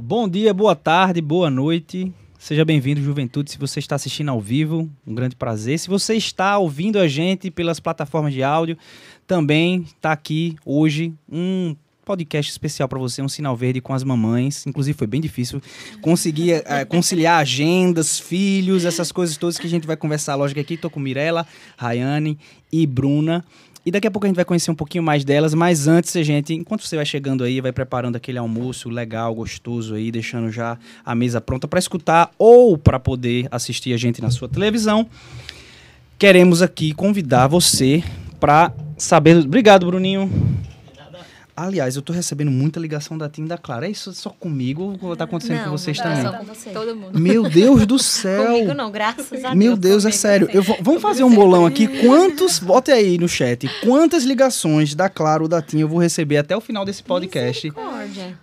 [0.00, 2.14] Bom dia, boa tarde, boa noite.
[2.38, 3.50] Seja bem-vindo, Juventude.
[3.50, 5.76] Se você está assistindo ao vivo, um grande prazer.
[5.76, 8.78] Se você está ouvindo a gente pelas plataformas de áudio,
[9.26, 11.74] também está aqui hoje um
[12.04, 14.64] podcast especial para você, um sinal verde com as mamães.
[14.68, 15.60] Inclusive foi bem difícil
[16.00, 20.36] conseguir é, conciliar agendas, filhos, essas coisas todas que a gente vai conversar.
[20.36, 21.44] Lógico aqui, estou com Mirella,
[21.76, 22.38] Rayane
[22.72, 23.44] e Bruna.
[23.88, 26.52] E daqui a pouco a gente vai conhecer um pouquinho mais delas, mas antes, gente,
[26.52, 31.14] enquanto você vai chegando aí, vai preparando aquele almoço legal, gostoso aí, deixando já a
[31.14, 35.08] mesa pronta para escutar ou para poder assistir a gente na sua televisão,
[36.18, 38.04] queremos aqui convidar você
[38.38, 39.38] para saber.
[39.38, 40.30] Obrigado, Bruninho.
[41.60, 43.88] Aliás, eu tô recebendo muita ligação da Tim da Clara.
[43.88, 46.22] É isso só comigo ou tá acontecendo não, com vocês não, também?
[46.22, 46.70] Só com você.
[46.70, 47.18] Todo mundo.
[47.18, 48.46] Meu Deus do céu!
[48.46, 49.54] comigo não, graças a Deus.
[49.56, 50.48] Meu Deus, é sério.
[50.52, 51.88] Eu vou, vamos fazer um bolão aqui.
[52.00, 56.36] Quantos, bote aí no chat, quantas ligações da Claro ou da TIM eu vou receber
[56.36, 57.72] até o final desse podcast?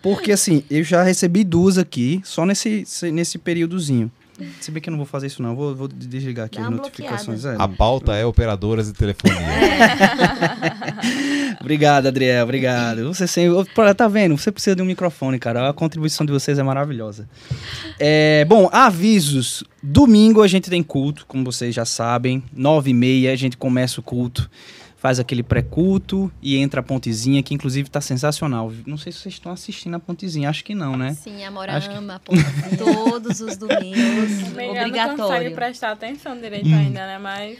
[0.01, 4.11] Porque assim, eu já recebi duas aqui, só nesse, nesse períodozinho.
[4.59, 5.55] Se bem que eu não vou fazer isso, não.
[5.55, 7.45] Vou, vou desligar aqui Dá as notificações.
[7.45, 7.55] É.
[7.57, 9.37] A pauta é operadoras de telefonia.
[11.61, 12.43] obrigado, Adriel.
[12.43, 13.13] Obrigado.
[13.13, 13.55] Você sempre.
[13.95, 14.37] Tá vendo?
[14.37, 15.69] Você precisa de um microfone, cara.
[15.69, 17.29] A contribuição de vocês é maravilhosa.
[17.99, 19.63] É, bom, avisos.
[19.81, 22.43] Domingo a gente tem culto, como vocês já sabem.
[22.51, 24.49] Nove e meia a gente começa o culto
[25.05, 28.73] faz aquele pré-culto e entra a pontezinha, que inclusive tá sensacional.
[28.87, 31.13] Não sei se vocês estão assistindo a pontezinha, acho que não, né?
[31.13, 32.35] Sim, a Mora acho ama que...
[32.35, 32.75] a.
[32.75, 35.07] Todos os domingos, obrigatório.
[35.09, 36.75] não consegue prestar atenção direito hum.
[36.75, 37.19] ainda, né?
[37.19, 37.59] Mas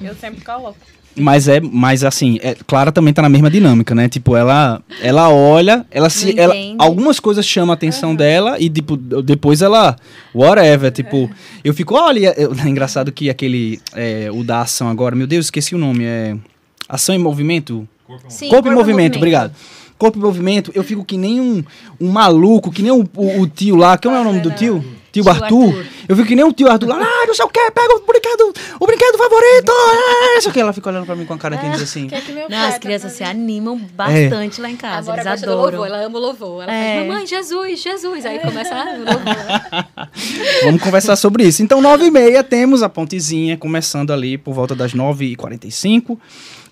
[0.00, 0.78] eu sempre coloco.
[1.16, 4.08] Mas é, mas assim, é, Clara também tá na mesma dinâmica, né?
[4.08, 8.16] Tipo, ela ela olha, ela se ela, algumas coisas chamam a atenção uhum.
[8.16, 9.96] dela e tipo, depois ela
[10.32, 11.28] whatever, tipo,
[11.64, 15.74] eu fico, olha, é engraçado que aquele é, o da ação agora, meu Deus, esqueci
[15.74, 16.36] o nome, é
[16.88, 17.88] Ação em movimento?
[18.06, 19.54] Corpo, Sim, corpo, corpo em movimento, movimento, obrigado.
[19.96, 21.64] Corpo em movimento, eu fico que nem um,
[22.00, 24.84] um maluco, que nem o, o, o tio lá, que é o nome do tio?
[25.12, 25.68] Tio, tio Arthur.
[25.68, 25.86] Arthur.
[26.08, 28.00] Eu fico que nem o tio Arthur lá, ah, não sei o que, pega o
[28.00, 31.56] brinquedo, o brinquedo favorito, é isso que ela fica olhando pra mim com a cara
[31.56, 32.08] que diz assim.
[32.08, 34.62] Que que não, as crianças se animam bastante é.
[34.62, 35.62] lá em casa, Agora eles adoram.
[35.62, 36.96] Louvor, ela ama o louvor, ela é.
[36.96, 40.08] faz, mamãe, Jesus, Jesus, aí começa a louvor.
[40.64, 41.62] Vamos conversar sobre isso.
[41.62, 45.66] Então, nove e meia, temos a pontezinha, começando ali por volta das nove e quarenta
[45.66, 46.20] e cinco.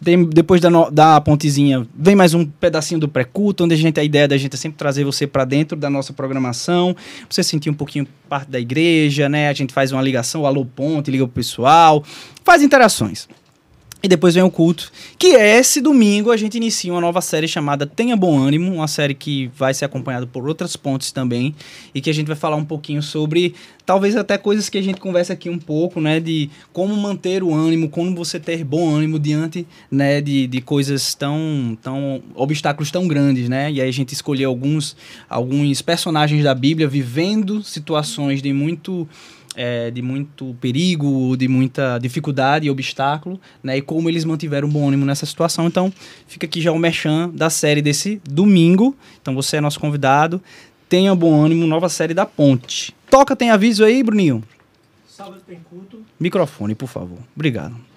[0.03, 4.01] Tem, depois da, no, da pontezinha, vem mais um pedacinho do pré-culto, onde a gente
[4.01, 6.97] a ideia da gente é sempre trazer você para dentro da nossa programação,
[7.29, 9.49] você sentir um pouquinho parte da igreja, né?
[9.49, 12.03] A gente faz uma ligação, o alô ponte, liga pro pessoal,
[12.45, 13.29] faz interações.
[14.05, 17.47] E depois vem o culto, que é esse domingo a gente inicia uma nova série
[17.47, 21.55] chamada Tenha Bom Ânimo, uma série que vai ser acompanhada por outras pontes também,
[21.95, 23.55] e que a gente vai falar um pouquinho sobre,
[23.87, 27.55] talvez até coisas que a gente conversa aqui um pouco, né, de como manter o
[27.55, 33.07] ânimo, como você ter bom ânimo diante, né, de, de coisas tão, tão, obstáculos tão
[33.07, 34.97] grandes, né, e aí a gente escolheu alguns,
[35.31, 39.07] alguns personagens da Bíblia vivendo situações de muito
[39.55, 43.77] é, de muito perigo, de muita dificuldade e obstáculo, né?
[43.77, 45.67] E como eles mantiveram bom ânimo nessa situação.
[45.67, 45.93] Então,
[46.27, 48.97] fica aqui já o merchan da série desse domingo.
[49.21, 50.43] Então, você é nosso convidado.
[50.89, 52.95] Tenha bom ânimo, nova série da Ponte.
[53.11, 54.43] Toca, tem aviso aí, Bruninho?
[55.07, 56.03] Sábado tem culto.
[56.19, 57.19] Microfone, por favor.
[57.35, 57.92] Obrigado.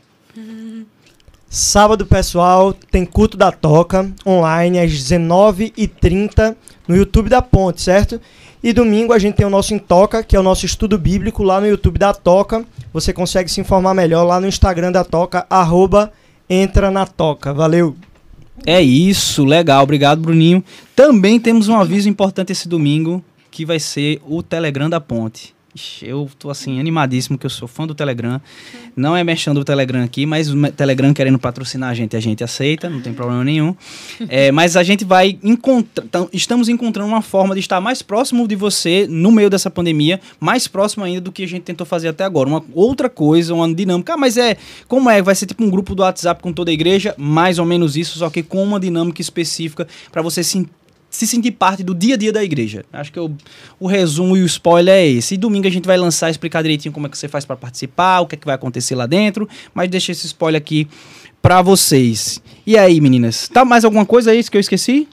[1.58, 6.54] Sábado, pessoal, tem culto da Toca online às 19h30
[6.86, 8.20] no YouTube da Ponte, certo?
[8.62, 11.62] E domingo a gente tem o nosso Intoca, que é o nosso estudo bíblico lá
[11.62, 12.66] no YouTube da Toca.
[12.92, 16.12] Você consegue se informar melhor lá no Instagram da Toca, arroba
[16.50, 17.54] entra na Toca.
[17.54, 17.96] Valeu!
[18.66, 19.82] É isso, legal.
[19.82, 20.62] Obrigado, Bruninho.
[20.94, 25.55] Também temos um aviso importante esse domingo, que vai ser o Telegram da Ponte.
[26.02, 28.40] Eu tô assim, animadíssimo, que eu sou fã do Telegram.
[28.96, 32.44] Não é mexendo o Telegram aqui, mas o Telegram querendo patrocinar a gente, a gente
[32.44, 33.76] aceita, não tem problema nenhum.
[34.30, 36.06] É, mas a gente vai encontrar.
[36.32, 40.68] Estamos encontrando uma forma de estar mais próximo de você no meio dessa pandemia, mais
[40.68, 42.48] próximo ainda do que a gente tentou fazer até agora.
[42.48, 44.14] Uma outra coisa, uma dinâmica.
[44.14, 44.56] Ah, mas é.
[44.88, 45.22] Como é?
[45.22, 47.14] Vai ser tipo um grupo do WhatsApp com toda a igreja?
[47.18, 50.66] Mais ou menos isso, só que com uma dinâmica específica para você se
[51.16, 52.84] se sentir parte do dia a dia da igreja.
[52.92, 53.32] Acho que o,
[53.80, 55.36] o resumo e o spoiler é esse.
[55.36, 58.22] E domingo a gente vai lançar, explicar direitinho como é que você faz para participar,
[58.22, 60.88] o que é que vai acontecer lá dentro, mas deixa esse spoiler aqui
[61.42, 62.42] para vocês.
[62.66, 63.48] E aí, meninas?
[63.48, 65.08] Tá mais alguma coisa aí que eu esqueci?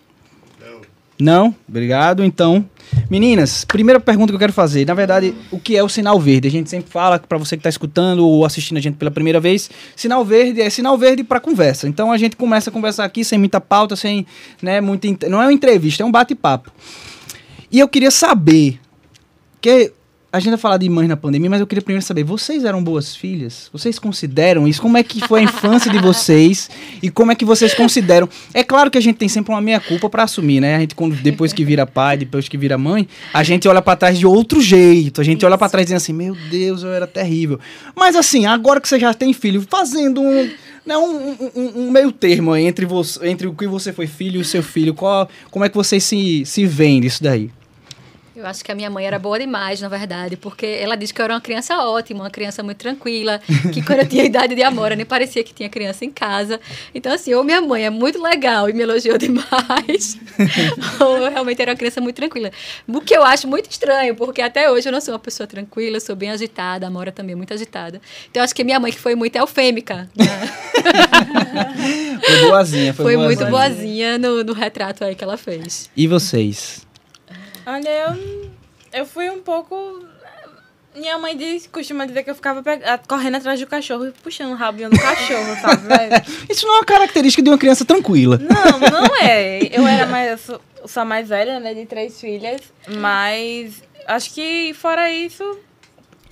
[1.23, 1.55] Não.
[1.69, 2.25] Obrigado.
[2.25, 2.65] Então,
[3.09, 4.87] Meninas, primeira pergunta que eu quero fazer.
[4.87, 6.49] Na verdade, o que é o sinal verde?
[6.49, 9.39] A gente sempre fala para você que está escutando ou assistindo a gente pela primeira
[9.39, 11.87] vez, sinal verde é sinal verde para conversa.
[11.89, 14.27] Então a gente começa a conversar aqui sem muita pauta, sem,
[14.61, 16.73] né, muita não é uma entrevista, é um bate-papo.
[17.71, 18.81] E eu queria saber
[19.61, 19.93] que
[20.33, 22.83] a gente vai falar de mães na pandemia, mas eu queria primeiro saber, vocês eram
[22.83, 23.69] boas filhas?
[23.71, 24.81] Vocês consideram isso?
[24.81, 26.71] Como é que foi a infância de vocês?
[27.03, 28.27] E como é que vocês consideram?
[28.55, 30.77] É claro que a gente tem sempre uma meia-culpa para assumir, né?
[30.77, 33.95] A gente, quando, depois que vira pai, depois que vira mãe, a gente olha para
[33.95, 35.21] trás de outro jeito.
[35.21, 35.47] A gente isso.
[35.47, 37.61] olha para trás dizendo assim, meu Deus, eu era terrível.
[37.95, 40.51] Mas assim, agora que você já tem filho, fazendo um
[40.87, 44.41] né, um, um, um, meio termo entre, você, entre o que você foi filho e
[44.41, 44.95] o seu filho.
[44.95, 47.51] Qual, como é que vocês se, se veem nisso daí?
[48.43, 51.21] Eu acho que a minha mãe era boa demais, na verdade, porque ela disse que
[51.21, 53.41] eu era uma criança ótima, uma criança muito tranquila,
[53.73, 56.61] que quando eu tinha idade de amora nem parecia que tinha criança em casa.
[56.93, 60.19] Então, assim, ou minha mãe é muito legal e me elogiou demais,
[60.99, 62.51] ou eu realmente era uma criança muito tranquila.
[62.89, 65.99] O que eu acho muito estranho, porque até hoje eu não sou uma pessoa tranquila,
[65.99, 68.01] eu sou bem agitada, a Amora também é muito agitada.
[68.29, 70.11] Então, eu acho que minha mãe que foi muito eufêmica.
[70.17, 70.27] Né?
[72.27, 73.37] foi boazinha, foi, foi boazinha.
[73.39, 75.89] muito boazinha no, no retrato aí que ela fez.
[75.97, 76.91] E vocês?
[77.67, 78.51] Olha, eu,
[78.93, 80.05] eu fui um pouco.
[80.95, 82.63] Minha mãe diz, costuma dizer que eu ficava
[83.09, 85.83] correndo atrás do cachorro e puxando o rabinho do cachorro, sabe?
[86.51, 88.37] Isso não é uma característica de uma criança tranquila.
[88.39, 89.59] Não, não é.
[89.73, 90.31] Eu era mais.
[90.33, 91.73] Eu sou, eu sou a mais velha, né?
[91.73, 92.61] De três filhas.
[92.99, 95.59] Mas acho que fora isso,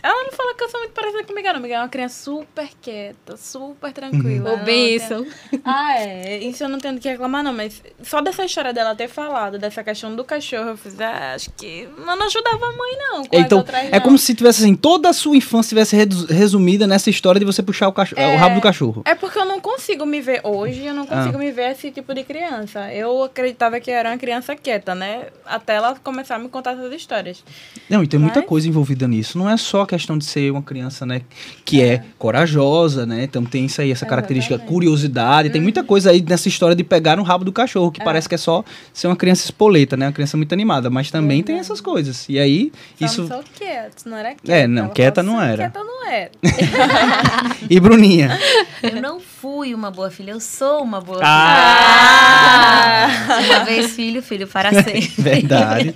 [0.02, 1.60] ela não fala que eu sou muito parecida com Miguel, não.
[1.60, 4.52] Miguel é uma criança super quieta, super tranquila.
[4.52, 5.26] Ou bem isso.
[5.64, 6.38] Ah, é.
[6.38, 7.52] Isso eu não tenho que reclamar, não.
[7.52, 11.50] Mas só dessa história dela ter falado, dessa questão do cachorro, eu fiz, ah, acho
[11.52, 13.22] que não ajudava a mãe, não.
[13.32, 14.00] então, outras, é não.
[14.00, 15.96] como se tivesse assim, toda a sua infância tivesse
[16.32, 19.02] resumida nessa história de você puxar o, cachorro, é, o rabo do cachorro.
[19.04, 21.38] É porque eu não consigo me ver hoje, eu não consigo ah.
[21.38, 22.92] me ver esse tipo de criança.
[22.92, 25.26] Eu acreditava que era uma criança quieta, né?
[25.44, 27.44] Até ela começar a me contar essas histórias.
[27.88, 28.32] Não, e tem mas...
[28.32, 29.38] muita coisa envolvida nisso.
[29.38, 31.22] Não é só questão de ser uma criança, né,
[31.64, 33.24] que é, é corajosa, né?
[33.24, 35.48] Então tem isso aí, essa característica, curiosidade.
[35.48, 35.52] Uhum.
[35.52, 38.04] Tem muita coisa aí nessa história de pegar no rabo do cachorro, que é.
[38.04, 40.06] parece que é só ser uma criança espoleta, né?
[40.06, 40.88] Uma criança muito animada.
[40.88, 41.44] Mas também uhum.
[41.44, 42.28] tem essas coisas.
[42.28, 43.26] E aí, só isso.
[43.26, 44.52] Só quieto, não era quieta.
[44.52, 45.70] É, não, quieta não era.
[45.70, 46.30] Quieta não era.
[47.68, 48.38] e Bruninha?
[48.82, 53.08] Eu não fui uma boa filha, eu sou uma boa ah!
[53.08, 53.56] filha.
[53.56, 55.12] Uma vez filho, filho para sempre.
[55.18, 55.94] Verdade.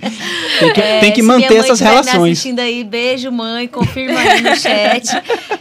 [0.59, 2.31] Tem que, é, tem que manter essas relações.
[2.33, 5.07] assistindo aí, beijo, mãe, confirma aí no chat.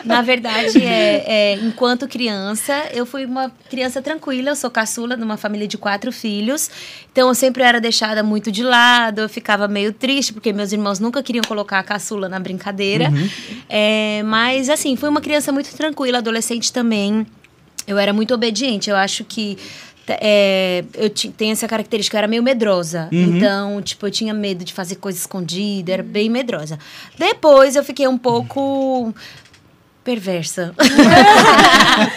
[0.04, 5.22] Na verdade, é, é, enquanto criança, eu fui uma criança tranquila, eu sou caçula de
[5.22, 6.70] uma família de quatro filhos.
[7.12, 10.98] Então, eu sempre era deixada muito de lado, eu ficava meio triste, porque meus irmãos
[10.98, 13.10] nunca queriam colocar a caçula na brincadeira.
[13.10, 13.28] Uhum.
[13.68, 17.26] É, mas, assim, fui uma criança muito tranquila, adolescente também.
[17.86, 18.90] Eu era muito obediente.
[18.90, 19.58] Eu acho que
[20.08, 23.08] é, eu tenho essa característica, eu era meio medrosa.
[23.10, 23.36] Uhum.
[23.36, 26.78] Então, tipo, eu tinha medo de fazer coisa escondida, era bem medrosa.
[27.18, 29.14] Depois eu fiquei um pouco
[30.14, 30.74] perversa.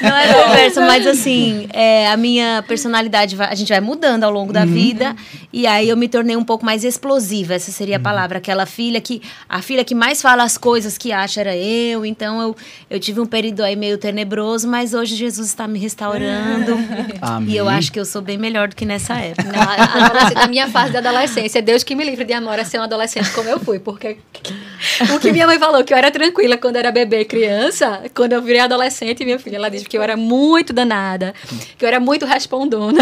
[0.01, 4.31] não é perversa, mas assim, é, a minha personalidade, vai, a gente vai mudando ao
[4.31, 4.67] longo da uhum.
[4.67, 5.15] vida.
[5.53, 8.03] E aí eu me tornei um pouco mais explosiva, essa seria a uhum.
[8.03, 8.37] palavra.
[8.39, 9.21] Aquela filha que.
[9.47, 12.05] A filha que mais fala as coisas que acha era eu.
[12.05, 12.55] Então eu,
[12.89, 16.73] eu tive um período aí meio tenebroso, mas hoje Jesus está me restaurando.
[17.21, 17.47] Amém.
[17.47, 19.49] E eu acho que eu sou bem melhor do que nessa época.
[19.49, 22.83] Na, na minha fase de adolescência, Deus que me livre de amor a ser um
[22.83, 23.79] adolescente como eu fui.
[23.79, 24.17] Porque
[25.15, 28.09] o que minha mãe falou, que eu era tranquila quando era bebê e criança criança,
[28.13, 31.33] quando eu virei adolescente, minha filha, ela disse que eu era muito danada,
[31.77, 32.99] que eu era muito respondona.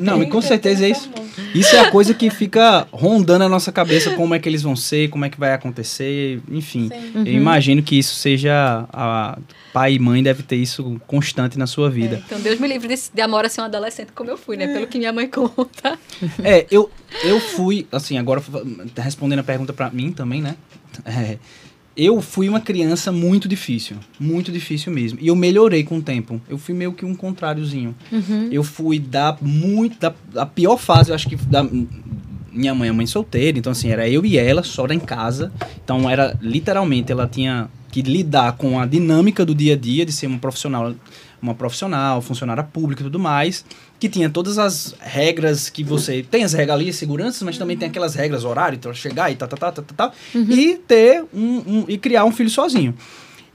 [0.00, 1.10] Não, e com certeza é isso.
[1.54, 4.74] Isso é a coisa que fica rondando a nossa cabeça, como é que eles vão
[4.74, 6.90] ser, como é que vai acontecer, enfim.
[7.14, 7.24] Uhum.
[7.24, 9.38] Eu imagino que isso seja a
[9.72, 12.16] pai e mãe deve ter isso constante na sua vida.
[12.16, 14.56] É, então Deus me livre de, de amor a ser um adolescente como eu fui,
[14.56, 14.66] né?
[14.66, 15.98] Pelo que minha mãe conta.
[16.42, 16.90] É, eu,
[17.24, 18.42] eu fui, assim, agora
[18.96, 20.56] respondendo a pergunta para mim também, né?
[21.04, 21.36] É,
[21.96, 25.18] eu fui uma criança muito difícil, muito difícil mesmo.
[25.20, 26.40] E eu melhorei com o tempo.
[26.48, 27.94] Eu fui meio que um contráriozinho.
[28.12, 28.48] Uhum.
[28.52, 31.66] Eu fui da muito da, da, pior fase, eu acho que da
[32.52, 35.50] minha mãe é mãe solteira, então assim, era eu e ela só em casa.
[35.82, 40.12] Então era literalmente ela tinha que lidar com a dinâmica do dia a dia de
[40.12, 40.94] ser uma profissional,
[41.46, 43.64] uma profissional, funcionária pública e tudo mais
[43.98, 48.14] que tinha todas as regras que você tem as regalias, seguranças, mas também tem aquelas
[48.14, 50.50] regras horário, então chegar e tá, tá, tá, tá, tá, tá uhum.
[50.50, 52.94] e ter um, um, e criar um filho sozinho.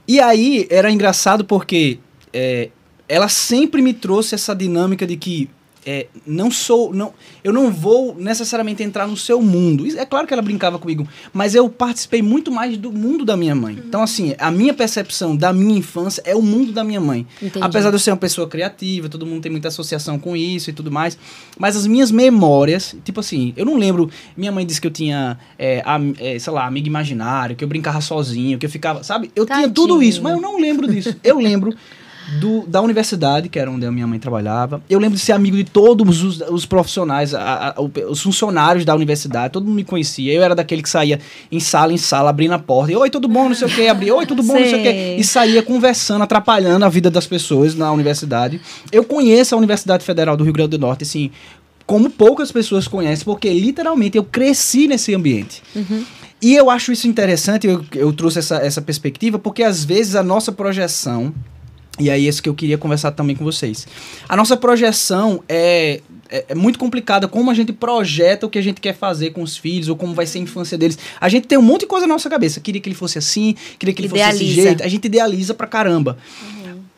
[0.06, 1.98] E aí era engraçado porque
[2.32, 2.70] é,
[3.08, 5.48] ela sempre me trouxe essa dinâmica de que
[5.84, 6.94] é, não sou.
[6.94, 7.12] Não,
[7.42, 9.86] eu não vou necessariamente entrar no seu mundo.
[9.96, 13.54] É claro que ela brincava comigo, mas eu participei muito mais do mundo da minha
[13.54, 13.74] mãe.
[13.74, 13.82] Uhum.
[13.86, 17.26] Então, assim, a minha percepção da minha infância é o mundo da minha mãe.
[17.40, 17.64] Entendi.
[17.64, 20.72] Apesar de eu ser uma pessoa criativa, todo mundo tem muita associação com isso e
[20.72, 21.18] tudo mais.
[21.58, 24.08] Mas as minhas memórias, tipo assim, eu não lembro.
[24.36, 27.68] Minha mãe disse que eu tinha, é, a, é, sei lá, amigo imaginário, que eu
[27.68, 29.02] brincava sozinho, que eu ficava.
[29.02, 29.32] Sabe?
[29.34, 29.66] Eu Tadinho.
[29.66, 31.16] tinha tudo isso, mas eu não lembro disso.
[31.22, 31.74] Eu lembro
[32.40, 34.80] do- da universidade, que era onde a minha mãe trabalhava.
[34.88, 38.94] Eu lembro de ser amigo de todos os, os profissionais, a- a- os funcionários da
[38.94, 39.52] universidade.
[39.52, 40.32] Todo mundo me conhecia.
[40.32, 42.92] Eu era daquele que saía em sala em sala, abrindo a porta.
[42.92, 43.48] E, Oi, tudo bom?
[43.48, 43.86] Não sei o quê.
[43.88, 44.52] Abria, Oi, tudo bom?
[44.54, 45.16] Não sei o quê.
[45.18, 48.60] E saía conversando, atrapalhando a vida das pessoas na universidade.
[48.90, 51.30] Eu conheço a Universidade Federal do Rio Grande do Norte, assim,
[51.86, 55.62] como poucas pessoas conhecem, porque literalmente eu cresci nesse ambiente.
[56.40, 60.22] E eu acho isso interessante, eu, eu trouxe essa, essa perspectiva, porque às vezes a
[60.24, 61.32] nossa projeção,
[61.98, 63.86] e aí isso que eu queria conversar também com vocês,
[64.28, 68.62] a nossa projeção é, é, é muito complicada, como a gente projeta o que a
[68.62, 70.98] gente quer fazer com os filhos, ou como vai ser a infância deles.
[71.20, 73.54] A gente tem um monte de coisa na nossa cabeça, queria que ele fosse assim,
[73.78, 74.62] queria que ele fosse desse Idealiza.
[74.62, 76.16] jeito, a gente idealiza pra caramba.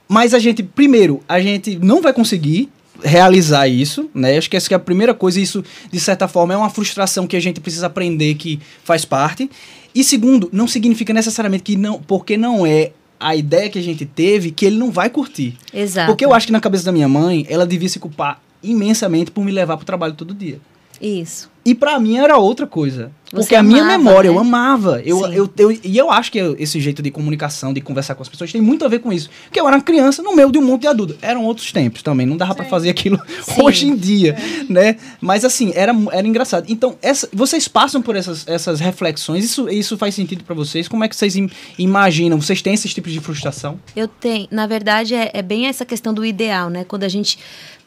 [0.08, 2.68] Mas a gente, primeiro, a gente não vai conseguir
[3.02, 4.36] realizar isso, né?
[4.36, 7.26] Acho que essa que é a primeira coisa, isso de certa forma é uma frustração
[7.26, 9.50] que a gente precisa aprender que faz parte.
[9.94, 12.92] E segundo, não significa necessariamente que não, porque não é
[13.24, 15.56] a ideia que a gente teve que ele não vai curtir.
[15.72, 16.08] Exato.
[16.08, 19.42] Porque eu acho que na cabeça da minha mãe, ela devia se culpar imensamente por
[19.42, 20.60] me levar pro trabalho todo dia.
[21.00, 21.50] Isso.
[21.64, 23.10] E pra mim era outra coisa.
[23.32, 24.36] Você Porque a minha memória, né?
[24.36, 25.00] eu amava.
[25.04, 28.28] Eu, eu, eu, e eu acho que esse jeito de comunicação, de conversar com as
[28.28, 29.28] pessoas, tem muito a ver com isso.
[29.46, 31.16] Porque eu era uma criança no meio de um monte de adulto.
[31.20, 32.26] Eram outros tempos também.
[32.26, 33.54] Não dava pra fazer aquilo Sim.
[33.64, 34.36] hoje em dia,
[34.68, 34.96] né?
[35.20, 36.66] Mas assim, era, era engraçado.
[36.68, 39.42] Então, essa, vocês passam por essas, essas reflexões.
[39.44, 40.86] Isso, isso faz sentido pra vocês?
[40.86, 42.40] Como é que vocês im- imaginam?
[42.40, 43.80] Vocês têm esses tipos de frustração?
[43.96, 46.84] Eu tenho, na verdade, é, é bem essa questão do ideal, né?
[46.84, 47.38] Quando a gente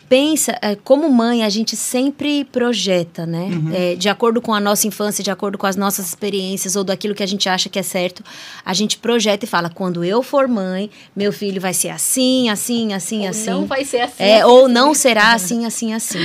[0.10, 3.50] pensa, é, como mãe, a gente sempre projeta, né?
[3.74, 7.14] É, de acordo com a nossa infância, de acordo com as nossas experiências ou daquilo
[7.14, 8.24] que a gente acha que é certo,
[8.66, 12.94] a gente projeta e fala: quando eu for mãe, meu filho vai ser assim, assim,
[12.94, 13.50] assim, Ou assim.
[13.50, 14.24] Não vai ser assim.
[14.24, 14.74] É, assim, ou assim.
[14.74, 16.20] não será assim, assim, assim.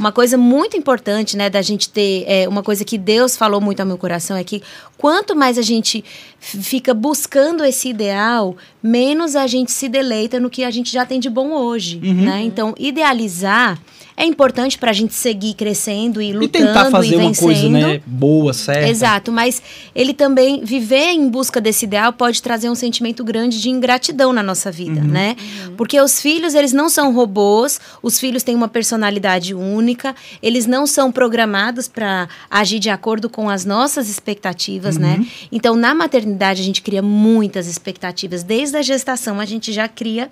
[0.00, 3.80] Uma coisa muito importante, né, da gente ter, é, uma coisa que Deus falou muito
[3.80, 4.62] ao meu coração é que
[4.96, 6.02] quanto mais a gente
[6.40, 11.20] fica buscando esse ideal, menos a gente se deleita no que a gente já tem
[11.20, 12.24] de bom hoje, Uhum.
[12.24, 12.40] né?
[12.42, 13.78] Então, idealizar
[14.20, 17.46] é importante para a gente seguir crescendo e lutando e tentar fazer e uma vencendo.
[17.46, 18.02] coisa, né?
[18.04, 18.86] Boa, certa.
[18.86, 19.62] Exato, mas
[19.94, 24.42] ele também viver em busca desse ideal pode trazer um sentimento grande de ingratidão na
[24.42, 25.36] nossa vida, né?
[25.74, 30.86] Porque os filhos, eles não são robôs, os filhos têm uma personalidade única, eles não
[30.86, 35.24] são programados para agir de acordo com as nossas expectativas, né?
[35.50, 40.28] Então, na maternidade a gente cria muitas expectativas, desde a gestação a gente já cria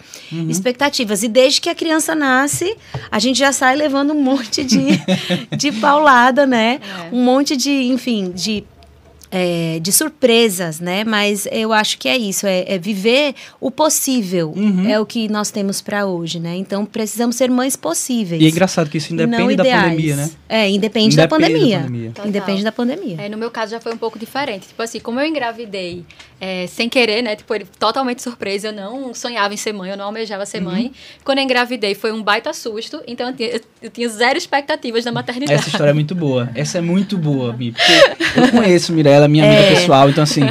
[0.47, 2.76] expectativas e desde que a criança nasce,
[3.11, 4.88] a gente já sai levando um monte de,
[5.56, 6.80] de paulada, né?
[6.82, 7.14] É.
[7.14, 8.64] Um monte de, enfim, de
[9.30, 11.04] é, de surpresas, né?
[11.04, 14.88] Mas eu acho que é isso, é, é viver o possível, Uhum.
[14.88, 16.56] é o que nós temos para hoje, né?
[16.56, 18.40] Então precisamos ser mães possíveis.
[18.42, 20.30] E é engraçado que isso independe da pandemia, né?
[20.49, 21.78] É, independe, da, Independe da pandemia.
[21.80, 22.08] pandemia.
[22.11, 22.26] Total.
[22.28, 23.16] Independe da pandemia.
[23.18, 24.68] É, no meu caso já foi um pouco diferente.
[24.68, 26.04] Tipo assim, como eu engravidei
[26.40, 27.35] é, sem querer, né?
[27.37, 28.68] Tipo, ele totalmente surpresa.
[28.68, 30.64] Eu não sonhava em ser mãe, eu não almejava ser Uhum.
[30.70, 30.92] mãe.
[31.25, 33.00] Quando eu engravidei foi um baita susto.
[33.06, 35.58] Então eu tinha, eu tinha zero expectativas da maternidade.
[35.58, 36.49] Essa história é muito boa.
[36.54, 37.73] Essa é muito boa, Mi.
[37.73, 39.75] Porque eu conheço Mirella, minha amiga É.
[39.75, 40.08] pessoal.
[40.10, 40.42] Então, assim,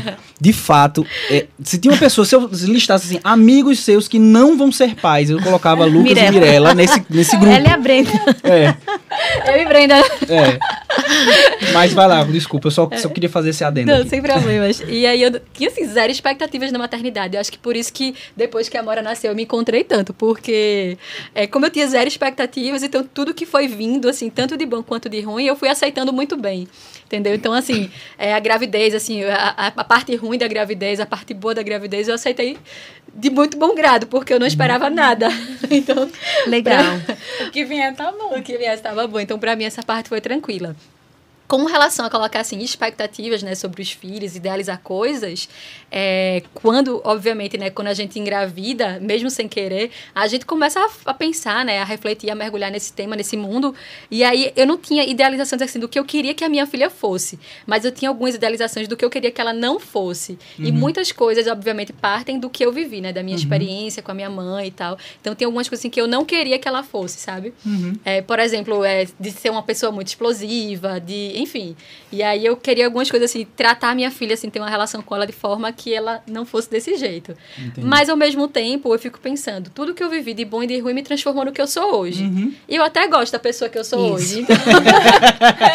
[0.41, 4.57] de fato, é, se tinha uma pessoa, se eu listasse assim, amigos seus que não
[4.57, 6.27] vão ser pais, eu colocava Lucas Mirella.
[6.35, 7.55] e Mirella nesse, nesse grupo.
[7.55, 8.09] Ela é a Brenda.
[8.43, 8.73] É,
[9.55, 9.95] Eu e Brenda.
[10.27, 10.57] é.
[11.73, 13.91] Mas vai lá, desculpa, eu só, só queria fazer esse adendo.
[13.91, 14.09] Não, aqui.
[14.09, 14.81] sem problemas.
[14.87, 17.35] E aí eu tinha assim, zero expectativas na maternidade.
[17.35, 20.13] Eu acho que por isso que depois que a Mora nasceu eu me encontrei tanto.
[20.13, 20.97] Porque
[21.33, 24.81] é, como eu tinha zero expectativas, então tudo que foi vindo, assim, tanto de bom
[24.83, 26.67] quanto de ruim, eu fui aceitando muito bem.
[27.05, 27.33] Entendeu?
[27.33, 31.55] Então, assim, é, a gravidez, assim, a, a- parte ruim da gravidez, a parte boa
[31.55, 32.57] da gravidez, eu aceitei
[33.15, 35.29] de muito bom grado, porque eu não esperava nada.
[35.69, 36.09] Então,
[36.47, 36.83] Legal.
[37.47, 38.37] O que vier tá bom.
[38.37, 39.19] o que viesse estava bom.
[39.19, 40.75] Então, para mim, essa parte foi tranquila.
[41.47, 45.47] Com relação a colocar assim, expectativas né, sobre os filhos, idealizar coisas,
[45.89, 51.11] é, quando, obviamente, né, quando a gente engravida, mesmo sem querer, a gente começa a,
[51.11, 53.73] a pensar, né, a refletir, a mergulhar nesse tema, nesse mundo.
[54.11, 56.89] E aí eu não tinha idealizações assim do que eu queria que a minha filha
[56.89, 60.37] fosse, mas eu tinha algumas idealizações do que eu queria que ela não fosse.
[60.59, 64.13] E muitas coisas, obviamente, partem do que eu vivi, né, da minha experiência com a
[64.13, 64.97] minha mãe e tal.
[65.21, 67.53] Então tem algumas coisas assim, que eu não queria que ela fosse, sabe?
[68.03, 71.75] É, por exemplo, é, de ser uma pessoa muito explosiva, de, enfim.
[72.11, 75.01] E aí eu queria algumas coisas assim, tratar a minha filha assim, ter uma relação
[75.01, 77.35] com ela de forma que ela não fosse desse jeito.
[77.77, 80.79] Mas ao mesmo tempo, eu fico pensando, tudo que eu vivi de bom e de
[80.79, 82.23] ruim me transformou no que eu sou hoje.
[82.67, 84.39] E eu até gosto da pessoa que eu sou Isso.
[84.39, 84.47] hoje.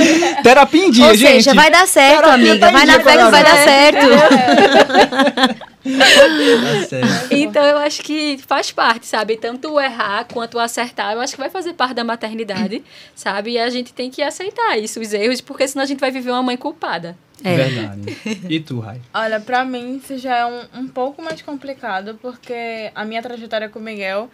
[0.03, 1.33] Então, Terapia em dia, Ou gente.
[1.45, 2.67] seja, vai dar certo, Terapia amiga.
[2.67, 4.07] tá Vai dia na fé que vai dar certo.
[4.09, 5.73] Certo.
[7.31, 9.37] Então eu acho que faz parte, sabe?
[9.37, 12.83] Tanto errar quanto acertar, eu acho que vai fazer parte da maternidade,
[13.15, 13.53] sabe?
[13.53, 16.31] E a gente tem que aceitar isso, os erros, porque senão a gente vai viver
[16.31, 17.17] uma mãe culpada.
[17.45, 17.57] É.
[17.57, 18.17] Verdade.
[18.49, 19.01] E tu, Rai?
[19.13, 23.69] Olha, pra mim isso já é um, um pouco mais complicado, porque a minha trajetória
[23.69, 24.31] com o Miguel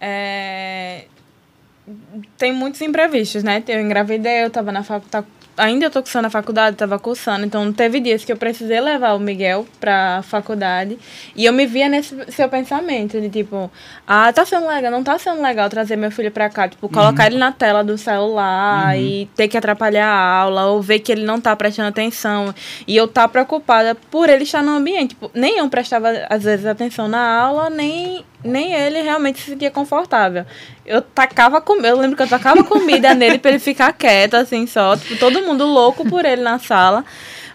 [0.00, 1.06] é,
[2.36, 3.62] tem muitos imprevistos, né?
[3.66, 5.26] Eu engravidei, eu tava na faculdade,
[5.56, 9.14] ainda eu tô cursando a faculdade, tava cursando, então teve dias que eu precisei levar
[9.14, 10.98] o Miguel pra faculdade
[11.34, 13.70] e eu me via nesse seu pensamento de tipo,
[14.06, 17.26] ah, tá sendo legal, não tá sendo legal trazer meu filho pra cá, tipo, colocar
[17.26, 21.24] ele na tela do celular e ter que atrapalhar a aula ou ver que ele
[21.24, 22.54] não tá prestando atenção
[22.86, 26.66] e eu tá preocupada por ele estar no ambiente, tipo, nem eu prestava às vezes
[26.66, 30.44] atenção na aula, nem nem ele realmente se sentia confortável.
[30.84, 34.66] Eu tacava comida, eu lembro que eu tacava comida nele pra ele ficar quieto, assim,
[34.66, 34.96] só.
[34.96, 37.04] Tipo, todo mundo louco por ele na sala.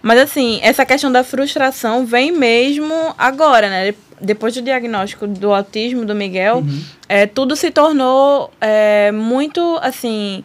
[0.01, 3.93] Mas, assim, essa questão da frustração vem mesmo agora, né?
[4.19, 6.63] Depois do diagnóstico do autismo do Miguel,
[7.07, 10.43] é, tudo se tornou é, muito, assim...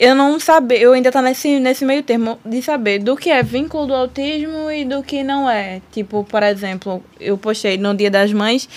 [0.00, 3.42] Eu não saber, eu ainda tá nesse, nesse meio termo de saber do que é
[3.42, 5.82] vínculo do autismo e do que não é.
[5.90, 8.68] Tipo, por exemplo, eu postei no Dia das Mães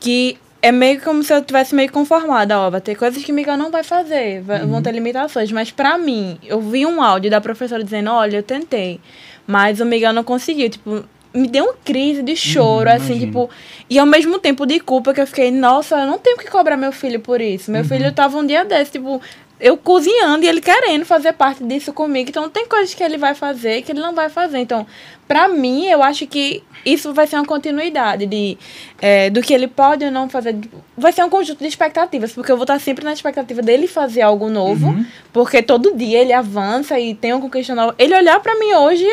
[0.00, 3.56] que é meio como se eu tivesse meio conformada, ó, vai ter coisas que Miguel
[3.56, 7.40] não vai fazer, vai- vão ter limitações, mas pra mim, eu vi um áudio da
[7.40, 9.00] professora dizendo, olha, eu tentei,
[9.46, 11.02] mas o Miguel não conseguiu, tipo,
[11.32, 13.26] me deu uma crise de choro, Uhum, assim, imagino.
[13.26, 13.50] tipo,
[13.88, 16.76] e ao mesmo tempo de culpa que eu fiquei, nossa, eu não tenho que cobrar
[16.76, 17.70] meu filho por isso.
[17.70, 17.76] Uhum.
[17.76, 19.20] Meu filho tava um dia desse, tipo,
[19.60, 22.30] eu cozinhando e ele querendo fazer parte disso comigo.
[22.30, 24.58] Então tem coisas que ele vai fazer que ele não vai fazer.
[24.58, 24.86] Então,
[25.28, 28.56] pra mim, eu acho que isso vai ser uma continuidade de,
[29.02, 30.56] é, do que ele pode ou não fazer.
[30.96, 34.22] Vai ser um conjunto de expectativas, porque eu vou estar sempre na expectativa dele fazer
[34.22, 35.04] algo novo, Uhum.
[35.32, 37.94] porque todo dia ele avança e tem uma conquista nova.
[37.98, 39.06] Ele olhar pra mim hoje,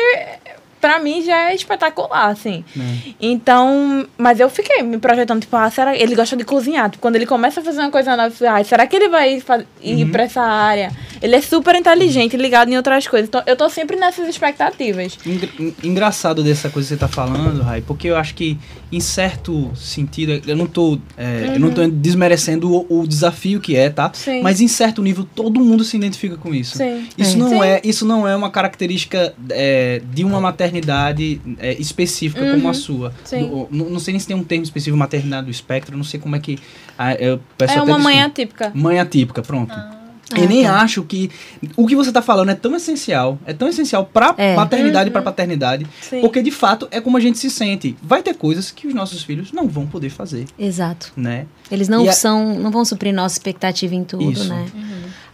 [0.80, 2.64] pra mim já é espetacular, assim.
[2.74, 2.98] Né?
[3.20, 6.90] Então, mas eu fiquei me projetando, tipo, ah, será ele gosta de cozinhar?
[6.90, 9.34] Tipo, quando ele começa a fazer uma coisa nova, ah, será que ele vai
[9.82, 10.10] ir Uhum.
[10.10, 10.90] pra essa área?
[11.20, 13.28] Ele é super inteligente, ligado em outras coisas.
[13.28, 15.18] Então, eu tô sempre nessas expectativas.
[15.26, 18.56] Engra- en- Engraçado dessa coisa que você tá falando, Rai, porque eu acho que,
[18.92, 23.74] em certo sentido, eu não tô, é, eu não tô desmerecendo o, o desafio que
[23.76, 24.06] é, tá?
[24.06, 24.10] Uhum.
[24.14, 24.42] Sim.
[24.42, 26.76] Mas em certo nível, todo mundo se identifica com isso.
[26.78, 27.06] Sim.
[27.18, 27.38] Isso, É.
[27.38, 27.62] não Sim.
[27.62, 33.08] é, isso não é uma característica é, de uma maternidade é, específica como a sua.
[33.08, 33.14] Uhum.
[33.24, 33.48] Sim.
[33.48, 36.20] Do- não, não sei nem se tem um termo específico, maternidade do espectro, não sei
[36.20, 36.58] como é que.
[36.98, 38.26] ah, eu peço É até uma mãe desculpa.
[38.32, 38.72] atípica.
[38.74, 39.72] Mãe atípica, pronto.
[39.72, 39.94] Ah,
[40.36, 40.82] Eu nem tá.
[40.82, 41.30] acho que.
[41.74, 43.38] O que você tá falando é tão essencial.
[43.46, 44.54] É tão essencial pra É.
[44.54, 45.86] maternidade e pra paternidade.
[46.02, 46.20] Sim.
[46.20, 47.96] Porque de fato é como a gente se sente.
[48.02, 51.12] Vai ter coisas que os nossos filhos não vão poder fazer, Exato.
[51.16, 51.46] né?
[51.70, 54.48] Eles não E a- são, não vão suprir nossa expectativa em tudo, Isso.
[54.50, 54.66] né?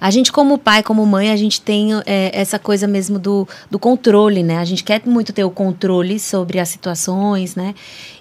[0.06, 3.78] A gente, como pai, como mãe, a gente tem é, essa coisa mesmo do, do
[3.78, 4.58] controle, né?
[4.58, 7.74] A gente quer muito ter o controle sobre as situações, né?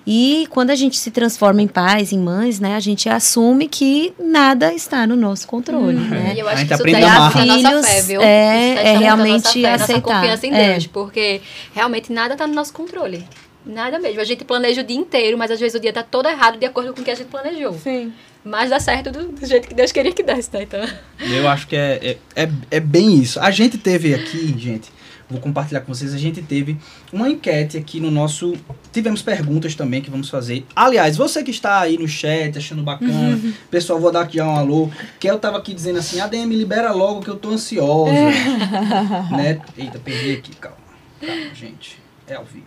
[0.08, 2.78] E quando a gente se transforma em pais, em mães, né?
[2.78, 6.32] A gente assume que nada está no nosso controle, né?
[6.34, 7.38] E eu A acho gente que isso aprende daí a amar.
[7.38, 8.22] a nossa Filhos, fé, viu?
[8.22, 10.22] é- é a realmente nossa fé, nossa aceitar.
[10.22, 10.72] confiança em É.
[10.72, 11.42] Deus, porque
[11.76, 13.26] realmente nada tá no nosso controle.
[13.66, 14.22] Nada mesmo.
[14.22, 16.66] A gente planeja o dia inteiro, mas às vezes o dia tá todo errado de
[16.66, 17.74] acordo com o que a gente planejou.
[17.74, 18.14] Sim.
[18.44, 20.62] Mas dá certo do, do jeito que Deus queria que desse, tá?
[20.62, 20.86] Então.
[21.20, 23.40] Eu acho que é, é, é, é bem isso.
[23.40, 24.92] A gente teve aqui, gente,
[25.30, 26.78] vou compartilhar com vocês, a gente teve
[27.12, 28.54] uma enquete aqui no nosso.
[28.92, 30.66] Tivemos perguntas também que vamos fazer.
[30.76, 33.40] Aliás, você que está aí no chat, achando bacana,
[33.72, 34.92] pessoal, vou dar aqui já um alô.
[35.20, 38.12] Que eu tava aqui dizendo assim, ADM, libera logo que eu tô ansiosa.
[39.32, 39.62] né?
[39.78, 40.78] Eita, perdi aqui, calma.
[41.22, 41.98] Calma, gente.
[42.28, 42.66] É ao vivo.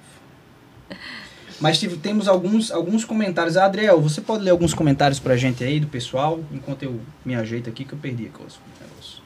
[1.60, 3.56] Mas tive- temos alguns, alguns comentários.
[3.56, 7.68] Adriel, você pode ler alguns comentários pra gente aí do pessoal, enquanto eu me ajeito
[7.70, 9.22] aqui, que eu perdi aqui os negócios.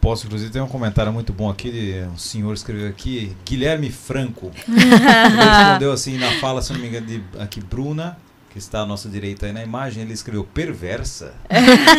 [0.00, 4.52] Posso, inclusive, tem um comentário muito bom aqui, de um senhor escreveu aqui, Guilherme Franco.
[4.68, 8.16] ele respondeu assim na fala, se não me engano, de aqui, Bruna,
[8.50, 11.34] que está à nossa direita aí na imagem, ele escreveu perversa.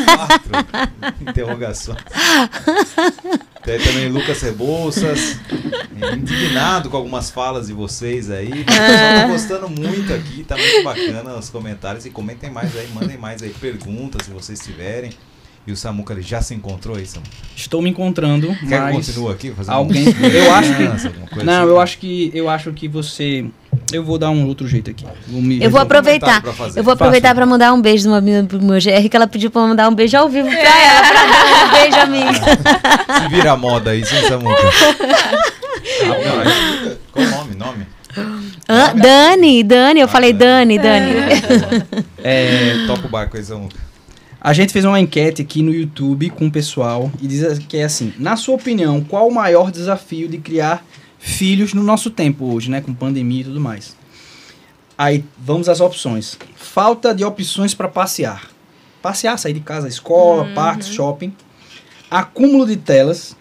[0.06, 1.98] Quatro interrogações.
[3.64, 5.38] Tem também Lucas Rebouças,
[6.16, 8.48] indignado com algumas falas de vocês aí.
[8.62, 12.06] O pessoal tá gostando muito aqui, tá muito bacana os comentários.
[12.06, 15.12] E comentem mais aí, mandem mais aí perguntas se vocês tiverem.
[15.66, 17.30] E o Samuca ele já se encontrou aí, Samuca?
[17.54, 19.52] Estou me encontrando, Quer que eu mas continue aqui?
[19.52, 21.68] Fazendo alguém- eu acho que- criança, alguma coisa não, assim?
[21.70, 23.46] eu acho que eu acho que você
[23.92, 25.06] eu vou dar um outro jeito aqui.
[25.28, 26.44] Vou me- Eu vou aproveitar.
[26.76, 29.50] Eu vou aproveitar para mandar um beijo numa menina pro meu GR, que ela pediu
[29.52, 33.20] para mandar um beijo ao vivo pra ela, pra dar um beijo, amiga.
[33.22, 34.62] Se vira moda aí, sim, Samuca.
[36.04, 37.56] Ah, Qual o nome?
[37.56, 37.88] Nome?
[38.70, 38.94] Hã?
[38.96, 40.78] Dani, Dani, eu Ah, falei Dani.
[40.80, 41.84] Dani, Dani.
[42.24, 43.44] É, Toca o barco aí,
[44.40, 47.84] a gente fez uma enquete aqui no YouTube com o pessoal e diz que é
[47.84, 50.84] assim: na sua opinião, qual o maior desafio de criar
[51.20, 53.96] filhos no nosso tempo hoje, né, com pandemia e tudo mais?
[54.98, 56.38] Aí, vamos às opções.
[56.56, 58.50] Falta de opções para passear.
[59.02, 61.34] Passear, sair de casa, escola, parques, shopping.
[62.10, 63.36] Acúmulo de telas.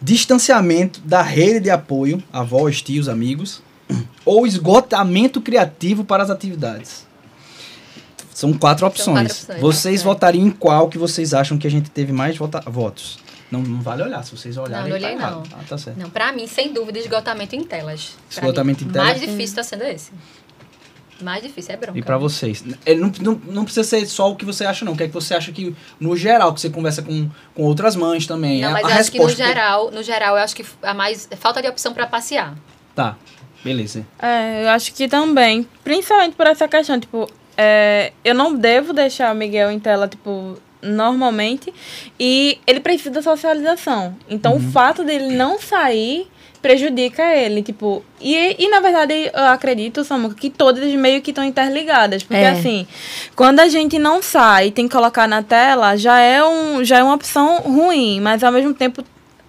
[0.00, 3.62] Distanciamento da rede de apoio, avós, tios, amigos.
[4.24, 7.06] Ou esgotamento criativo para as atividades.
[8.32, 9.44] São quatro opções.
[9.44, 10.04] quatro opções, vocês é.
[10.04, 13.18] votariam em qual que vocês acham que a gente teve mais vota- votos?
[13.50, 14.90] Não, não vale olhar, se vocês olharem.
[14.90, 15.34] não olhei, tá errado.
[15.50, 15.58] não.
[15.58, 15.96] Ah, tá certo.
[15.98, 18.16] Não, pra mim, sem dúvida, esgotamento em telas.
[18.34, 19.08] Pra Esgotamento mim, em telas.
[19.08, 20.10] mais difícil tá sendo esse.
[21.22, 21.98] Mais difícil é bronca.
[21.98, 22.62] E pra vocês?
[22.86, 24.92] É, não, não, não precisa ser só o que você acha, não.
[24.92, 27.96] O que é que você acha que, no geral, que você conversa com, com outras
[27.96, 28.60] mães também?
[28.60, 30.94] Não, a, mas a eu acho que no geral, no geral, eu acho que a
[30.94, 32.54] mais é falta de opção pra passear.
[32.94, 33.16] Tá,
[33.64, 34.06] beleza.
[34.20, 35.66] É, eu acho que também.
[35.82, 40.56] Principalmente por essa questão, tipo, é, eu não devo deixar o Miguel em tela, tipo,
[40.82, 41.72] normalmente.
[42.18, 44.16] E ele precisa da socialização.
[44.28, 46.26] Então, o fato dele não sair
[46.60, 48.02] prejudica ele, tipo...
[48.20, 52.22] E, e na verdade, eu acredito, Samuca, que todas meio que estão interligadas.
[52.24, 52.50] Porque, É.
[52.50, 52.86] assim,
[53.36, 56.98] quando a gente não sai e tem que colocar na tela, já é, um, já
[56.98, 58.20] é uma opção ruim.
[58.20, 59.04] Mas, ao mesmo tempo,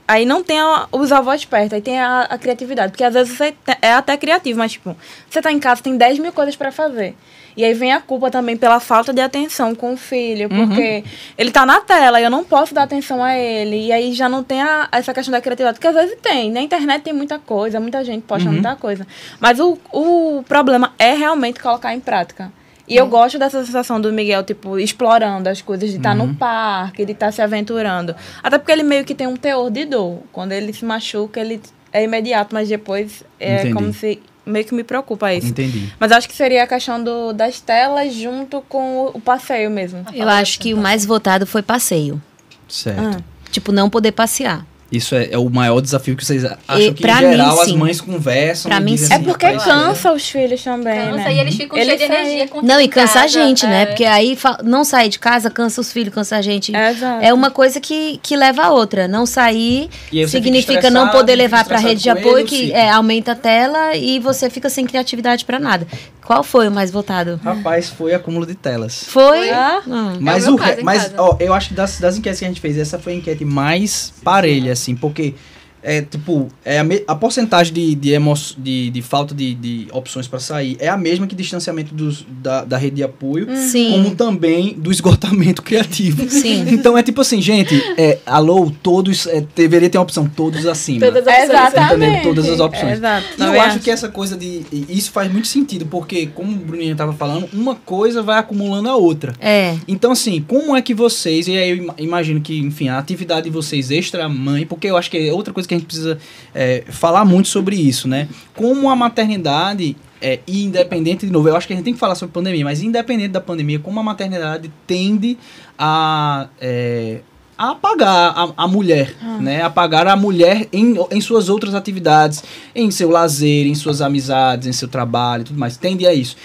[0.10, 2.91] Aí não tem a, os avós perto, aí tem a, a criatividade.
[2.91, 4.98] Porque às vezes você é até criativo, mas tipo,
[5.30, 7.15] você tá em casa, tem 10 mil coisas pra fazer.
[7.56, 11.04] E aí vem a culpa também pela falta de atenção com o filho, porque
[11.38, 13.86] ele tá na tela e eu não posso dar atenção a ele.
[13.88, 16.50] E aí já não tem a- essa questão da criatividade, porque às vezes tem.
[16.52, 19.06] Na internet tem muita coisa, muita gente posta muita coisa.
[19.39, 22.52] Mas o, o problema é realmente colocar em prática.
[22.89, 27.06] E eu gosto dessa sensação do Miguel, tipo, explorando as coisas, de estar no parque,
[27.06, 28.15] de estar se aventurando.
[28.41, 30.23] Até porque ele meio que tem um teor de dor.
[30.32, 31.62] Quando ele se machuca, ele
[31.93, 33.73] é imediato, mas depois é Entendi.
[33.73, 34.19] como se.
[34.45, 35.47] Meio que me preocupa isso.
[35.47, 35.93] Entendi.
[35.99, 40.04] Mas acho que seria a questão do, das telas junto com o, o passeio mesmo.
[40.12, 42.19] Eu acho que o mais votado foi passeio.
[42.67, 42.99] Certo.
[42.99, 43.23] Ah.
[43.52, 44.65] Tipo, não poder passear.
[44.91, 47.71] Isso é, é o maior desafio que vocês acham E que, em geral, mim, as
[47.73, 48.69] mães conversam.
[48.69, 49.13] Pra e mim, dizem sim.
[49.13, 51.34] É assim, porque "Rapaz, cansa os filhos também, Cansa né?
[51.36, 53.84] e eles ficam Ele cheios de energia com Não, e cansa a gente, né?
[53.84, 53.86] é.
[53.86, 56.75] Porque aí não sair de casa, cansa os filhos, cansa a gente.
[56.75, 57.23] É, exato.
[57.23, 59.08] É uma coisa que, que leva a outra.
[59.08, 59.89] Não sair
[60.28, 63.36] significa fica não poder levar pra estressado rede de ele, apoio, que é, aumenta a
[63.36, 65.88] tela e você fica sem criatividade pra nada.
[66.30, 67.39] Qual foi o mais votado?
[67.44, 69.04] Rapaz, foi acúmulo de telas.
[69.06, 69.50] Foi?
[69.50, 69.82] Ah.
[70.20, 72.48] Mas, meu o, caso em mas ó, eu acho que das, das enquetes que a
[72.48, 75.34] gente fez, essa foi a enquete mais parelha, assim, porque
[75.82, 79.88] é tipo, é a, me- a porcentagem de, de, emo, de, de falta de, de
[79.92, 83.92] opções para sair é a mesma que distanciamento dos, da, da rede de apoio, Sim.
[83.92, 86.30] como também do esgotamento criativo.
[86.30, 86.65] Sim.
[86.70, 91.06] Então é tipo assim, gente, é, alô, todos, é, deveria ter uma opção, todos acima.
[91.06, 91.50] Todas as opções.
[91.70, 92.24] exatamente.
[92.24, 92.94] Todas as opções.
[92.94, 93.26] Exato.
[93.38, 94.62] E eu acho que essa coisa de.
[94.89, 98.96] Isso faz muito sentido, porque, como o Bruninho estava falando, uma coisa vai acumulando a
[98.96, 99.34] outra.
[99.39, 99.76] É.
[99.88, 103.44] Então, assim, como é que vocês, e aí eu ima- imagino que, enfim, a atividade
[103.46, 106.17] de vocês extra-mãe, porque eu acho que é outra coisa que a gente precisa
[106.53, 108.27] é, falar muito sobre isso, né?
[108.53, 111.99] Como a maternidade, é, e independente, de novo, eu acho que a gente tem que
[111.99, 115.38] falar sobre pandemia, mas independente da pandemia, como a maternidade tende
[115.77, 116.47] a.
[116.60, 117.21] é,
[117.58, 119.62] a apagar a, a mulher, né?
[119.62, 124.73] Apagar a mulher em, em suas outras atividades, em seu lazer, em suas amizades, em
[124.73, 125.77] seu trabalho e tudo mais.
[125.77, 126.36] Tende a isso.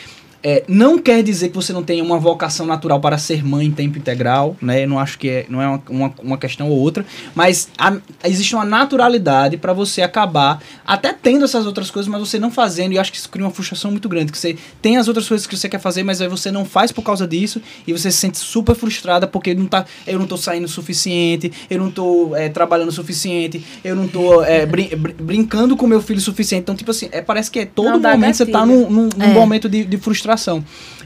[0.46, 3.70] É, não quer dizer que você não tenha uma vocação natural para ser mãe em
[3.70, 4.84] tempo integral, né?
[4.84, 7.04] Eu não acho que é, não é uma, uma, uma questão ou outra,
[7.34, 12.38] mas a- existe uma naturalidade para você acabar até tendo essas outras coisas, mas você
[12.38, 14.98] não fazendo, e eu acho que isso cria uma frustração muito grande, que você tem
[14.98, 17.62] as outras coisas que você quer fazer, mas aí você não faz por causa disso,
[17.86, 21.50] e você se sente super frustrada porque não tá, eu não tô saindo o suficiente,
[21.70, 25.86] eu não tô é, trabalhando o suficiente, eu não tô é, brin- brin- brincando com
[25.86, 26.60] meu filho o suficiente.
[26.64, 29.24] Então, tipo assim, é, parece que é todo Não momento você tá num, num, num
[29.24, 29.32] É.
[29.32, 30.33] momento de, de frustração.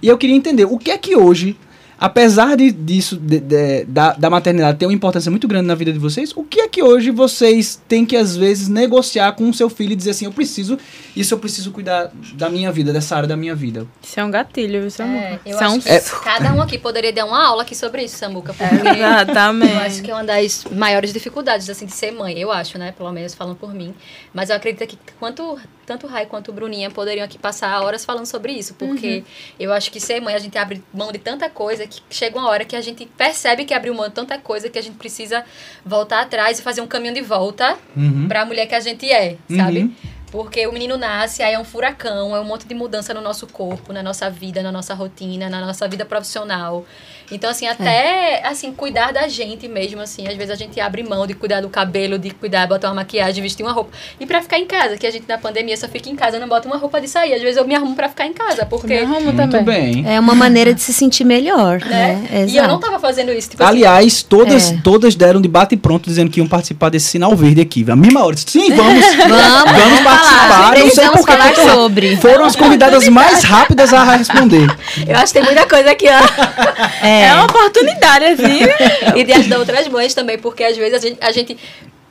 [0.03, 1.57] E eu queria entender, o que é que hoje,
[2.01, 5.93] apesar de, disso, de- de- da, da maternidade ter uma importância muito grande na vida
[5.93, 9.53] de vocês, o que é que hoje vocês têm que, às vezes, negociar com o
[9.53, 10.79] seu filho e dizer assim, eu preciso,
[11.17, 13.85] isso eu preciso cuidar da minha vida, dessa área da minha vida.
[14.01, 15.51] Isso é um gatilho, isso é, É, um...
[15.51, 15.75] eu isso é um...
[15.77, 19.73] acho que cada um aqui poderia dar uma aula aqui sobre isso, Samuca, porque Exatamente.
[19.73, 22.93] eu acho que é uma das maiores dificuldades, assim, de ser mãe, eu acho, né?
[22.97, 23.93] Pelo menos falando por mim.
[24.33, 28.05] Mas eu acredito que quanto, tanto o Rai quanto o Bruninha poderiam aqui passar horas
[28.05, 29.25] falando sobre isso, porque
[29.59, 32.47] eu acho que ser mãe, a gente abre mão de tanta coisa que chega uma
[32.49, 35.43] hora que a gente percebe que abriu mão de tanta coisa que a gente precisa
[35.85, 38.29] voltar atrás e fazer um caminho de volta Uhum.
[38.29, 39.81] pra mulher que a gente é, sabe?
[39.81, 39.93] Uhum.
[40.31, 43.47] Porque o menino nasce, aí é um furacão, é um monte de mudança no nosso
[43.47, 46.85] corpo, na nossa vida, na nossa rotina, na nossa vida profissional.
[47.31, 50.27] Então, assim, até, assim, cuidar da gente mesmo, assim.
[50.27, 53.43] Às vezes a gente abre mão de cuidar do cabelo, de cuidar, botar uma maquiagem,
[53.43, 53.91] vestir uma roupa.
[54.19, 56.49] E pra ficar em casa, que a gente na pandemia só fica em casa, não
[56.49, 57.35] bota uma roupa de sair.
[57.35, 58.87] Às vezes eu me arrumo pra ficar em casa, porque...
[58.87, 60.03] Me arrumo Muito também.
[60.03, 60.13] bem.
[60.15, 62.27] É uma maneira de se sentir melhor, Né?
[62.31, 62.47] né?
[62.49, 63.51] E eu não tava fazendo isso.
[63.51, 64.79] Tipo assim, Aliás, todas, É.
[64.83, 67.85] todas deram de bate e pronto dizendo que iam participar desse sinal verde aqui.
[67.91, 68.37] A mesma hora.
[68.37, 69.05] Sim, vamos.
[69.29, 70.79] Vamos, Vamos participar.
[70.79, 72.17] Não sei por que sobre.
[72.17, 74.67] Foram as convidadas mais rápidas a responder.
[75.07, 77.07] eu acho que tem muita coisa aqui, ó.
[77.07, 78.61] É uma oportunidade, assim.
[79.17, 81.59] e de ajudar outras mães também, porque às vezes a gente, a gente,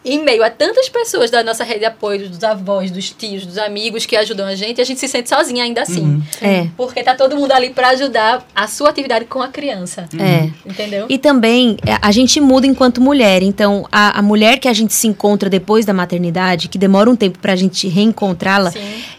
[0.06, 3.58] em meio a tantas pessoas da nossa rede de apoio, dos avós, dos tios, dos
[3.58, 6.24] amigos que ajudam a gente, a gente se sente sozinha ainda assim.
[6.42, 6.68] É.
[6.78, 10.08] Porque tá todo mundo ali pra ajudar a sua atividade com a criança.
[10.18, 10.50] É.
[10.66, 11.08] Entendeu?
[11.10, 13.44] E também é, a gente muda enquanto mulher.
[13.44, 17.16] Então, a, a mulher que a gente se encontra depois da maternidade, que demora um
[17.16, 18.72] tempo pra gente reencontrá-la,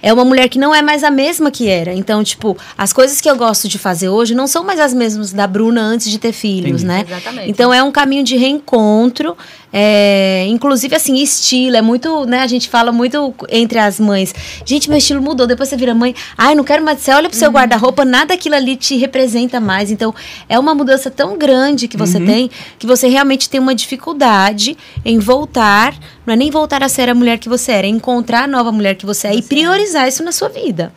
[0.02, 1.92] é uma mulher que não é mais a mesma que era.
[1.92, 5.32] Então, tipo, as coisas que eu gosto de fazer hoje não são mais as mesmas
[5.32, 6.86] da Bruna antes de ter filhos, Entendi.
[6.86, 7.04] né?
[7.06, 7.50] Exatamente.
[7.50, 9.36] Então é um caminho de reencontro,
[9.72, 14.88] é, inclusive assim, estilo, é muito, né, a gente fala muito entre as mães, gente,
[14.88, 17.50] meu estilo mudou, depois você vira mãe, ai, não quero mais, você olha pro seu
[17.50, 20.14] guarda-roupa, nada aquilo ali te representa mais, então
[20.48, 25.18] é uma mudança tão grande que você tem, que você realmente tem uma dificuldade em
[25.18, 25.94] voltar,
[26.26, 28.72] não é nem voltar a ser a mulher que você era, é encontrar a nova
[28.72, 30.92] mulher que você é e priorizar isso na sua vida.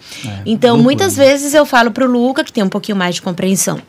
[0.45, 0.83] então, loucura.
[0.83, 3.81] muitas vezes eu falo pro Luca, que tem um pouquinho mais de compreensão,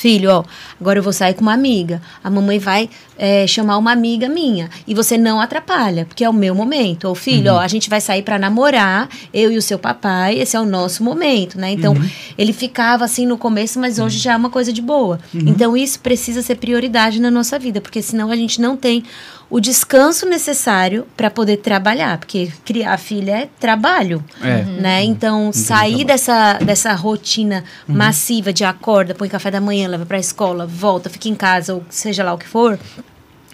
[0.00, 0.44] Filho, ó,
[0.80, 2.00] agora eu vou sair com uma amiga.
[2.24, 2.88] A mamãe vai
[3.22, 4.70] é, chamar uma amiga minha.
[4.86, 7.04] E você não atrapalha, porque é o meu momento.
[7.04, 10.56] Ou, filho, ó, a gente vai sair pra namorar, eu e o seu papai, esse
[10.56, 11.70] é o nosso momento, né?
[11.70, 11.94] Então,
[12.38, 15.20] ele ficava assim no começo, mas hoje já é uma coisa de boa.
[15.34, 19.04] Então, isso precisa ser prioridade na nossa vida, porque senão a gente não tem
[19.50, 24.62] o descanso necessário para poder trabalhar, porque criar filha é trabalho É.
[24.62, 25.02] né?
[25.02, 30.66] Então, sair dessa, dessa rotina massiva de acorda, põe café da manhã, leva pra escola,
[30.66, 32.78] volta, fica em casa, ou seja lá o que for,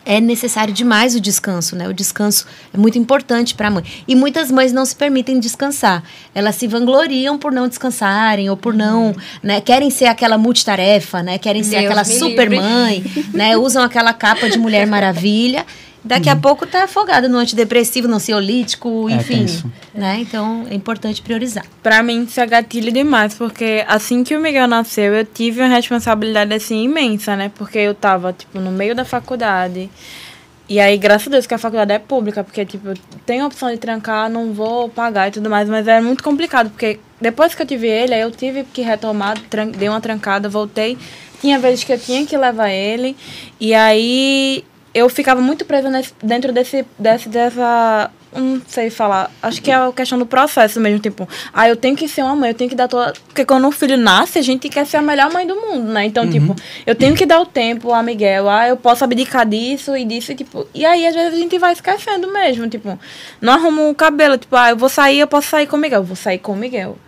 [0.07, 1.89] é necessário demais o descanso, né?
[1.89, 3.85] O descanso é muito importante para a mãe.
[4.07, 6.03] E muitas mães não se permitem descansar.
[6.33, 9.61] Elas se vangloriam por não descansarem ou por não, né?
[9.61, 11.39] Querem ser aquela multitarefa, né?
[11.39, 12.61] Querem ser Deus aquela super livre.
[12.65, 13.57] mãe, né?
[13.59, 15.67] Usam aquela capa de mulher maravilha.
[16.07, 19.73] Daqui a pouco tá afogada no antidepressivo, no ansiolítico, É, enfim, tenso.
[19.93, 20.19] né?
[20.21, 21.65] Então é importante priorizar.
[21.83, 25.69] Pra mim, isso é gatilho demais, porque assim que o Miguel nasceu, eu tive uma
[25.69, 27.51] responsabilidade, assim, imensa, né?
[27.57, 29.91] Porque eu tava, tipo, no meio da faculdade.
[30.69, 33.47] E aí, graças a Deus que a faculdade é pública, porque, tipo, eu tenho a
[33.47, 37.55] opção de trancar, não vou pagar e tudo mais, mas era muito complicado, porque depois
[37.55, 39.37] que eu tive ele, aí eu tive que retomar,
[39.77, 40.97] dei uma trancada, voltei.
[41.41, 43.17] Tinha vezes que eu tinha que levar ele,
[43.61, 44.65] e aí
[44.97, 48.11] eu ficava muito presa nesse- dentro desse, desse, dessa.
[48.35, 49.31] Não sei falar.
[49.43, 50.99] Acho que é a questão do processo mesmo.
[50.99, 53.15] Tipo, ah, eu tenho que ser uma mãe, eu tenho que dar toda.
[53.27, 56.05] Porque quando o filho nasce, a gente quer ser a melhor mãe do mundo, né?
[56.05, 56.55] Então, tipo,
[56.87, 58.49] eu tenho que dar o tempo a Miguel.
[58.51, 60.33] Ah, eu posso abdicar disso e disso.
[60.33, 62.69] E, tipo, e aí, às vezes, a gente vai esquecendo mesmo.
[62.69, 62.99] Tipo,
[63.41, 64.37] não arrumo o cabelo.
[64.37, 66.01] Tipo, ah, eu vou sair, eu posso sair com o Miguel.
[66.01, 66.99] Eu vou sair com o Miguel.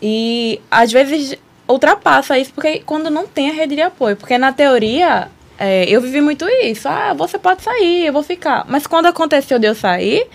[0.00, 1.36] E às vezes
[1.68, 4.14] ultrapassa isso porque quando não tem a rede de apoio.
[4.16, 6.88] Porque na teoria, é, eu vivi muito isso.
[6.88, 8.64] Ah, você pode sair, eu vou ficar.
[8.68, 10.26] Mas quando aconteceu de eu sair,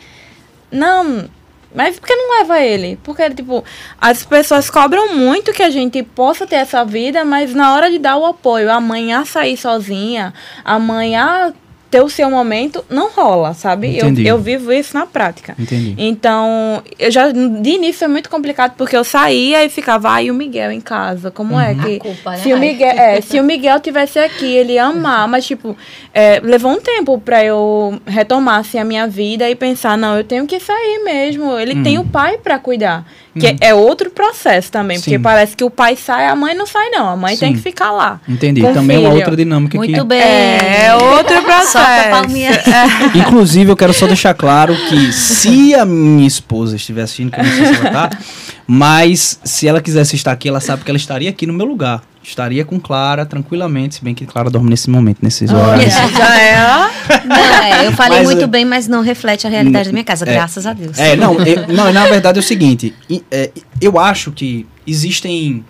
[0.70, 1.30] não.
[1.74, 3.00] Mas por que não leva ele?
[3.04, 3.64] Porque, tipo,
[4.00, 7.98] as pessoas cobram muito que a gente possa ter essa vida, mas na hora de
[7.98, 10.34] dar o apoio, a mãe a sair sozinha,
[10.64, 11.52] a mãe a
[11.94, 13.96] ter o seu momento, não rola, sabe?
[13.96, 15.56] Eu, eu vivo isso na prática.
[15.60, 15.94] Entendi.
[15.96, 20.34] Então, eu já de início foi muito complicado porque eu saía e ficava, ai, o
[20.34, 22.38] Miguel em casa, como é que A culpa, né?
[22.38, 22.60] se o Ai.
[22.60, 25.78] Miguel, é, se o Miguel tivesse aqui, ele ia amar, mas tipo,
[26.12, 30.24] é, levou um tempo pra eu retomar assim, a minha vida e pensar, não, eu
[30.24, 31.60] tenho que sair mesmo.
[31.60, 33.06] Ele tem o pai pra cuidar,
[33.40, 35.22] que é outro processo também, porque Sim.
[35.22, 37.56] parece que o pai sai, a mãe não sai não, a mãe tem Sim.
[37.56, 38.20] que ficar lá.
[38.28, 38.62] Entendi.
[38.62, 39.20] Com Também é uma filho.
[39.22, 40.20] outra dinâmica Muito que bem.
[40.20, 42.10] É outro processo.
[42.10, 42.52] Palminha.
[43.16, 47.44] Inclusive, eu quero só deixar claro que se a minha esposa estiver assistindo, que eu
[47.44, 48.18] não sei se ela tá,
[48.68, 52.02] mas se ela quisesse estar aqui, ela sabe que ela estaria aqui no meu lugar.
[52.24, 55.94] Estaria com Clara tranquilamente, se bem que Clara dorme nesse momento, nesses horários.
[55.94, 57.28] Já é, ó.
[57.28, 60.06] Não, é, eu falei Mas, muito é, bem, mas não reflete a realidade da minha
[60.06, 60.98] casa, é, graças a Deus.
[60.98, 62.96] É, não, eu- não, na verdade é o seguinte,
[63.30, 65.66] é, eu acho que existem.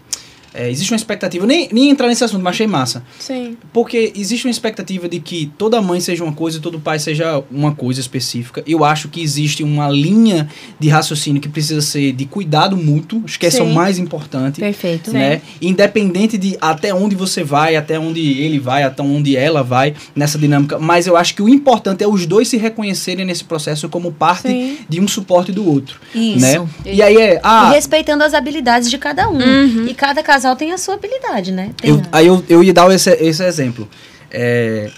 [0.54, 3.04] É, existe uma expectativa, nem, nem entrar nesse assunto, mas achei massa.
[3.18, 3.58] Sim.
[3.72, 7.44] Porque existe uma expectativa de que toda mãe seja uma coisa e todo pai seja
[7.52, 8.64] uma coisa específica.
[8.68, 10.48] Eu acho que existe uma linha
[10.80, 14.60] de raciocínio que precisa ser de cuidado mútuo, acho que essa é o mais importante.
[14.60, 15.12] Perfeito.
[15.12, 15.42] Né?
[15.62, 20.38] Independente de até onde você vai, até onde ele vai, até onde ela vai nessa
[20.38, 20.78] dinâmica.
[20.78, 24.48] Mas eu acho que o importante é os dois se reconhecerem nesse processo como parte
[24.48, 24.78] Sim.
[24.88, 26.00] de um suporte do outro.
[26.14, 26.40] Isso.
[26.40, 26.68] Né?
[26.86, 27.36] E aí é.
[27.36, 29.38] E Ah, respeitando as habilidades de cada um.
[29.38, 29.88] Uhum.
[29.88, 31.72] E cada casal casal tem a sua habilidade, né?
[31.82, 33.88] Eu, aí eu, eu ia dar esse, esse exemplo.
[34.30, 34.90] É,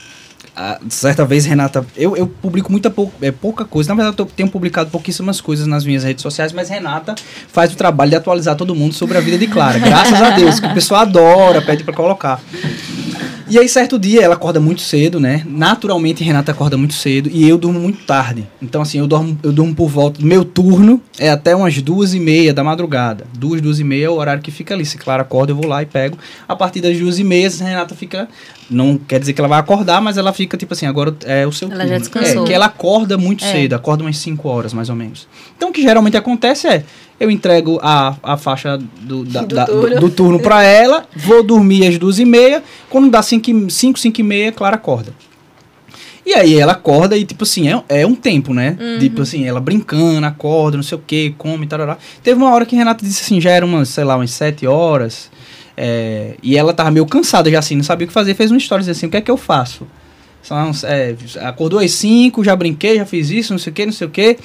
[0.56, 3.90] a- certa vez, Renata, eu, eu publico muita pou, é, pouca coisa.
[3.90, 7.14] Na verdade, eu tenho publicado pouquíssimas coisas nas minhas redes sociais, mas Renata
[7.48, 9.78] faz o trabalho de atualizar todo mundo sobre a vida de Clara.
[9.78, 12.42] Graças a Deus, que o pessoal adora, pede pra colocar.
[13.48, 15.44] E aí, certo dia, ela acorda muito cedo, né?
[15.46, 18.48] Naturalmente, Renata acorda muito cedo e eu durmo muito tarde.
[18.62, 22.14] Então, assim, eu durmo, eu durmo por volta do meu turno, é até umas duas
[22.16, 23.26] e meia da madrugada.
[23.38, 24.84] Duas, duas e meia é o horário que fica ali.
[24.86, 26.18] Se Clara acorda, eu vou lá e pego.
[26.48, 28.28] A partir das duas e meia, Renata fica.
[28.68, 31.52] Não quer dizer que ela vai acordar, mas ela fica tipo assim, agora é o
[31.52, 31.90] seu Ela turno.
[31.92, 32.44] já descansou.
[32.44, 33.52] É, que ela acorda muito É.
[33.52, 35.28] cedo, acorda umas 5 horas mais ou menos.
[35.56, 36.84] Então, o que geralmente acontece é.
[37.20, 40.00] Eu entrego a, a faixa do, da- Do da- do- turno.
[40.02, 42.62] do turno pra ela, vou dormir às duas e meia.
[42.90, 45.14] Quando dá 5, 5, 5 e meia, Clara acorda.
[46.26, 48.76] E aí ela acorda e, tipo assim, é, é um tempo, né?
[49.00, 51.98] Tipo assim, ela brincando, acorda, não sei o que, come, tarará.
[52.24, 55.30] Teve uma hora que Renata disse assim, já era umas, sei lá, umas 7 horas.
[55.78, 58.34] é, e ela tava meio cansada já assim, não sabia o que fazer.
[58.34, 59.86] Fez uma história assim, o que é que eu faço?
[60.42, 63.94] São, é, acordou às 5, já brinquei, já fiz isso, não sei o que, não
[63.94, 64.38] sei o que.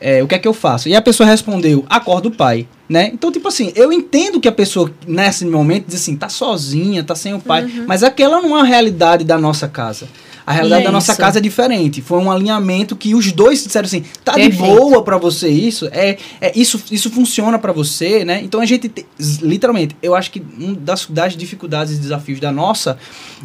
[0.00, 0.88] É, o que é que eu faço?
[0.88, 3.10] E a pessoa respondeu, acorda o pai, né?
[3.12, 7.14] Então, tipo assim, eu entendo que a pessoa, nesse momento, diz assim, tá sozinha, tá
[7.14, 10.06] sem o pai, mas aquela não é a realidade da nossa casa.
[10.46, 11.20] A realidade da nossa Isso.
[11.20, 12.00] casa é diferente.
[12.00, 14.76] Foi um alinhamento que os dois disseram assim, tá de Perfeito.
[14.76, 15.88] boa pra você isso?
[15.90, 18.40] É, é isso, isso funciona pra você, né?
[18.44, 19.04] Então a gente, te-
[19.42, 22.96] literalmente, eu acho que um das, das dificuldades e desafios da nossa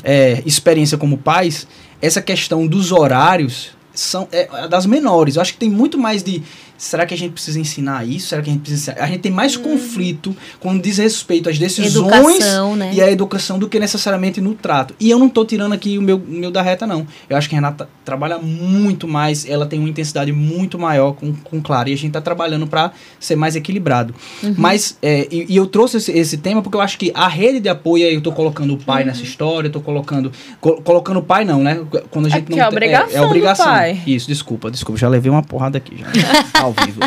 [0.04, 1.66] é, experiência como pais,
[2.00, 3.70] essa questão dos horários
[4.02, 5.36] são é, das menores.
[5.36, 6.44] Eu acho que tem muito mais de
[6.84, 8.28] será que a gente precisa ensinar isso?
[8.30, 9.06] Será que a gente precisa ensinar?
[9.06, 12.92] A gente tem mais conflito quando diz respeito às decisões Educação, né?
[12.94, 14.96] e a educação do que necessariamente no trato.
[15.00, 17.06] E eu não tô tirando aqui o meu, meu da reta, não.
[17.30, 21.34] Eu acho que a Renata trabalha muito mais, ela tem uma intensidade muito maior com,
[21.34, 21.90] com Clara.
[21.90, 24.16] E a gente tá trabalhando para ser mais equilibrado.
[24.42, 24.56] Uhum.
[24.58, 27.60] Mas, é, e, e eu trouxe esse, esse tema porque eu acho que a rede
[27.60, 29.08] de apoio, aí eu tô colocando o pai Uhum.
[29.08, 30.32] nessa história, eu tô colocando.
[30.60, 31.80] co- colocando o pai, não, né?
[32.10, 33.66] Quando a gente porque não é obrigação é, do obrigação.
[34.08, 35.00] Isso, desculpa, desculpa.
[35.00, 36.08] Já levei uma porrada aqui já.
[36.78, 37.00] ao vivo.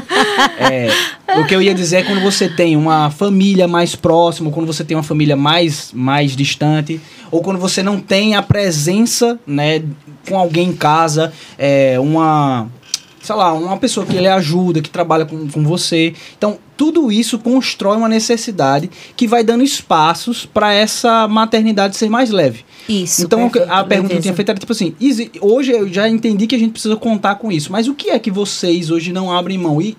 [0.59, 0.89] É,
[1.41, 4.85] o que eu ia dizer é quando você tem uma família mais próxima, quando você
[4.85, 7.01] tem uma família mais, mais distante,
[7.31, 9.83] ou quando você não tem a presença, né,
[10.29, 12.69] com alguém em casa, é, uma,
[13.25, 16.13] sei lá, uma pessoa que lhe ajuda, que trabalha com, com você.
[16.37, 22.29] Então, tudo isso constrói uma necessidade que vai dando espaços para essa maternidade ser mais
[22.31, 22.67] leve.
[22.87, 23.25] Isso.
[23.25, 24.95] Então, perfeito, a pergunta que eu tinha feito era tipo assim:
[25.41, 28.19] hoje eu já entendi que a gente precisa contar com isso, mas o que é
[28.19, 29.81] que vocês hoje não abrem mão?
[29.81, 29.97] E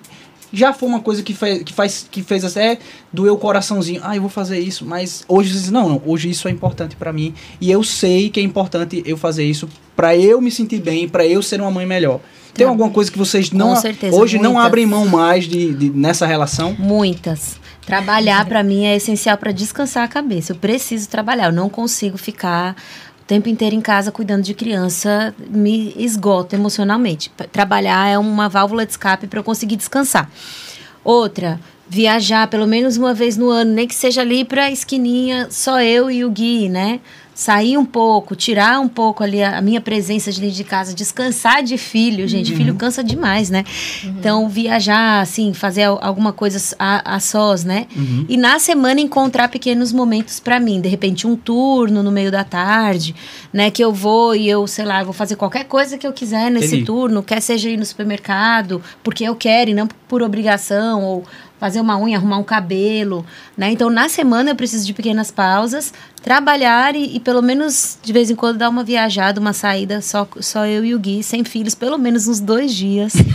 [0.54, 2.78] já foi uma coisa que, fez que, faz, que fez até
[3.12, 4.02] doer o coraçãozinho.
[4.04, 6.96] Ah, eu vou fazer isso, mas hoje vocês dizem: não, não, hoje isso é importante
[6.96, 10.80] pra mim e eu sei que é importante eu fazer isso pra eu me sentir
[10.80, 12.20] bem, pra eu ser uma mãe melhor.
[12.56, 14.66] Tem alguma coisa que vocês não Com certeza, hoje não muitas.
[14.68, 16.76] abrem mão mais de, de- nessa relação?
[16.80, 17.58] Muitas.
[17.86, 20.54] Trabalhar pra mim é essencial pra descansar a cabeça.
[20.54, 21.46] Eu preciso trabalhar.
[21.46, 22.76] Eu não consigo ficar
[23.22, 25.36] o tempo inteiro em casa cuidando de criança.
[25.50, 27.32] Me esgoto emocionalmente.
[27.52, 30.30] Trabalhar é uma válvula de escape para eu conseguir descansar.
[31.04, 35.80] Outra, viajar pelo menos uma vez no ano, nem que seja ali pra esquininha, só
[35.80, 37.00] eu e o Gui, né?
[37.38, 41.62] Sair um pouco, tirar um pouco ali a, minha presença de dentro de casa, descansar
[41.62, 42.56] de filho, gente.
[42.56, 43.66] Filho cansa demais, né?
[44.06, 47.88] Então, viajar, assim, fazer al- alguma coisa a, a sós, né?
[47.94, 48.26] Uhum.
[48.30, 50.80] E na semana encontrar pequenos momentos pra mim.
[50.80, 53.14] De repente, um turno no meio da tarde,
[53.52, 53.70] né?
[53.70, 56.68] Que eu vou e eu, sei lá, vou fazer qualquer coisa que eu quiser nesse
[56.68, 56.86] Entendi.
[56.86, 61.26] turno, quer seja ir no supermercado, porque eu quero e não por obrigação, ou
[61.66, 63.26] fazer uma unha, arrumar um cabelo,
[63.58, 63.72] né?
[63.72, 68.30] Então, na semana eu preciso de pequenas pausas, trabalhar e, e pelo menos de vez
[68.30, 71.74] em quando dar uma viajada, uma saída, só, só eu e o Gui, sem filhos,
[71.74, 73.14] pelo menos uns dois dias.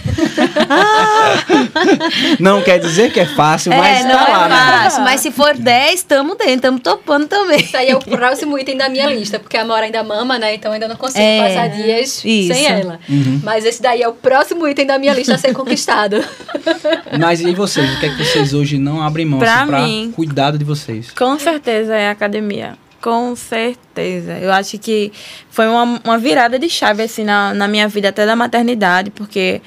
[2.38, 4.82] Não quer dizer que é fácil, mas é, não tá lá, é né?
[4.84, 7.60] fácil, mas se for 10, tamo dentro, tamo topando também.
[7.60, 10.54] Isso aí é o próximo item da minha lista, porque a Amora ainda mama, né?
[10.54, 12.54] Então ainda não consigo É, passar dias isso.
[12.54, 12.98] sem ela.
[13.08, 13.40] Uhum.
[13.42, 16.22] Mas esse daí é o próximo item da minha lista a ser conquistado.
[17.18, 17.90] Mas e vocês?
[17.96, 21.10] O que é que vocês hoje não abrem mão Pra assim, cuidado de vocês?
[21.10, 22.76] Com certeza é a academia.
[23.00, 24.38] Com certeza.
[24.38, 25.10] Eu acho que
[25.50, 29.62] foi uma, uma virada de chave, assim, na, na minha vida, até da maternidade, porque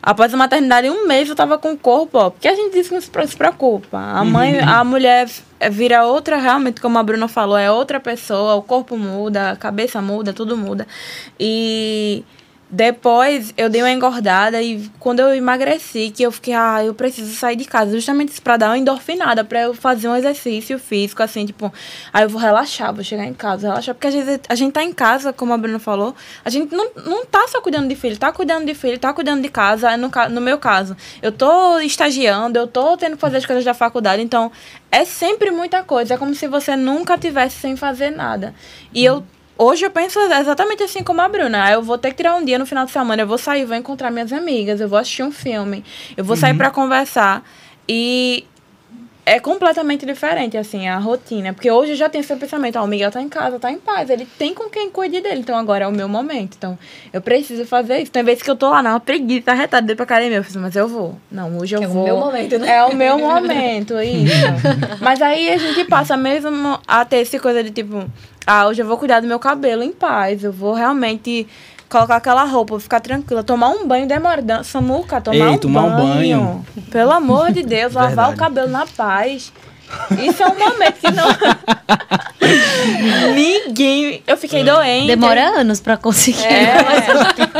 [0.00, 2.30] após a maternidade, um mês eu tava com o corpo, ó.
[2.30, 3.98] Porque a gente diz que não se pre- se preocupa.
[3.98, 8.54] A mãe, a mulher é- vira outra, realmente, como a Bruna falou, é outra pessoa,
[8.54, 10.86] o corpo muda, a cabeça muda, tudo muda.
[11.40, 12.22] E
[12.68, 17.32] Depois eu dei uma engordada e quando eu emagreci, que eu fiquei, ah, eu preciso
[17.32, 21.46] sair de casa, justamente pra dar uma endorfinada, pra eu fazer um exercício físico, assim,
[21.46, 21.72] tipo,
[22.12, 24.82] aí eu vou relaxar, vou chegar em casa, relaxar, porque às vezes a gente tá
[24.82, 26.12] em casa, como a Bruna falou,
[26.44, 29.42] a gente não, não tá só cuidando de filho, tá cuidando de filho, tá cuidando
[29.42, 33.46] de casa, no, no meu caso, eu tô estagiando, eu tô tendo que fazer as
[33.46, 34.50] coisas da faculdade, então
[34.90, 38.52] é sempre muita coisa, é como se você nunca tivesse sem fazer nada.
[38.92, 39.22] E eu
[39.58, 41.64] Hoje eu penso exatamente assim como a Bruna.
[41.64, 43.64] Ah, eu vou ter que tirar um dia no final de semana, eu vou sair,
[43.64, 45.82] vou encontrar minhas amigas, eu vou assistir um filme,
[46.16, 47.42] eu vou sair pra conversar.
[47.88, 48.44] E
[49.28, 51.52] é completamente diferente, assim, a rotina.
[51.52, 53.76] Porque hoje eu já tenho esse pensamento, ah, o Miguel tá em casa, tá em
[53.76, 56.54] paz, ele tem com quem cuide dele, então agora é o meu momento.
[56.56, 56.78] Então,
[57.12, 58.12] eu preciso fazer isso.
[58.12, 60.76] Tem vezes que eu tô lá, na preguiça, arretada, dei pra academia, eu fiz, mas
[60.76, 61.18] eu vou.
[61.28, 62.04] Não, hoje eu É o vou.
[62.04, 62.70] meu momento, né?
[62.76, 64.32] É o meu momento, isso.
[65.00, 68.04] Mas aí a gente passa mesmo a ter essa coisa de tipo,
[68.46, 71.48] ah, hoje eu vou cuidar do meu cabelo em paz, eu vou realmente
[71.88, 75.96] colocar aquela roupa, ficar tranquila, tomar um banho demorando, Samuca, tomar, Ei, um, tomar um
[75.96, 76.40] banho.
[76.40, 76.66] banho.
[76.90, 78.34] Pelo amor de Deus, lavar Verdade.
[78.34, 79.52] o cabelo na paz.
[80.20, 81.28] Isso é um momento que não.
[83.34, 84.22] Ninguém.
[84.26, 85.06] Eu fiquei doente.
[85.06, 86.44] Demora anos pra conseguir.
[86.44, 86.76] É,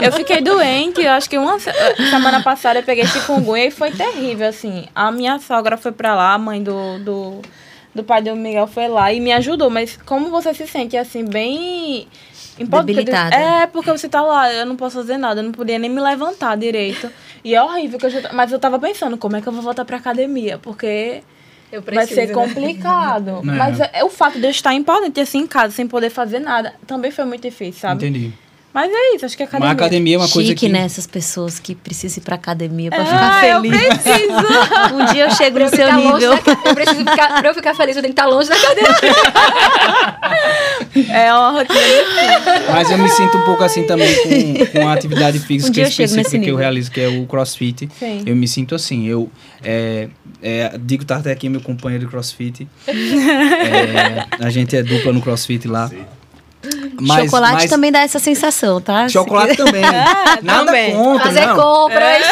[0.06, 1.72] eu fiquei doente, eu acho que uma se-
[2.10, 4.86] semana passada eu peguei chikungunya e foi terrível, assim.
[4.94, 7.42] A minha sogra foi pra lá, a mãe do, do,
[7.94, 11.24] do pai do Miguel foi lá e me ajudou, mas como você se sente, assim,
[11.24, 12.08] bem...
[12.58, 12.94] impotente?
[12.94, 13.34] Debilitada.
[13.36, 16.00] É, porque você tá lá, eu não posso fazer nada, eu não podia nem me
[16.00, 17.10] levantar direito.
[17.44, 19.62] E é horrível, que eu já, mas eu tava pensando, como é que eu vou
[19.62, 20.58] voltar pra academia?
[20.58, 21.22] Porque
[21.70, 22.32] Eu vai preciso, ser né?
[22.34, 23.40] complicado.
[23.44, 26.38] Mas é, é o fato de eu estar impotente, assim, em casa, sem poder fazer
[26.40, 28.06] nada, também foi muito difícil, sabe?
[28.06, 28.32] Entendi.
[28.76, 29.70] Mas é isso, acho que academia...
[29.70, 30.68] a academia é uma coisa Chique, que...
[30.70, 30.80] né?
[30.80, 33.88] Essas pessoas que precisam ir pra academia pra Ah, ficar eu feliz.
[33.88, 34.36] preciso!
[34.92, 36.30] Um dia eu chego Pra no eu, seu nível.
[36.44, 38.94] da, eu preciso ficar, pra eu ficar feliz, eu tenho que estar longe da cadeira.
[41.10, 42.72] É uma rotina difícil.
[42.72, 45.84] Mas eu me sinto um pouco assim também com, com a atividade física Um dia
[45.84, 47.88] eu chego específica nesse que eu realizo, que é o crossfit.
[47.98, 48.22] Sim.
[48.26, 49.30] Eu me sinto assim, eu
[49.62, 50.08] é,
[50.42, 52.66] é, digo tá até aqui meu companheiro de crossfit.
[52.88, 55.90] É, a gente é dupla no crossfit lá.
[57.00, 59.08] Mas- Chocolate mas- também dá essa sensação, tá?
[59.08, 59.82] Chocolate também.
[60.42, 60.92] Nada também.
[60.94, 61.56] contra, Fazer não.
[61.56, 62.22] compras.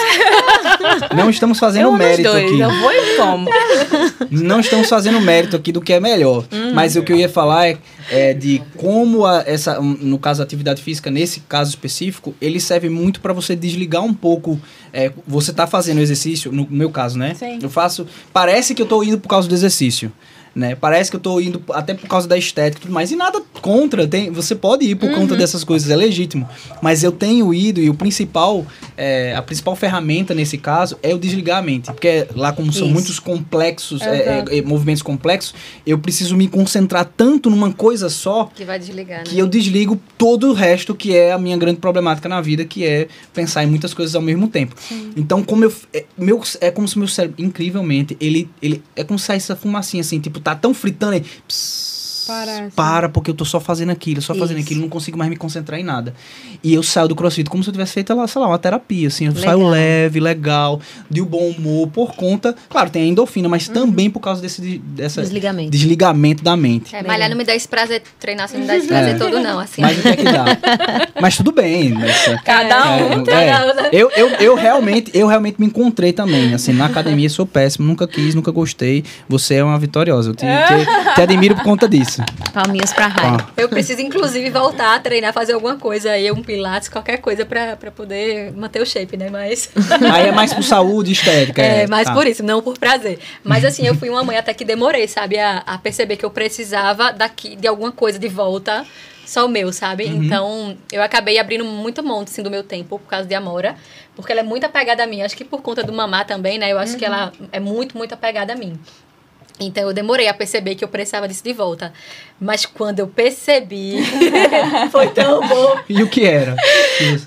[1.14, 2.60] Não estamos fazendo Eu mérito dois, aqui.
[2.60, 3.50] eu vou e como.
[4.30, 6.44] Não estamos fazendo mérito aqui do que é melhor.
[6.74, 7.78] Mas o que eu ia falar é,
[8.10, 12.88] é de como a- essa, no caso a atividade física, nesse caso específico, ele serve
[12.88, 14.60] muito para você desligar um pouco.
[14.92, 17.34] é, você tá fazendo exercício, no meu caso, né?
[17.34, 17.58] Sim.
[17.60, 18.06] Eu faço.
[18.32, 20.12] Parece que eu tô indo por causa do exercício.
[20.54, 20.76] Né?
[20.76, 23.10] Parece que eu tô indo até por causa da estética e tudo mais.
[23.10, 24.06] E nada contra.
[24.06, 26.48] Tem, você pode ir por conta dessas coisas, é legítimo.
[26.80, 28.64] Mas eu tenho ido e o principal,
[28.96, 31.86] é, a principal ferramenta nesse caso é o desligar a mente.
[31.86, 32.94] Porque lá, como são Isso.
[32.94, 38.44] muitos complexos, é, é, é, movimentos complexos, eu preciso me concentrar tanto numa coisa só
[38.54, 39.24] Que vai desligar, né?
[39.24, 42.84] que eu desligo todo o resto que é a minha grande problemática na vida, que
[42.84, 44.76] é pensar em muitas coisas ao mesmo tempo.
[45.16, 49.18] Então, como eu é, meu é como se meu cérebro incrivelmente, ele ele é como
[49.18, 51.93] se saísse essa fumacinha assim, tipo, tá tão fritando aí, pss,
[52.26, 54.66] Para, para porque eu tô só fazendo aquilo, só fazendo Isso.
[54.66, 56.14] aquilo, não consigo mais me concentrar em nada.
[56.62, 59.08] E eu saio do CrossFit como se eu tivesse feito, lá, sei lá, uma terapia,
[59.08, 59.44] assim, eu Legal.
[59.58, 63.74] saio leve, legal, de um bom humor por conta, claro, tem a endorfina, mas Uhum.
[63.74, 65.70] também por causa desse dessa Desligamento.
[65.70, 66.94] desligamento da mente.
[66.94, 69.18] É, malhar não me dá esse prazer, treinar não dá esse prazer É.
[69.18, 69.58] todo, não.
[69.58, 70.44] Assim, Mas o que é que dá?
[71.20, 71.90] Mas tudo bem.
[71.94, 72.98] Mas, Cada um.
[72.98, 73.88] é, um, né?
[73.92, 76.54] eu, eu, eu, realmente, eu realmente me encontrei também.
[76.54, 79.04] Assim, na academia sou péssimo, nunca quis, nunca gostei.
[79.28, 80.30] Você é uma vitoriosa.
[80.30, 82.13] Eu te, te, te admiro por conta disso.
[82.52, 83.38] Palminhas pra raio.
[83.40, 87.44] Ó, Eu preciso, inclusive, voltar a treinar, fazer alguma coisa aí, um pilates, qualquer coisa
[87.44, 89.30] pra, pra poder manter o shape, né?
[89.30, 89.70] Mas.
[90.12, 91.62] aí é mais por saúde e estética.
[91.62, 92.14] É, mais tá.
[92.14, 93.18] por isso, não por prazer.
[93.42, 96.30] Mas assim, eu fui uma mãe até que demorei, sabe, a, a perceber que eu
[96.30, 98.84] precisava daqui, de alguma coisa de volta,
[99.26, 100.04] só o meu, sabe?
[100.04, 100.24] Uhum.
[100.24, 103.76] Então, eu acabei abrindo muito mão, assim, do meu tempo por causa de Amora,
[104.14, 105.22] porque ela é muito apegada a mim.
[105.22, 106.70] Acho que por conta do mamá também, né?
[106.70, 108.78] Eu acho que ela é muito, muito apegada a mim.
[109.60, 111.92] Então eu demorei a perceber que eu precisava disso de volta.
[112.40, 113.96] Mas quando eu percebi,
[114.90, 115.76] foi tão bom.
[115.88, 116.56] E o que era?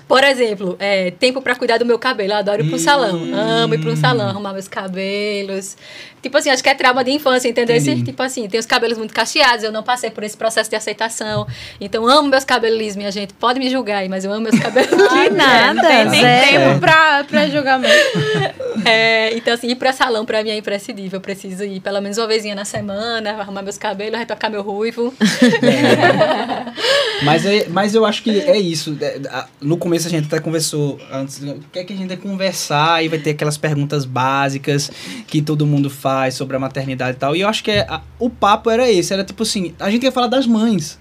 [0.06, 2.32] Por exemplo, é, tempo pra cuidar do meu cabelo.
[2.32, 3.18] Eu adoro ir pro salão.
[3.34, 5.76] Amo ir pro salão, arrumar meus cabelos.
[6.22, 7.76] Tipo assim, acho que é trauma de infância, entendeu?
[7.76, 10.74] Esse, tipo assim, tem os cabelos muito cacheados, eu não passei por esse processo de
[10.76, 11.46] aceitação.
[11.80, 13.32] Então, amo meus cabelos lisos, minha gente.
[13.34, 15.08] Pode me julgar aí, mas eu amo meus cabelos lisos.
[15.08, 16.40] Que nada, Não tem nem Zé.
[16.42, 17.94] tempo pra, pra julgamento.
[18.84, 21.16] É, então, assim, ir pra salão pra mim é imprescindível.
[21.16, 24.97] Eu preciso ir pelo menos uma vezinha na semana, arrumar meus cabelos, retocar meu ruivo.
[27.24, 28.96] Mas, é, mas eu acho que é isso.
[29.00, 29.20] É,
[29.60, 31.42] No começo a gente até conversou antes.
[31.42, 33.04] O que é que a gente vai conversar?
[33.04, 34.90] E vai ter aquelas perguntas básicas
[35.26, 37.34] que todo mundo faz sobre a maternidade e tal.
[37.34, 39.12] E eu acho que é, a- o papo era esse.
[39.12, 40.96] Era tipo assim: a gente ia falar das mães.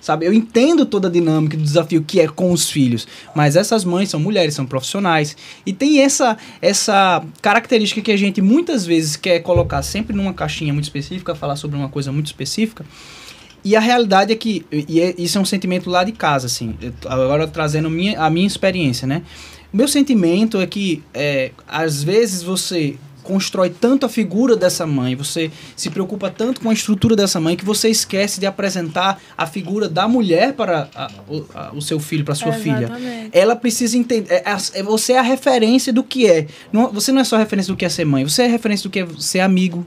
[0.00, 0.26] sabe?
[0.26, 4.10] Eu entendo toda a dinâmica do desafio que é com os filhos, mas essas mães
[4.10, 9.38] são mulheres, são profissionais e tem essa essa característica que a gente muitas vezes quer
[9.40, 12.84] colocar sempre numa caixinha muito específica, falar sobre uma coisa muito específica.
[13.64, 16.74] E a realidade é que, e é- isso é um sentimento lá de casa, assim,
[16.80, 19.22] eu agora trazendo minha, a minha experiência, né?
[19.72, 25.14] O meu sentimento é que, é, às vezes, você constrói tanto a figura dessa mãe,
[25.14, 29.46] você se preocupa tanto com a estrutura dessa mãe, que você esquece de apresentar a
[29.46, 33.30] figura da mulher para a- o, a- o seu filho, para a sua filha Exatamente.
[33.32, 34.26] ela precisa entender.
[34.34, 36.48] é- é- é- você é a referência do que é.
[36.72, 38.92] Não- você não é só referência do que é ser mãe, você é referência do
[38.92, 39.86] que é ser amigo.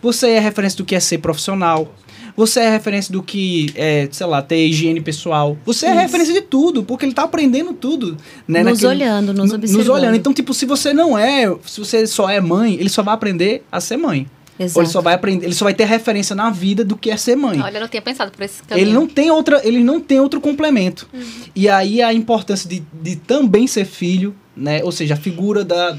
[0.00, 1.94] Você é referência do que é ser profissional.
[2.36, 5.56] Você é referência do que é, sei lá, ter higiene pessoal.
[5.66, 8.16] Você é referência de tudo, porque ele tá aprendendo tudo.
[8.48, 9.78] Né, Nos naquele- olhando, nos no- observando.
[9.86, 10.16] Nos olhando.
[10.16, 13.64] Então, tipo, se você não é, se você só é mãe, ele só vai aprender
[13.70, 14.26] a ser mãe.
[14.58, 14.78] Exato.
[14.78, 17.16] Ou ele só vai aprender, ele só vai ter referência na vida do que é
[17.16, 17.60] ser mãe.
[17.60, 18.86] Olha, eu não tinha pensado por esse caminho.
[18.86, 21.08] Ele não tem outra, ele não tem outro complemento.
[21.56, 24.82] E aí a importância de, de também ser filho, né?
[24.84, 25.96] Ou seja, a figura da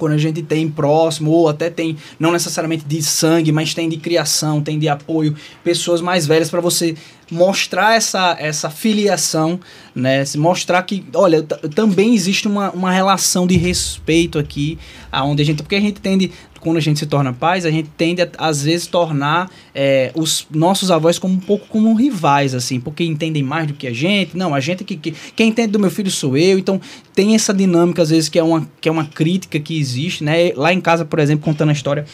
[0.00, 3.98] quando a gente tem próximo ou até tem não necessariamente de sangue, mas tem de
[3.98, 6.96] criação, tem de apoio, pessoas mais velhas para você
[7.30, 9.60] mostrar essa essa filiação,
[9.94, 10.24] né?
[10.24, 11.42] Se mostrar que, olha,
[11.74, 14.78] também existe uma, uma relação de respeito aqui,
[15.12, 17.88] aonde a gente, porque a gente tende quando a gente se torna pais, a gente
[17.96, 22.78] tende a, às vezes, tornar é, os nossos avós como um pouco como rivais, assim,
[22.78, 24.36] porque entendem mais do que a gente.
[24.36, 26.58] Não, a gente que, que quem entende do meu filho sou eu.
[26.58, 26.80] Então
[27.14, 30.52] tem essa dinâmica às vezes que é uma que é uma crítica que existe, né?
[30.54, 32.04] Lá em casa, por exemplo, contando a história,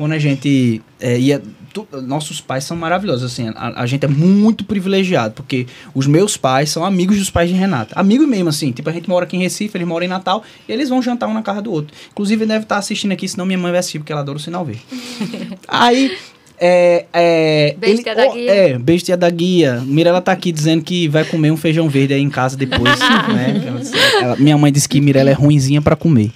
[0.00, 1.42] quando a gente é, ia
[1.74, 6.38] tu- nossos pais são maravilhosos, assim, a, a gente é muito privilegiado, porque os meus
[6.38, 7.92] pais são amigos dos pais de Renata.
[7.98, 10.72] Amigos mesmo, assim, tipo, a gente mora aqui em Recife, eles moram em Natal, e
[10.72, 11.94] eles vão jantar um na casa do outro.
[12.12, 14.40] Inclusive, ele deve estar assistindo aqui, senão minha mãe vai assistir, porque ela adora o
[14.40, 14.80] sinal verde.
[15.68, 16.16] Aí,
[16.58, 17.04] é...
[17.12, 18.50] é Beijo, ele- da guia.
[18.50, 19.82] É, beijo tia da guia.
[19.84, 22.98] Mirella tá aqui dizendo que vai comer um feijão verde aí em casa depois,
[23.28, 23.62] né?
[24.22, 26.30] Ela- minha mãe disse que Mirella é ruinzinha pra comer.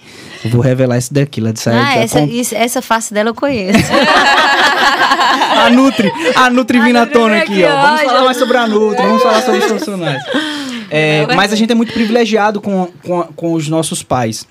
[0.45, 1.41] Eu vou revelar isso daqui.
[1.41, 3.79] Ela disse, Ah, "Ah, essa, com- isso- essa face dela eu conheço.
[5.65, 7.83] a Nutri, a Nutri vindo à tona aqui, ó.
[7.83, 10.23] Vamos falar mais sobre a Nutri, vamos falar sobre os profissionais.
[10.91, 14.47] É, mas a gente é muito privilegiado com, com, com os nossos pais.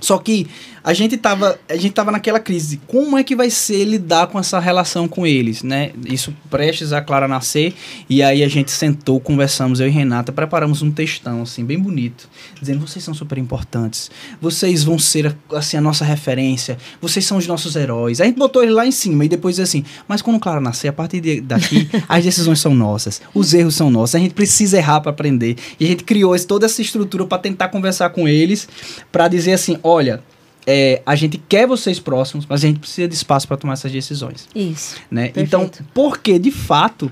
[0.00, 0.46] Só que
[0.84, 2.80] a gente tava, a gente tava naquela crise.
[2.86, 5.90] Como é que vai ser lidar com essa relação com eles, né?
[6.04, 7.74] Isso prestes a Clara nascer.
[8.08, 12.28] E aí a gente sentou, conversamos, eu e Renata, preparamos um textão, assim, bem bonito.
[12.60, 14.10] Dizendo, vocês são super importantes.
[14.40, 16.78] Vocês vão ser, assim, a nossa referência.
[17.00, 18.20] Vocês são os nossos heróis.
[18.20, 20.92] A gente botou ele lá em cima e depois assim, mas quando Clara nascer, a
[20.92, 23.20] partir de- daqui, as decisões são nossas.
[23.34, 24.14] Os erros são nossos.
[24.14, 25.56] A gente precisa errar para aprender.
[25.80, 28.68] E a gente criou toda essa estrutura para tentar conversar com eles,
[29.10, 30.22] para dizer assim, olha,
[30.66, 33.92] é, a gente quer vocês próximos, mas a gente precisa de espaço para tomar essas
[33.92, 34.96] decisões, Isso.
[35.08, 35.30] né?
[35.36, 37.10] Então, porque de fato,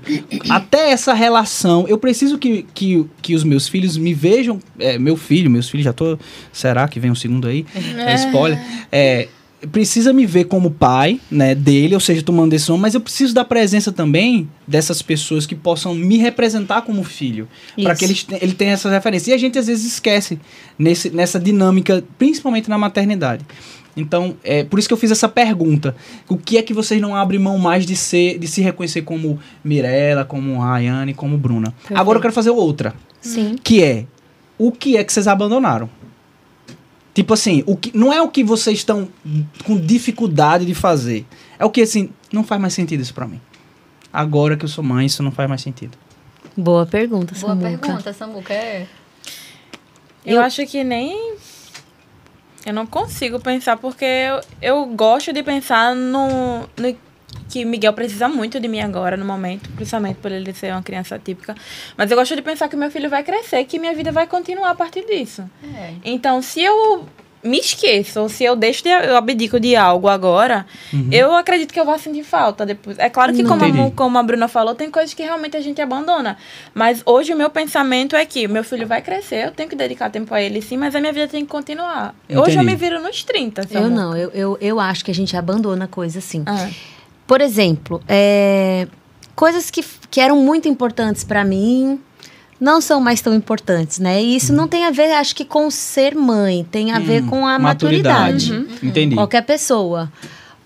[0.49, 5.15] até essa relação, eu preciso que, que, que os meus filhos me vejam, é, meu
[5.15, 6.19] filho, meus filhos já tô,
[6.51, 7.65] será que vem um segundo aí?
[7.97, 8.59] É, spoiler.
[8.91, 9.29] É,
[9.71, 13.43] precisa me ver como pai, né, dele, ou seja, tomando decisão, mas eu preciso da
[13.45, 17.47] presença também dessas pessoas que possam me representar como filho,
[17.81, 19.27] para que eles te- ele tenha essas referências.
[19.27, 20.39] E a gente às vezes esquece
[20.77, 23.45] nesse, nessa dinâmica, principalmente na maternidade.
[23.97, 25.95] Então, é por isso que eu fiz essa pergunta.
[26.27, 29.39] O que é que vocês não abrem mão mais de ser, de se reconhecer como
[29.63, 31.73] Mirella, como Rayane, como Bruna?
[31.93, 33.55] Agora eu quero fazer outra Sim.
[33.63, 34.05] que é
[34.57, 35.89] o que é que vocês abandonaram.
[37.15, 39.07] Tipo assim, o que, não é o que vocês estão
[39.63, 41.25] com dificuldade de fazer.
[41.57, 43.41] É o que assim, não faz mais sentido isso pra mim.
[44.13, 45.97] Agora que eu sou mãe, isso não faz mais sentido.
[46.57, 47.69] Boa pergunta, Boa Samuca.
[47.77, 48.53] pergunta, Samuca.
[48.53, 48.85] É.
[50.25, 51.35] Eu, Eu- acho que nem.
[52.65, 56.97] Eu não consigo pensar, porque eu, eu gosto de pensar no, no
[57.49, 61.17] que Miguel precisa muito de mim agora, no momento, principalmente por ele ser uma criança
[61.17, 61.55] típica.
[61.97, 64.71] Mas eu gosto de pensar que meu filho vai crescer, que minha vida vai continuar
[64.71, 65.43] a partir disso.
[65.75, 65.93] É.
[66.03, 67.05] Então, se eu
[67.43, 70.65] me esqueço, ou se eu deixo de, eu abdico de algo agora,
[71.11, 72.97] eu acredito que eu vou sentir falta depois.
[72.97, 73.91] É claro que, Não como a, entendi.
[73.91, 76.37] Como a Bruna falou, tem coisas que realmente a gente abandona.
[76.73, 80.09] Mas hoje o meu pensamento é que meu filho vai crescer, eu tenho que dedicar
[80.09, 82.15] tempo a ele sim, mas a minha vida tem que continuar.
[82.27, 82.65] Hoje eu Entendi.
[82.65, 83.89] me viro nos 30, Eu Samuca.
[83.89, 86.41] não, eu, eu, eu acho que a gente abandona coisa assim.
[86.47, 86.67] Ah,
[87.27, 88.87] Por exemplo, é,
[89.35, 91.99] coisas que, que eram muito importantes pra mim
[92.59, 94.21] não são mais tão importantes, né?
[94.21, 97.27] E isso não tem a ver, acho que, com ser mãe, tem a ver Hum,
[97.27, 98.53] com a maturidade.
[98.81, 99.15] Entendi.
[99.15, 100.11] Qualquer pessoa.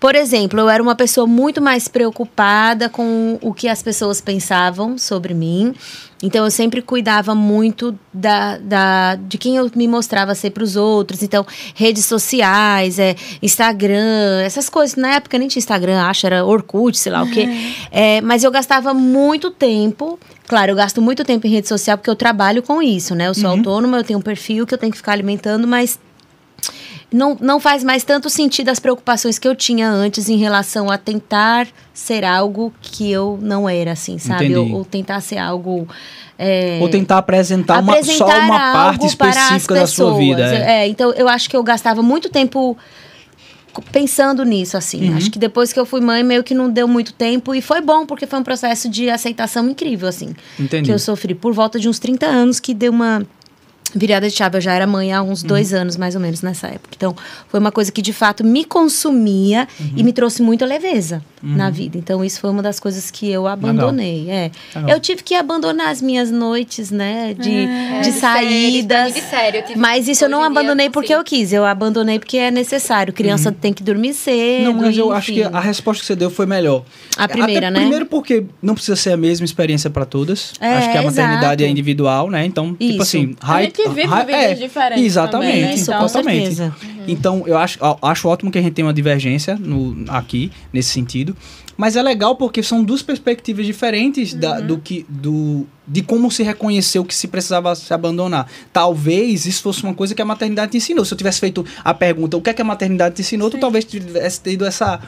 [0.00, 4.96] Por exemplo, eu era uma pessoa muito mais preocupada com o que as pessoas pensavam
[4.96, 5.74] sobre mim.
[6.22, 10.74] Então, eu sempre cuidava muito da, da, de quem eu me mostrava ser para os
[10.74, 11.22] outros.
[11.22, 14.96] Então, redes sociais, é, Instagram, essas coisas.
[14.96, 17.46] Na época nem tinha Instagram, acho, era Orkut, sei lá o quê.
[17.92, 22.10] É, mas eu gastava muito tempo Claro, eu gasto muito tempo em rede social porque
[22.10, 23.28] eu trabalho com isso, né?
[23.28, 23.58] Eu sou Uhum.
[23.58, 25.96] autônoma, eu tenho um perfil que eu tenho que ficar alimentando, mas
[27.12, 30.96] não, não faz mais tanto sentido as preocupações que eu tinha antes em relação a
[30.96, 34.54] tentar ser algo que eu não era, assim, sabe?
[34.56, 35.88] Ou, ou tentar ser algo.
[36.38, 40.42] é, Ou tentar apresentar, uma, só apresentar uma parte específica da sua vida.
[40.42, 40.82] é.
[40.82, 42.76] É, então eu acho que eu gastava muito tempo
[43.92, 45.10] pensando nisso, assim.
[45.10, 45.16] Uhum.
[45.16, 47.54] Acho que depois que eu fui mãe, meio que não deu muito tempo.
[47.54, 50.34] E foi bom, porque foi um processo de aceitação incrível, assim.
[50.58, 50.86] Entendi.
[50.88, 53.24] Que eu sofri por volta de uns 30 anos, que deu uma
[53.94, 54.56] virada de chave.
[54.58, 56.90] Eu já era mãe há uns dois anos, mais ou menos, nessa época.
[56.96, 57.14] Então,
[57.48, 59.66] foi uma coisa que, de fato, me consumia
[59.96, 61.96] e me trouxe muita leveza na vida.
[61.96, 64.28] Então, isso foi uma das coisas que eu abandonei.
[64.30, 64.50] É.
[64.74, 64.90] Legal.
[64.90, 67.34] Eu tive que abandonar as minhas noites, né?
[67.34, 69.14] De, É, de saídas.
[69.14, 69.20] de
[69.62, 71.14] tive- Mas isso eu não em dia, abandonei porque sim.
[71.14, 71.52] eu quis.
[71.52, 73.12] Eu abandonei porque é necessário.
[73.12, 74.64] Criança tem que dormir cedo.
[74.64, 75.50] Não, mas eu acho que enfim.
[75.52, 76.82] a resposta que você deu foi melhor.
[77.16, 77.80] A primeira, Até né?
[77.80, 80.52] Primeiro porque não precisa ser a mesma experiência para todas.
[80.60, 81.62] É, acho que a maternidade exato.
[81.64, 82.44] é individual, né?
[82.44, 83.02] Então, tipo Isso.
[83.02, 83.34] assim...
[83.40, 85.74] A gente vive vidas diferentes Exatamente, também, né?
[85.76, 86.54] Então- com totalmente.
[86.54, 86.74] certeza.
[87.08, 91.36] Então, eu acho, acho ótimo que a gente tenha uma divergência no, aqui, nesse sentido.
[91.76, 96.42] Mas é legal porque são duas perspectivas diferentes da, do que, do, de como se
[96.42, 98.46] reconheceu que se precisava se abandonar.
[98.70, 101.06] Talvez isso fosse uma coisa que a maternidade te ensinou.
[101.06, 103.56] Se eu tivesse feito a pergunta, o que é que a maternidade te ensinou, tu
[103.58, 105.00] talvez tivesse tido essa...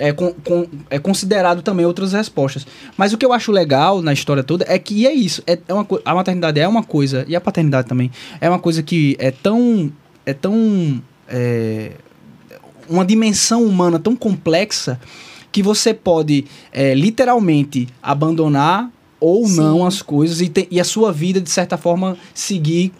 [0.00, 2.66] É, com, com- é considerado também outras respostas.
[2.96, 5.42] Mas o que eu acho legal na história toda é que é isso.
[5.46, 8.82] É, é uma, a maternidade é uma coisa, e a paternidade também, é uma coisa
[8.82, 9.92] que é tão.
[10.26, 11.00] É tão.
[11.28, 11.92] é,
[12.88, 14.98] uma dimensão humana tão complexa
[15.52, 18.90] que você pode é, literalmente abandonar
[19.20, 19.56] ou Sim.
[19.56, 22.92] não as coisas e, te- e a sua vida, de certa forma, seguir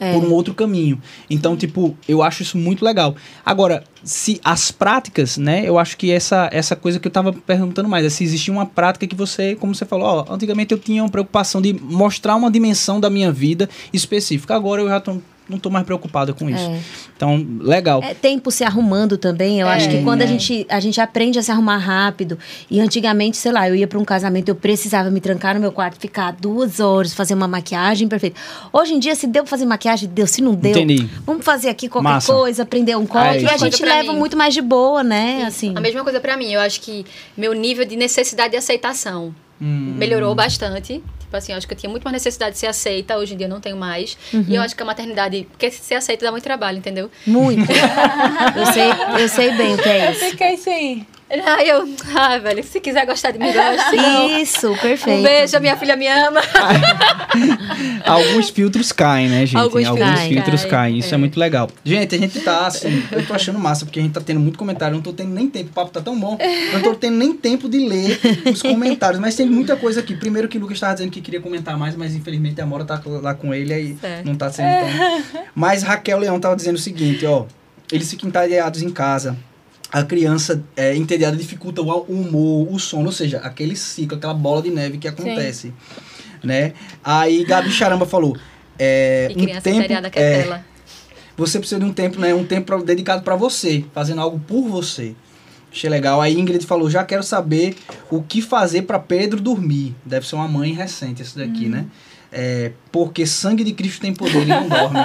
[0.00, 0.14] É.
[0.14, 1.00] por um outro caminho.
[1.28, 3.14] Então, tipo, eu acho isso muito legal.
[3.44, 5.62] Agora, se as práticas, né?
[5.66, 8.66] Eu acho que essa, essa coisa que eu tava perguntando mais, é se existia uma
[8.66, 12.50] prática que você, como você falou, ó, antigamente eu tinha uma preocupação de mostrar uma
[12.50, 14.54] dimensão da minha vida específica.
[14.54, 15.18] Agora eu já tô,
[15.50, 16.58] não tô mais preocupada com isso.
[16.70, 16.80] É.
[17.16, 18.00] Então, legal.
[18.02, 19.60] É tempo se arrumando também.
[19.60, 22.38] Eu acho que quando a gente, a gente aprende a se arrumar rápido.
[22.70, 25.72] E antigamente, sei lá, eu ia para um casamento, eu precisava me trancar no meu
[25.72, 28.40] quarto, ficar duas horas, fazer uma maquiagem perfeita.
[28.72, 30.26] Hoje em dia, se deu pra fazer maquiagem, deu.
[30.26, 31.08] Se não deu, Entendi.
[31.26, 32.32] vamos fazer aqui qualquer Massa.
[32.32, 33.44] coisa, aprender um É código.
[33.50, 34.18] e a gente leva mim.
[34.18, 35.44] muito mais de boa, né?
[35.46, 35.74] Assim.
[35.76, 36.52] A mesma coisa pra mim.
[36.52, 37.04] Eu acho que
[37.36, 39.94] meu nível de necessidade de aceitação Hum.
[39.96, 41.02] melhorou bastante.
[41.20, 43.36] Tipo assim, eu acho que eu tinha muito mais necessidade de ser aceita, hoje em
[43.36, 44.18] dia eu não tenho mais.
[44.32, 44.44] Uhum.
[44.48, 47.08] E eu acho que a maternidade, porque ser aceita dá muito trabalho, entendeu?
[47.26, 47.70] Muito.
[48.56, 50.24] eu, sei, eu sei bem o que é Eu isso.
[50.24, 50.70] fiquei assim.
[50.70, 51.06] Aí
[51.64, 54.28] eu, ah, velho, se quiser gostar de mim, não.
[54.40, 55.22] Isso, Um perfeito.
[55.22, 56.40] beijo, minha filha me ama.
[58.04, 59.56] Alguns filtros caem, né, gente?
[59.56, 60.98] Alguns filtros filtros caem, caem.
[60.98, 61.14] Isso é.
[61.14, 61.18] é.
[61.18, 61.70] muito legal.
[61.84, 64.58] Gente, a gente tá assim, eu tô achando massa, porque a gente tá tendo muito
[64.58, 64.94] comentário.
[64.94, 66.36] Eu não tô tendo nem tempo, o papo tá tão bom.
[66.40, 68.18] Eu não tô tendo nem tempo de ler
[68.52, 69.20] os comentários.
[69.20, 70.16] Mas tem muita coisa aqui.
[70.16, 73.00] Primeiro que o Lucas tava dizendo que queria comentar mais, mas infelizmente a Amora tá
[73.06, 74.26] lá com ele aí Certo.
[74.26, 75.44] não tá sendo tão.
[75.54, 77.44] Mas Raquel Leão tava dizendo o seguinte, ó.
[77.92, 79.36] Eles ficam entediados em casa.
[79.92, 84.34] A criança é, entediada dificulta o o humor, o sono, ou seja, aquele ciclo, aquela
[84.34, 85.72] bola de neve que acontece.
[86.42, 86.72] Né?
[87.02, 88.36] Aí Gabi Charamba falou.
[88.78, 90.64] É, E um criança tempo, entediada que é, tela.
[91.36, 92.32] você precisa de um tempo, né?
[92.32, 95.14] Um tempo dedicado para você, fazendo algo por você.
[95.72, 96.20] Achei legal.
[96.20, 97.76] Aí Ingrid falou: já quero saber
[98.10, 99.94] o que fazer para Pedro dormir.
[100.04, 101.86] Deve ser uma mãe recente, esse daqui, né?
[102.32, 105.00] É, porque sangue de Cristo tem poder e não dorme.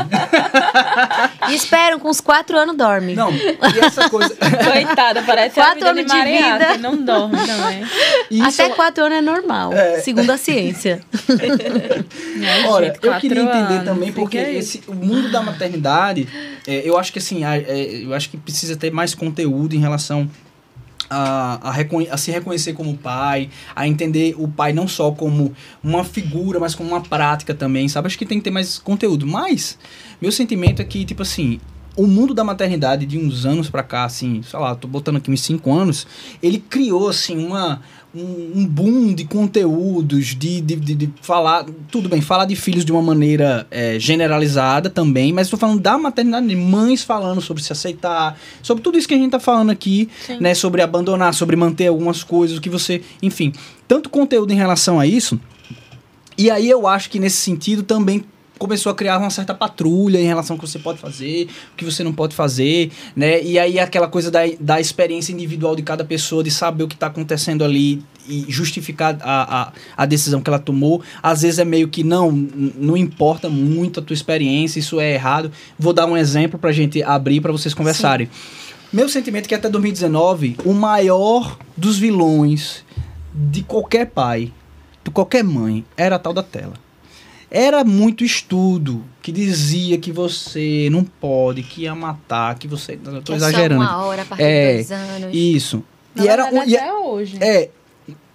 [1.49, 3.15] E esperam, com uns quatro anos dorme.
[3.15, 4.35] não, e essa coisa.
[4.37, 6.77] Coitada, parece Quatro anos de de Maria, vida.
[6.77, 7.83] não dorme também.
[8.29, 9.99] Isso Até quatro anos é normal, É.
[10.01, 11.01] segundo a ciência.
[12.67, 16.27] Olha, gente, eu queria entender anos, também, porque esse, o mundo da maternidade,
[16.67, 19.79] é, eu acho que assim, a- é, eu acho que precisa ter mais conteúdo em
[19.79, 20.29] relação
[21.09, 21.75] a, a,
[22.11, 25.53] a se reconhecer como pai, a entender o pai não só como
[25.83, 28.07] uma figura, mas como uma prática também, sabe?
[28.07, 29.25] Acho que tem que ter mais conteúdo.
[29.25, 29.77] Mas,
[30.21, 31.59] meu sentimento é que, tipo assim,
[31.95, 35.31] o mundo da maternidade de uns anos pra cá, assim, sei lá, tô botando aqui
[35.31, 36.05] uns cinco anos,
[36.43, 37.81] ele criou, assim, uma,
[38.15, 42.91] um, boom de conteúdos, de, de, de, de falar, tudo bem, falar de filhos de
[42.91, 47.73] uma maneira é, generalizada também, mas estou falando da maternidade, de mães falando sobre se
[47.73, 50.37] aceitar, sobre tudo isso que a gente tá falando aqui, Sim.
[50.39, 53.51] né, sobre abandonar, sobre manter algumas coisas, o que você, enfim,
[53.87, 55.39] tanto conteúdo em relação a isso,
[56.37, 58.23] e aí eu acho que nesse sentido também
[58.57, 61.85] começou a criar uma certa patrulha em relação ao que você pode fazer, o que
[61.85, 63.43] você não pode fazer, né?
[63.43, 66.95] E aí aquela coisa da, da experiência individual de cada pessoa, de saber o que
[66.95, 71.01] está acontecendo ali e justificar a, a, a decisão que ela tomou.
[71.21, 75.51] Às vezes é meio que não, não importa muito a tua experiência, isso é errado.
[75.77, 78.29] Vou dar um exemplo pra gente abrir para vocês conversarem.
[78.91, 82.83] Meu sentimento é que até 2019, o maior dos vilões
[83.33, 84.51] de qualquer pai
[85.05, 86.73] de qualquer mãe era a tal da tela.
[87.57, 92.99] Era muito estudo que dizia que você não pode, que ia matar, que você.
[93.01, 93.81] Eu tô Que é só exagerando.
[93.81, 95.29] uma hora a partir É, de dois anos.
[95.33, 95.83] Isso.
[96.13, 97.37] Na e era um, e até hoje.
[97.41, 97.69] é,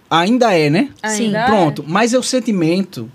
[0.09, 0.89] ainda é, né?
[1.03, 1.47] Ainda é.
[1.47, 1.85] Pronto.
[1.87, 3.11] Mas é o sentimento,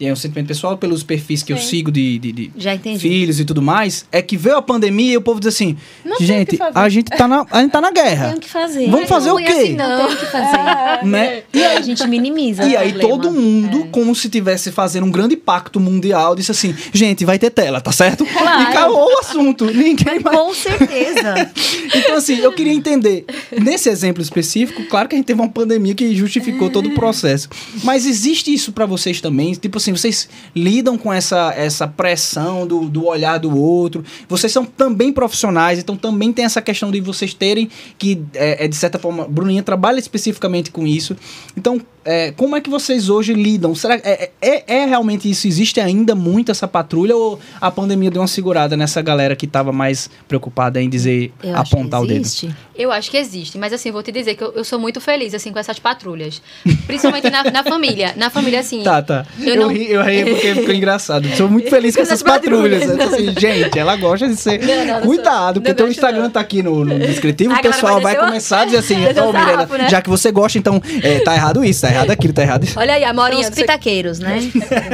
[0.00, 1.66] e é um sentimento pessoal pelos perfis que eu Sim.
[1.66, 2.52] sigo de, de, de
[2.98, 6.16] filhos e tudo mais, é que veio a pandemia e o povo diz assim: Não
[6.16, 8.28] tem gente, fazer." a gente tá na, a gente tá na guerra.
[8.28, 8.88] Tem o que fazer.
[8.88, 9.52] Vamos fazer não, o é quê?
[9.52, 10.58] assim, não tem o que fazer.
[11.08, 11.42] Né?
[11.52, 12.64] E aí a gente minimiza.
[12.64, 13.22] E aí problema.
[13.22, 17.50] todo mundo, como se tivesse fazendo um grande pacto mundial, disse assim: gente, vai ter
[17.50, 18.24] tela, tá certo?
[18.24, 19.66] E acabou o assunto.
[19.66, 20.36] Ninguém mais.
[20.36, 21.50] Com certeza.
[21.94, 23.24] Então, assim, eu queria entender.
[23.60, 27.48] Nesse exemplo específico, claro que a gente teve uma pandemia que justificou todo o processo.
[27.82, 29.52] Mas existe isso pra vocês também?
[29.54, 34.04] Tipo assim, vocês lidam com essa, essa pressão do, do olhar do outro.
[34.28, 38.68] Vocês são também profissionais, então também tem essa questão de vocês terem que, é, é,
[38.68, 41.16] de certa forma, Bruninha trabalha especificamente com isso.
[41.56, 41.80] Então,
[42.10, 43.74] é, como é que vocês hoje lidam?
[43.74, 45.46] Será que é, é, é realmente isso?
[45.46, 49.72] Existe ainda muito essa patrulha ou a pandemia deu uma segurada nessa galera que estava
[49.72, 52.20] mais preocupada em dizer, Eu acho apontar o dedo?
[52.22, 52.54] existe.
[52.74, 55.34] Eu acho que existe, mas assim, vou te dizer que eu, eu sou muito feliz,
[55.34, 56.40] assim, com essas patrulhas.
[56.86, 58.14] Principalmente na, na família.
[58.16, 58.82] Na família, assim.
[58.82, 59.26] Tá, tá.
[59.40, 61.28] Eu, Eu não- ri, eu ri porque ficou engraçado.
[61.36, 62.82] Sou muito feliz com essas patrulhas.
[62.88, 64.64] Eu tô assim, gente, ela gosta de ser.
[64.64, 66.30] Não, não, não Cuidado, sou- porque não teu Instagram não.
[66.30, 69.32] tá aqui no, no descritivo, o pessoal vai começar a dizer assim, descer ô o
[69.32, 69.88] Mirella, sarrafo, né?
[69.90, 72.78] já que você gosta, então é, tá errado isso, tá errado aquilo, tá errado isso.
[72.78, 73.40] Olha aí, a São Morinha.
[73.42, 74.38] os não sei- pitaqueiros, né?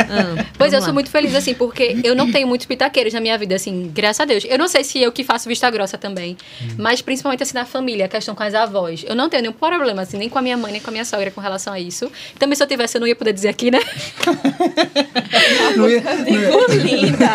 [0.08, 0.92] Ah, Pois vamos eu sou lá.
[0.94, 4.24] muito feliz, assim, porque eu não tenho muitos pitaqueiros na minha vida, assim, graças a
[4.24, 4.44] Deus.
[4.48, 6.36] Eu não sei se eu que faço vista grossa também,
[6.78, 9.04] mas principalmente, assim, na família, a questão com as avós.
[9.06, 11.04] Eu não tenho nenhum problema, assim, nem com a minha mãe, nem com a minha
[11.04, 12.10] sogra com relação a isso.
[12.38, 13.80] Também, se eu tivesse, eu não ia poder dizer aqui, né?
[15.76, 17.30] Não ia- não ia- Linda.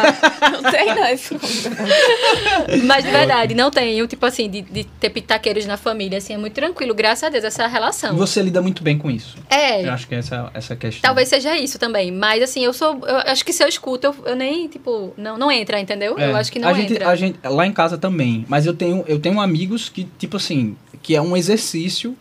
[0.51, 1.09] Não sei não.
[1.13, 1.35] Isso.
[2.85, 6.37] Mas, de verdade, não tenho, tipo assim, de, de ter pitaqueiros na família, assim, é
[6.37, 8.15] muito tranquilo, graças a Deus, essa relação.
[8.15, 9.37] Você lida muito bem com isso.
[9.49, 11.01] É, Eu acho que essa, essa questão.
[11.01, 12.11] Talvez seja isso também.
[12.11, 12.99] Mas assim, eu sou.
[13.05, 16.17] Eu acho que se eu escuto, eu, eu nem, tipo, não, não entra, entendeu?
[16.17, 17.09] É, Eu acho que não a gente, entra.
[17.09, 20.75] a gente lá em casa também, mas eu tenho eu tenho amigos que tipo assim,
[21.01, 22.15] que é um exercício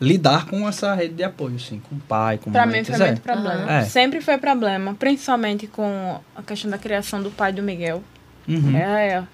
[0.00, 2.98] lidar com essa rede de apoio, assim, com o pai, com Pra mãe, mim foi
[2.98, 3.54] muito problema.
[3.62, 3.78] Aham.
[3.78, 3.84] É.
[3.84, 4.94] Sempre foi problema.
[4.94, 8.02] Principalmente com a questão da criação do pai do Miguel.
[8.46, 8.76] Uhum.
[8.76, 9.24] É, é.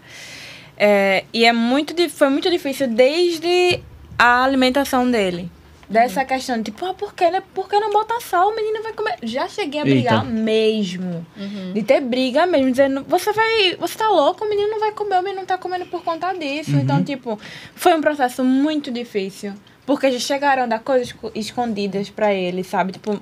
[0.76, 3.80] É, e é muito, foi muito difícil desde
[4.18, 5.50] a alimentação dele.
[5.92, 7.42] Dessa questão de tipo, ah, por que, né?
[7.54, 8.48] por que não bota sal?
[8.50, 9.16] O menino vai comer.
[9.22, 10.24] Já cheguei a brigar Eita.
[10.24, 11.26] mesmo.
[11.36, 11.72] Uhum.
[11.72, 13.76] De ter briga mesmo, dizendo, você vai.
[13.78, 16.72] Você tá louco, o menino não vai comer, o menino tá comendo por conta disso.
[16.76, 17.38] Então, tipo,
[17.74, 19.52] foi um processo muito difícil.
[19.84, 22.92] Porque já chegaram a dar coisas esco- escondidas pra ele, sabe?
[22.92, 23.20] Tipo,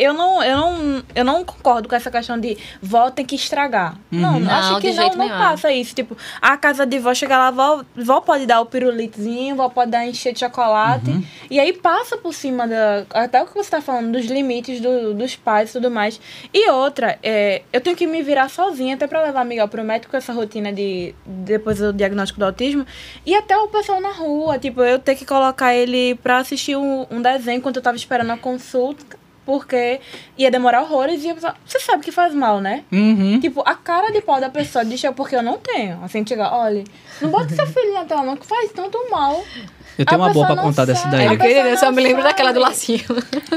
[0.00, 3.96] eu não, eu não, eu não concordo com essa questão de vó tem que estragar.
[4.10, 4.50] Não, Uhum.
[4.50, 5.38] acho Não, que de não, jeito não nenhum.
[5.38, 5.94] passa isso.
[5.94, 9.90] Tipo, a casa de vó chega lá, vó, vó pode dar o pirulitozinho, vó pode
[9.90, 11.10] dar encher de chocolate.
[11.10, 11.24] Uhum.
[11.50, 13.04] E aí passa por cima da.
[13.12, 16.20] Até o que você tá falando, dos limites do- dos pais e tudo mais.
[16.52, 20.10] E outra, é, eu tenho que me virar sozinha, até pra levar Miguel pro médico
[20.10, 21.14] com essa rotina de.
[21.26, 22.86] depois do diagnóstico do autismo.
[23.26, 24.58] E até o pessoal na rua.
[24.58, 28.30] Tipo, eu ter que colocar ele pra assistir um, um desenho enquanto eu tava esperando
[28.30, 29.18] a consulta.
[29.44, 30.00] Porque
[30.36, 32.84] ia demorar horrores e a pessoa, você sabe que faz mal, né?
[32.92, 33.40] Uhum.
[33.40, 35.98] Tipo, a cara de pau da pessoa diz é porque eu não tenho.
[36.04, 36.84] Assim, chega, olha,
[37.20, 39.42] não bota seu filho na tela não, que faz tanto mal.
[39.98, 41.26] Eu tenho A uma boa pra contar dessa daí.
[41.26, 43.04] A Eu, queria, eu só me lembro daquela do lacinho.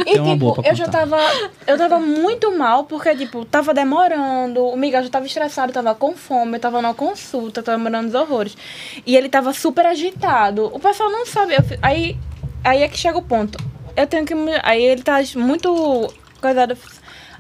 [0.05, 1.17] E, Tem uma boa tipo, eu já tava.
[1.65, 4.65] Eu tava muito mal, porque, tipo, tava demorando.
[4.65, 8.15] O Miguel já tava estressado, tava com fome, eu tava numa consulta, tava demorando os
[8.15, 8.57] horrores.
[9.05, 10.69] E ele tava super agitado.
[10.73, 11.53] O pessoal não sabe.
[11.53, 12.17] eu aí,
[12.63, 13.57] aí é que chega o ponto.
[13.95, 14.33] Eu tenho que.
[14.63, 16.13] Aí ele tá muito.
[16.41, 16.77] Coisado.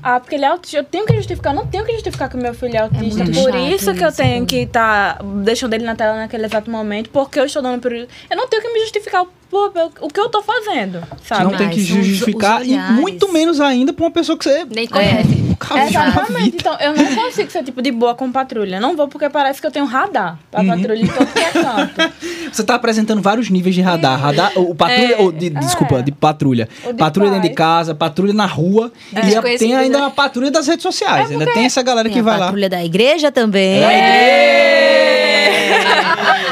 [0.01, 0.77] Ah, porque ele é autista.
[0.77, 1.53] Eu tenho que justificar.
[1.53, 3.23] eu Não tenho que justificar que meu filho é autista.
[3.23, 4.17] muito Por isso que eu isso.
[4.17, 7.09] tenho que estar deixando ele na tela naquele exato momento.
[7.09, 7.91] Porque eu estou dando por.
[7.93, 9.25] Eu não tenho que me justificar
[9.71, 11.01] pelo- o que eu tô fazendo.
[11.23, 11.43] Sabe?
[11.45, 14.87] Não tem que justificar os e muito menos ainda pra uma pessoa que você Nem
[14.87, 15.43] conhece.
[15.69, 16.55] na Exatamente.
[16.57, 18.79] Então, eu não consigo ser tipo de boa com patrulha.
[18.79, 20.67] Não vou porque parece que eu tenho radar pra Uhum.
[20.67, 22.13] patrulha em todo que é canto.
[22.51, 24.19] Você tá apresentando vários níveis de radar.
[24.19, 26.01] Radar, o patrulha, É, ou de, desculpa, é.
[26.01, 26.67] de patrulha.
[26.85, 28.91] De patrulha dentro de casa, patrulha na rua.
[29.13, 30.03] E a- tem ainda né?
[30.03, 31.31] uma patrulha das redes sociais.
[31.31, 32.45] ainda tem essa galera Tem que a vai lá.
[32.47, 33.79] patrulha da igreja também.
[33.79, 33.87] Da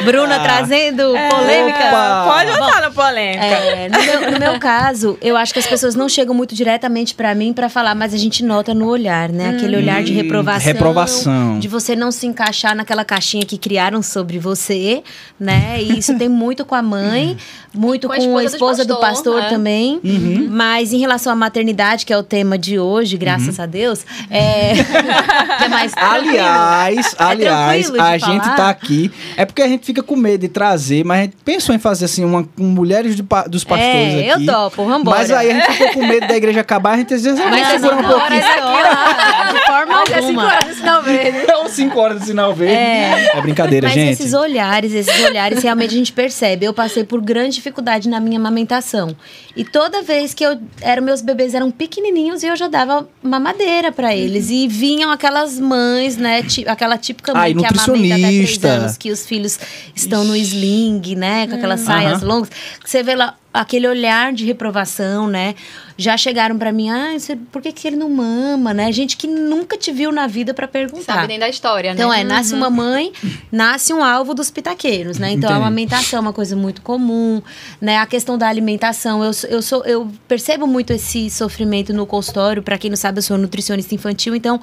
[0.02, 1.88] Bruna trazendo polêmica.
[1.88, 2.24] Opa!
[2.34, 3.44] Pode botar na polêmica.
[3.46, 7.14] É, no, meu, no meu caso, eu acho que as pessoas não chegam muito diretamente
[7.16, 9.50] pra mim pra falar, mas a gente nota no olhar, né?
[9.50, 10.74] Aquele olhar de Hum, reprovação.
[10.74, 11.60] reprovação.
[11.60, 15.04] De você não se encaixar naquela caixinha que criaram sobre você,
[15.40, 15.82] né?
[15.82, 17.38] E isso tem muito com a mãe,
[17.74, 19.50] muito Com com, a esposa do do pastor, pastor é.
[19.50, 20.00] também.
[20.04, 20.48] Uhum.
[20.50, 24.74] Mas em relação à maternidade, que é o tema de hoje, graças a Deus, é,
[25.64, 25.94] é mais.
[25.96, 28.56] Aliás, aliás, de a gente falar?
[28.56, 29.12] tá aqui.
[29.38, 32.06] É porque a gente fica com medo de trazer, mas a gente pensou em fazer
[32.06, 33.16] assim, uma com mulheres
[33.48, 34.46] dos pastores é, aqui.
[34.46, 35.20] eu topo, vambora.
[35.20, 37.62] Mas aí a gente ficou com medo da igreja acabar, a gente dizia, Mas vamos
[37.62, 38.42] assim, segurar um pouquinho.
[38.42, 40.46] mas aqui, de forma Mas é cinco alguma.
[40.46, 41.42] horas do sinal verde.
[41.52, 42.74] É os 5 horas do sinal verde.
[42.76, 43.32] É.
[43.34, 44.14] É, brincadeira, Mas gente.
[44.14, 46.66] esses olhares, esses olhares, realmente a gente percebe.
[46.66, 49.16] Eu passei por grande dificuldade na minha amamentação.
[49.56, 53.92] E toda vez que eu era, meus bebês eram pequenininhos e eu já dava mamadeira
[53.92, 54.50] pra eles.
[54.50, 56.42] E vinham aquelas mães, né?
[56.68, 59.60] aquela típica mãe Ai, que amamenta até três anos, que os filhos
[59.96, 61.48] estão no sling, né?
[61.48, 62.28] Com aquelas saias Aham.
[62.28, 62.50] longas.
[62.86, 65.56] Você vê lá aquele olhar de reprovação, né?
[65.98, 68.90] Já chegaram pra mim, ah, você- por que, que ele não mama, né?
[68.94, 71.16] Gente que nunca te viu na vida pra perguntar.
[71.16, 72.22] Sabe nem da história, Então né?
[72.22, 73.12] é, nasce uma mãe,
[73.52, 75.32] nasce um alvo dos pitaqueiros, né?
[75.34, 75.68] Então a Entendi.
[75.68, 77.42] amamentação é uma coisa muito comum,
[77.82, 77.98] né?
[77.98, 82.64] A questão da alimentação, eu, sou- eu sou eu percebo muito esse sofrimento no consultório,
[82.64, 84.62] Pra quem não sabe, eu sou nutricionista infantil, então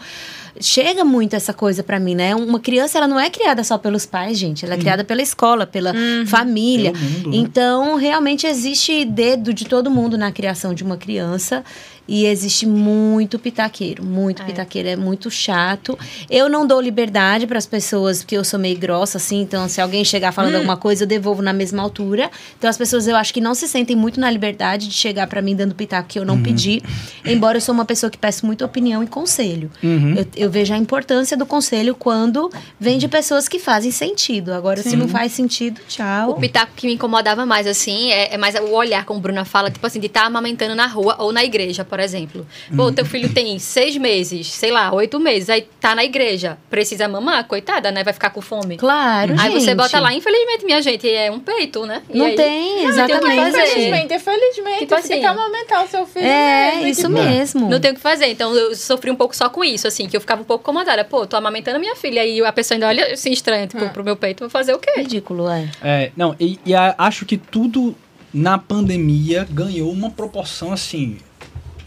[0.60, 2.34] chega muito essa coisa pra mim, né?
[2.34, 5.66] Uma criança ela não é criada só pelos pais, gente, ela é criada pela escola,
[5.66, 5.92] pela
[6.26, 6.92] família.
[6.92, 7.36] Pelo mundo, né?
[7.36, 11.64] Então, realmente existe dedo de todo mundo na criação de uma criança.
[12.08, 14.46] E existe muito pitaqueiro, muito É.
[14.46, 15.98] pitaqueiro, é muito chato.
[16.30, 19.78] Eu não dou liberdade para as pessoas, porque eu sou meio grossa, assim, então se
[19.80, 22.30] alguém chegar falando alguma coisa, eu devolvo na mesma altura.
[22.56, 25.42] Então as pessoas eu acho que não se sentem muito na liberdade de chegar para
[25.42, 26.82] mim dando pitaco que eu não pedi.
[27.26, 29.70] Embora eu sou uma pessoa que peço muita opinião e conselho.
[29.82, 30.14] Uhum.
[30.16, 32.50] Eu, eu vejo a importância do conselho quando
[32.80, 34.52] vem de pessoas que fazem sentido.
[34.54, 36.34] Agora, se não faz sentido, O tchau.
[36.36, 39.86] pitaco que me incomodava mais, assim, é, é mais o olhar, como Bruna fala, tipo
[39.86, 42.46] assim, de estar amamentando na rua ou na igreja, por exemplo.
[42.74, 47.08] Pô, teu filho tem seis meses, sei lá, oito meses, aí tá na igreja, precisa
[47.08, 48.02] mamar, coitada, né?
[48.04, 48.76] Vai ficar com fome.
[48.76, 49.62] Claro, Aí gente.
[49.64, 52.02] você bota lá, infelizmente, minha gente, é um peito, né?
[52.10, 53.36] E Não aí- tem, Não tem o que exatamente.
[53.52, 53.62] fazer.
[53.62, 55.08] Infelizmente, felizmente, Tipo você assim.
[55.08, 57.68] tem que amamentar o seu filho É, mesmo, isso tipo, mesmo.
[57.70, 58.26] Não tem o que fazer.
[58.28, 61.04] Então eu sofri um pouco só com isso, assim, que eu ficava um pouco incomodada.
[61.04, 64.16] Pô, tô amamentando minha filha e a pessoa ainda olha assim estranho, tipo, pro meu
[64.16, 64.92] peito, vou fazer o quê?
[64.96, 65.68] Ridículo, é.
[65.82, 67.96] É, não, e, e a- acho que tudo
[68.32, 71.18] na pandemia ganhou uma proporção assim.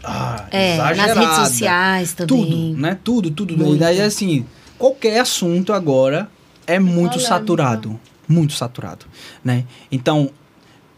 [0.04, 1.20] Ah, É, nas exagerada.
[1.20, 2.44] redes sociais também.
[2.44, 2.98] Tudo, né?
[3.02, 3.56] Tudo, tudo.
[3.56, 3.76] Muito.
[3.76, 4.44] E daí, assim,
[4.78, 6.28] qualquer assunto agora
[6.66, 7.20] é muito Polêmica.
[7.28, 8.00] saturado.
[8.28, 9.04] Muito saturado,
[9.44, 9.64] né?
[9.90, 10.30] Então,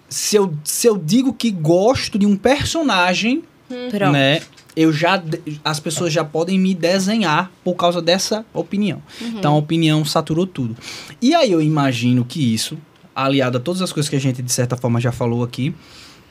[0.09, 3.43] se eu, se eu digo que gosto de um personagem,
[3.91, 4.13] Pronto.
[4.13, 4.41] né?
[4.77, 5.23] Eu já,
[5.65, 9.01] as pessoas já podem me desenhar por causa dessa opinião.
[9.21, 10.77] Então a opinião saturou tudo.
[11.23, 12.77] E aí eu imagino que isso,
[13.15, 15.73] aliado a todas as coisas que a gente de certa forma já falou aqui,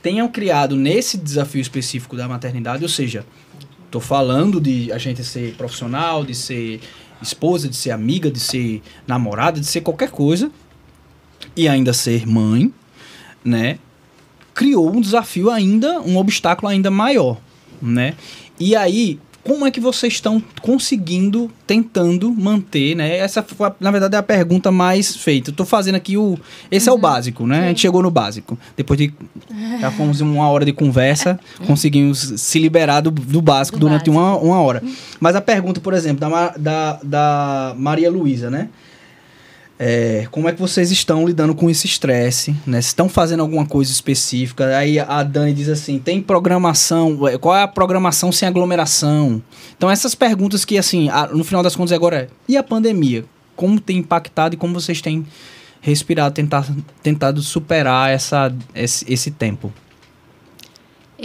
[0.04, 3.26] tenham criado nesse desafio específico da maternidade, ou seja,
[3.90, 6.82] tô falando de a gente ser profissional, de ser
[7.22, 10.52] esposa, de ser amiga, de ser namorada, de ser qualquer coisa
[11.56, 12.72] e ainda ser mãe,
[13.46, 13.80] né?
[14.54, 17.40] Criou um desafio ainda, um obstáculo ainda maior,
[17.82, 18.14] né?
[18.60, 23.18] E aí, como é que vocês estão conseguindo, tentando manter, né?
[23.18, 25.50] Essa, foi, na verdade, é a pergunta mais feita.
[25.50, 26.38] Eu tô fazendo aqui o...
[26.72, 27.66] Esse é o básico, né?
[27.66, 28.58] A gente chegou no básico.
[28.78, 29.14] Depois de...
[29.82, 31.38] Já fomos uma hora de conversa,
[31.68, 34.18] conseguimos se liberar do, do básico Do durante básico.
[34.18, 34.82] Uma, uma hora.
[35.20, 38.70] Mas a pergunta, por exemplo, da, da, da Maria Luísa, né?
[39.80, 42.80] É, como é que vocês estão lidando com esse estresse, né?
[42.80, 44.78] Estão fazendo alguma coisa específica.
[44.78, 49.42] Aí a Dani diz assim, tem programação, qual é a programação sem aglomeração?
[49.76, 53.26] Então essas perguntas que, assim, no final das contas agora é, e a pandemia?
[53.56, 55.26] Como tem impactado e como vocês têm
[55.82, 56.66] respirado, tentar,
[57.02, 59.72] tentado superar essa, esse, esse tempo?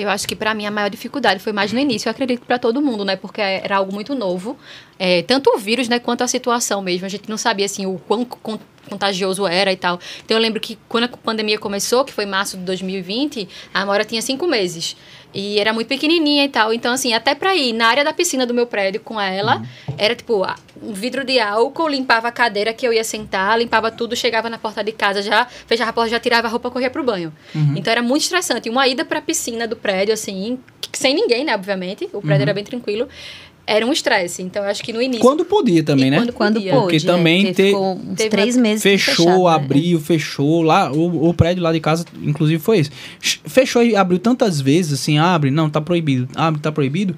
[0.03, 2.59] Eu acho que pra mim a maior dificuldade foi mais no início, eu acredito pra
[2.59, 3.17] todo mundo, né?
[3.17, 4.57] Porque era algo muito novo.
[4.99, 7.07] É, tanto o vírus, né, quanto a situação mesmo.
[7.07, 10.01] A gente não sabia assim o quão con- contagioso era e tal.
[10.25, 14.05] Então eu lembro que quando a pandemia começou, que foi março de 2020, a Amora
[14.05, 14.97] tinha cinco meses.
[15.33, 16.73] E era muito pequenininha e tal.
[16.73, 19.63] Então, assim, até pra ir na área da piscina do meu prédio com ela,
[19.97, 20.45] era tipo
[20.83, 24.59] um vidro de álcool, limpava a cadeira que eu ia sentar, limpava tudo, chegava na
[24.59, 27.33] porta de casa, já fechava a porta, já tirava a roupa, corria pro banho.
[27.77, 28.71] Então era muito estressante.
[28.71, 30.59] Uma ida pra piscina do prédio, assim,
[30.93, 32.09] sem ninguém, né, obviamente.
[32.13, 33.09] O prédio era bem tranquilo.
[33.71, 34.41] Era um estresse.
[34.43, 35.21] Então eu acho que no início.
[35.21, 36.17] Quando podia também, E né?
[36.19, 36.73] quando Quando podia.
[36.73, 39.51] pôde, Porque é, também porque te- ficou uns teve três meses Fechou, fechado, né?
[39.55, 40.63] abriu, fechou.
[40.63, 42.91] Lá, o, o prédio lá de casa, inclusive, foi isso.
[43.21, 47.15] Fechou e abriu tantas vezes, assim, abre, não, tá proibido, abre, tá proibido,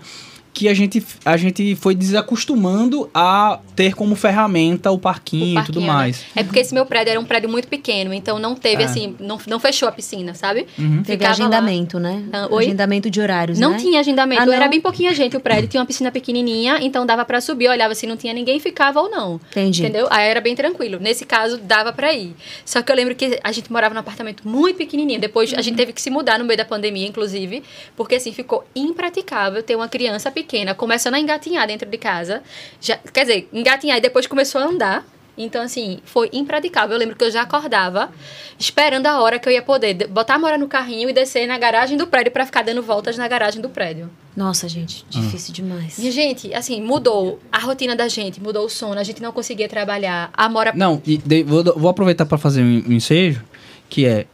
[0.53, 5.65] que a gente, a gente foi desacostumando a ter como ferramenta o parquinho, o e
[5.65, 5.93] tudo parquinho, né?
[5.93, 6.25] mais.
[6.35, 8.87] É porque esse meu prédio era um prédio muito pequeno, então não teve É.
[8.87, 10.67] assim, não, não fechou a piscina, sabe?
[10.79, 11.03] Uhum.
[11.03, 11.33] Teve Ficava lá.
[11.33, 12.23] agendamento, né?
[12.33, 12.65] Ah, oi?
[12.67, 13.79] Agendamento de horários, Não né?
[13.79, 14.53] tinha agendamento, Ah, não?
[14.53, 17.95] era bem pouquinha gente o prédio, tinha uma piscina pequenininha, então dava pra subir, olhava
[17.95, 19.41] se não tinha ninguém, ficava ou não.
[19.51, 19.83] Entendi.
[19.83, 20.09] Entendeu?
[20.11, 20.99] Aí era bem tranquilo.
[21.01, 22.35] Nesse caso, dava pra ir.
[22.65, 25.21] Só que eu lembro que a gente morava num apartamento muito pequenininho.
[25.21, 27.63] Depois, a gente teve que se mudar no meio da pandemia, inclusive,
[27.97, 32.43] porque assim, ficou impraticável ter uma criança pequena começando a engatinhar dentro de casa.
[32.81, 35.05] Já, quer dizer, engatinhar e depois começou a andar.
[35.39, 36.95] Então, assim, foi impraticável.
[36.95, 38.11] Eu lembro que eu já acordava
[38.59, 41.47] esperando a hora que eu ia poder de- botar a Mora no carrinho e descer
[41.47, 44.11] na garagem do prédio pra ficar dando voltas na garagem do prédio.
[44.37, 45.99] Nossa, gente, difícil demais.
[45.99, 49.69] E, gente, assim, mudou a rotina da gente, mudou o sono, a gente não conseguia
[49.69, 50.31] trabalhar.
[50.35, 53.43] A Mora Não, e de- vou, vou aproveitar para fazer um, um ensejo,
[53.89, 54.27] que é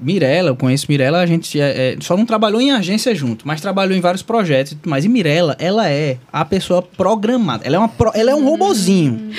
[0.00, 3.60] Mirella, eu conheço Mirella, a gente é- é, só não trabalhou em agência junto, mas
[3.60, 5.04] trabalhou em vários projetos e tudo mais.
[5.04, 7.64] E Mirella, ela é a pessoa programada.
[7.66, 9.30] Ela é, uma pro- ela é um robozinho,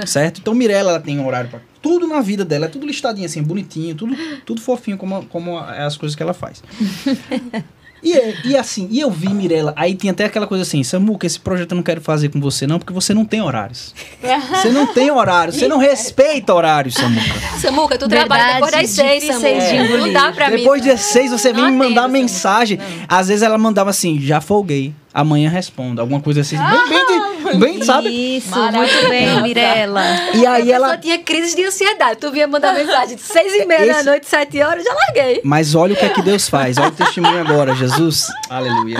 [0.00, 0.06] É.
[0.06, 0.40] certo?
[0.40, 3.94] Então Mirella, ela tem horário para tudo na vida dela, é tudo listadinho assim, bonitinho,
[3.94, 6.62] tudo, tudo fofinho como, como é as coisas que ela faz.
[8.04, 11.26] E, é- e assim, e eu vi Mirella, aí tinha até aquela coisa assim, Samuca,
[11.26, 13.94] esse projeto eu não quero fazer com você não, porque você não tem horários.
[14.54, 17.34] Você não tem horário, você não respeita horários, Samuca.
[17.60, 19.88] Samuca, tu trabalha depois das Verdade, seis, Samuca.
[19.88, 20.56] de Não dá pra mim.
[20.56, 22.78] Depois de seis, você vem me mandar mensagem.
[23.08, 26.00] Às vezes ela mandava assim, já folguei, amanhã respondo.
[26.00, 28.08] Alguma coisa assim, bem, bem, de- bem, sabe?
[28.36, 30.02] Isso, muito bem, Mirella.
[30.34, 30.96] E aí ela ela...
[30.98, 32.18] tinha crise de ansiedade.
[32.20, 35.40] Tu vinha mandar mensagem de seis e meia da Esse- noite, sete horas, já larguei.
[35.44, 36.78] Mas olha o que é que Deus faz.
[36.78, 38.26] Olha o testemunho agora, Jesus.
[38.48, 38.98] Aleluia.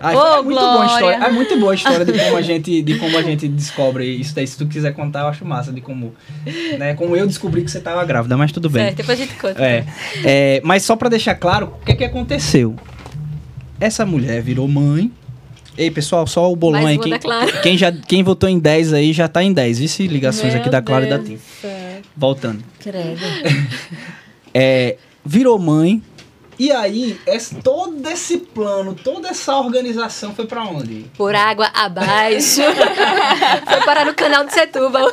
[0.00, 0.94] Ai, Ô, é muito boa a glória.
[0.94, 1.26] história.
[1.26, 4.34] É muito boa a história de como a gente, de como a gente descobre isso
[4.34, 4.46] daí.
[4.46, 6.14] Se tu quiser contar, eu acho massa de como,
[6.78, 8.84] né, como eu descobri que você estava grávida, mas tudo bem.
[8.84, 9.62] Certo, depois a gente conta.
[9.62, 9.84] É,
[10.24, 12.76] é, mas só pra deixar claro, o que que aconteceu?
[13.78, 15.10] Essa mulher virou mãe.
[15.80, 17.18] Ei, pessoal, só o bolão Mais aí.
[17.18, 19.78] Quem, quem, já, quem votou em 10 aí já tá em 10.
[19.78, 21.68] Vice ligações Meu aqui da Clara e da Deus Tim.
[22.16, 22.62] Voltando.
[22.78, 23.20] Credo.
[24.52, 26.02] É, virou mãe.
[26.60, 31.06] E aí, esse- todo esse plano, toda essa organização foi pra onde?
[31.16, 32.60] Por água abaixo.
[33.66, 35.08] Foi parar no canal de Setúbal.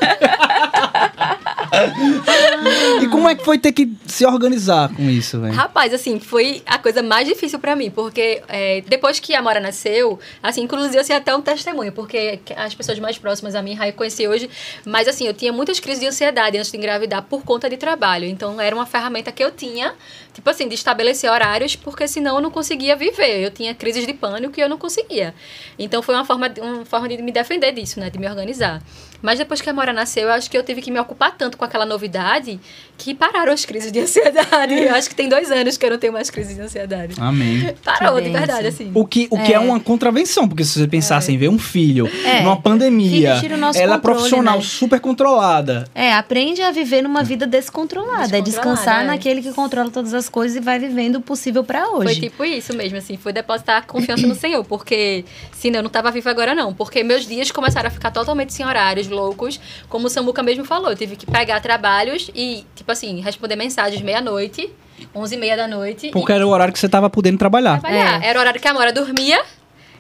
[3.02, 5.54] E como é que foi ter que se organizar com isso, velho?
[5.54, 9.60] Rapaz, assim, foi a coisa mais difícil pra mim, porque é, depois que a Mora
[9.60, 13.74] nasceu, assim, inclusive eu sei até um testemunho, porque as pessoas mais próximas a mim,
[13.74, 14.50] Raia, conheci hoje,
[14.86, 18.26] mas assim, eu tinha muitas crises de ansiedade antes de engravidar por conta de trabalho,
[18.26, 19.94] então era uma ferramenta que eu tinha,
[20.38, 24.14] tipo assim, de estabelecer horários, porque senão eu não conseguia viver, eu tinha crises de
[24.14, 25.34] pânico e eu não conseguia.
[25.80, 28.80] Então foi uma forma, uma forma de me defender disso, né, de me organizar.
[29.22, 31.58] Mas depois que a Mora nasceu, eu acho que eu tive que me ocupar tanto
[31.58, 32.60] com aquela novidade
[32.98, 34.74] que pararam as crises de ansiedade.
[34.74, 37.16] Eu acho que tem dois anos que eu não tenho mais crises de ansiedade.
[37.20, 37.76] Amém.
[37.84, 38.92] Parou, Que de verdade, assim.
[38.94, 39.60] O que, o que é.
[39.60, 42.42] uma contravenção, porque se você pensar assim, ver um filho É.
[42.42, 44.64] numa pandemia, ela é controle, profissional, né?
[44.64, 45.86] super controlada.
[45.94, 48.38] É, aprende a viver numa vida descontrolada.
[48.38, 48.44] É Descontrolada,
[48.78, 49.08] descansar é.
[49.08, 52.22] naquele que controla todas as coisas e vai vivendo o possível pra Foi hoje.
[52.22, 53.18] tipo isso mesmo, assim.
[53.18, 56.74] Foi depositar confiança no Senhor, porque senão eu não tava viva agora, não.
[56.74, 59.60] Porque meus dias começaram a ficar totalmente sem horários, loucos.
[59.90, 64.02] Como o Samuca mesmo falou, eu tive que pegar trabalhos e, tipo assim, responder mensagens
[64.02, 64.70] meia-noite,
[65.14, 66.10] onze e meia da noite.
[66.12, 67.80] Porque e era o horário que você tava podendo trabalhar.
[67.80, 68.24] trabalhar.
[68.24, 69.42] Era o horário que a Mora dormia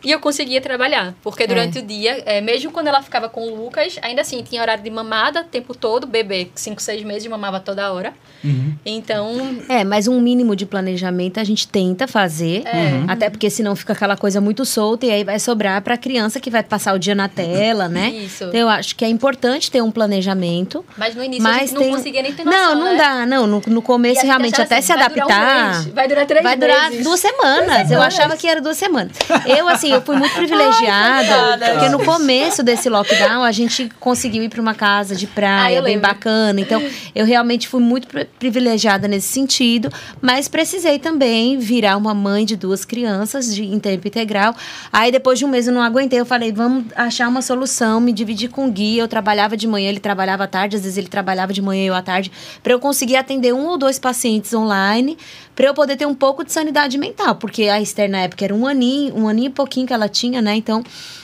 [0.03, 1.13] e eu conseguia trabalhar.
[1.21, 4.61] Porque durante o dia, é, mesmo quando ela ficava com o Lucas, ainda assim, tinha
[4.61, 6.07] horário de mamada o tempo todo.
[6.07, 8.13] Bebê, 5, 6 meses, mamava toda hora.
[8.43, 8.73] Uhum.
[8.85, 12.63] Então, É, mas um mínimo de planejamento a gente tenta fazer.
[12.65, 13.03] É.
[13.07, 16.49] Até porque senão fica aquela coisa muito solta e aí vai sobrar pra criança que
[16.49, 18.09] vai passar o dia na tela, né?
[18.09, 18.45] Isso.
[18.45, 20.85] Então eu acho que é importante ter um planejamento.
[20.97, 21.91] mas no início a Mas gente não tem...
[21.91, 22.97] conseguia nem ter noção, Não, não né?
[22.97, 23.25] dá.
[23.25, 25.71] Não, no, no começo a realmente até assim, se vai durar um adaptar.
[25.73, 27.03] mês, vai durar três Vai durar meses.
[27.03, 27.91] duas semanas.
[27.91, 29.17] Eu achava que era duas semanas.
[29.45, 31.27] Eu, assim, eu fui muito privilegiada.
[31.27, 31.69] coitada.
[31.71, 35.75] porque no começo desse lockdown, a gente conseguiu ir para uma casa de Ah, praia
[35.77, 36.59] eu bem bacana.
[36.59, 36.81] Então,
[37.15, 39.89] eu realmente fui muito pri- privilegiada nesse sentido.
[40.21, 44.55] Mas precisei também virar uma mãe de duas crianças de, em tempo integral.
[44.91, 46.19] Aí, depois de um mês, eu não aguentei.
[46.19, 48.97] Eu falei, vamos achar uma solução, me dividir com o Gui.
[48.97, 50.75] Eu trabalhava de manhã, ele trabalhava à tarde.
[50.75, 52.31] Às vezes, ele trabalhava de manhã e eu à tarde.
[52.63, 55.17] Para eu conseguir atender um ou dois pacientes online
[55.55, 58.53] para eu poder ter um pouco de sanidade mental, porque a Esther na época era
[58.53, 60.55] um aninho, um aninho e pouquinho que ela tinha, né?
[60.55, 60.83] Então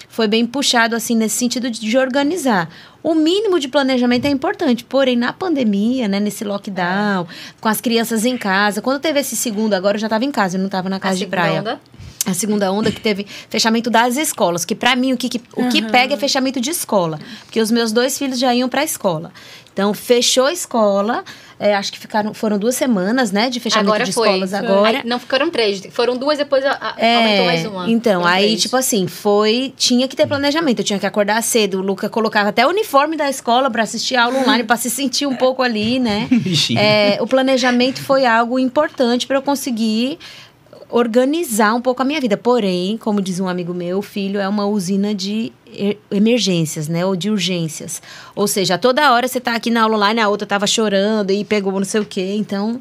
[0.10, 2.70] foi bem puxado assim nesse sentido de, de organizar.
[3.02, 7.28] O mínimo de planejamento é importante, porém na pandemia, né, nesse lockdown,
[7.60, 10.56] com as crianças em casa, quando teve esse segundo, agora eu já estava em casa,
[10.56, 11.82] eu não estava na A casa de segunda praia onda.
[12.26, 15.68] a segunda onda que teve fechamento das escolas, que pra mim o que, que- o
[15.68, 19.32] que pega é fechamento de escola, porque os meus dois filhos já iam pra escola.
[19.74, 21.24] Então fechou a escola,
[21.64, 24.28] é, acho que ficaram foram duas semanas, né, de fechamento Agora de foi.
[24.28, 24.98] escolas agora.
[24.98, 25.82] Aí, não, foram três.
[25.92, 27.90] Foram duas, depois a, É, aumentou mais uma.
[27.90, 28.62] Então, Foram aí, três.
[28.64, 29.74] tipo assim, foi.
[29.78, 30.80] Tinha que ter planejamento.
[30.80, 31.80] Eu tinha que acordar cedo.
[31.80, 34.90] O Luca colocava até o uniforme da escola pra assistir a aula online, pra se
[34.90, 36.28] sentir um pouco ali, né?
[36.78, 40.18] É, o planejamento foi algo importante para eu conseguir
[40.94, 42.38] organizar um pouco a minha vida.
[42.38, 45.52] Porém, como diz um amigo meu, o filho é uma usina de
[46.12, 47.04] emergências, né?
[47.04, 48.00] Ou de urgências.
[48.36, 51.44] Ou seja, toda hora você tá aqui na aula online, a outra tava chorando e
[51.44, 52.36] pegou não sei o quê.
[52.38, 52.80] Então,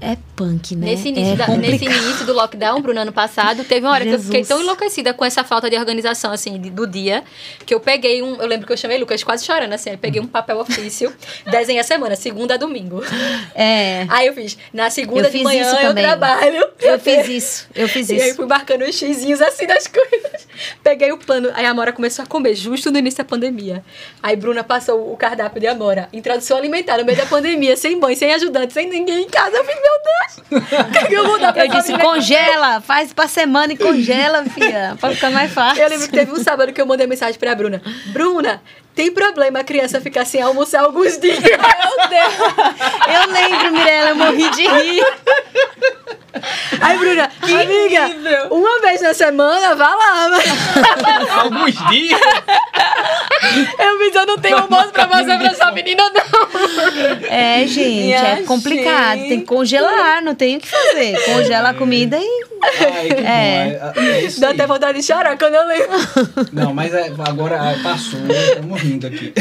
[0.00, 0.86] É punk, né?
[0.88, 4.10] Nesse início, é da- nesse início do lockdown, Bruno, ano passado, teve uma hora que
[4.10, 4.48] eu fiquei Jesus.
[4.48, 7.24] tão enlouquecida com essa falta de organização, assim, de- do dia,
[7.64, 8.36] que eu peguei um.
[8.40, 9.90] Eu lembro que eu chamei Lucas quase chorando, assim.
[9.90, 11.12] Eu peguei um papel ofício,
[11.50, 13.02] desenhei a semana, segunda a domingo.
[13.54, 14.06] É.
[14.08, 16.04] Aí eu fiz, na segunda Eu de fiz manhã isso eu também.
[16.04, 16.66] trabalho.
[16.80, 18.36] Eu fiz isso, eu fiz E aí isso.
[18.36, 20.46] fui marcando os xizinhos assim das coisas.
[20.82, 21.50] Peguei o plano.
[21.54, 23.84] Aí a Amora começou a comer justo no início da pandemia.
[24.22, 26.08] Aí Bruna passou o cardápio de Amora.
[26.12, 29.56] Introdução alimentar no meio da pandemia, sem mãe, sem ajudante, sem ninguém em casa.
[29.56, 30.86] Eu fiz, meu Deus!
[30.86, 34.44] O que, que eu vou dar pra Eu disse, congela, faz pra semana e congela,
[34.44, 35.82] filha, pra ficar mais fácil.
[35.82, 37.82] Eu lembro que teve um sábado que eu mandei mensagem pra Bruna.
[38.06, 38.62] Bruna,
[38.96, 41.38] tem problema a criança ficar sem almoçar alguns dias?
[41.38, 42.34] Meu Deus!
[43.14, 45.04] Eu lembro, Mirella, eu morri de rir.
[46.80, 50.28] Aí, Bruna, amiga, uma vez na semana, vá lá.
[50.30, 52.20] mas- Alguns dias.
[53.78, 57.28] Eu fiz, eu não tenho almoço pra fazer pra essa menina, não.
[57.30, 59.18] É, gente, Minha é complicado.
[59.20, 61.22] Tem que congelar, não tem o que fazer.
[61.24, 62.46] Congela a comida e.
[62.62, 63.20] Ai, que bom.
[63.20, 63.92] É.
[63.96, 64.54] É, é isso Dá aí.
[64.54, 65.96] até vontade de chorar quando eu lembro.
[66.52, 69.32] Não, mas é, agora é, passou, estamos rindo aqui.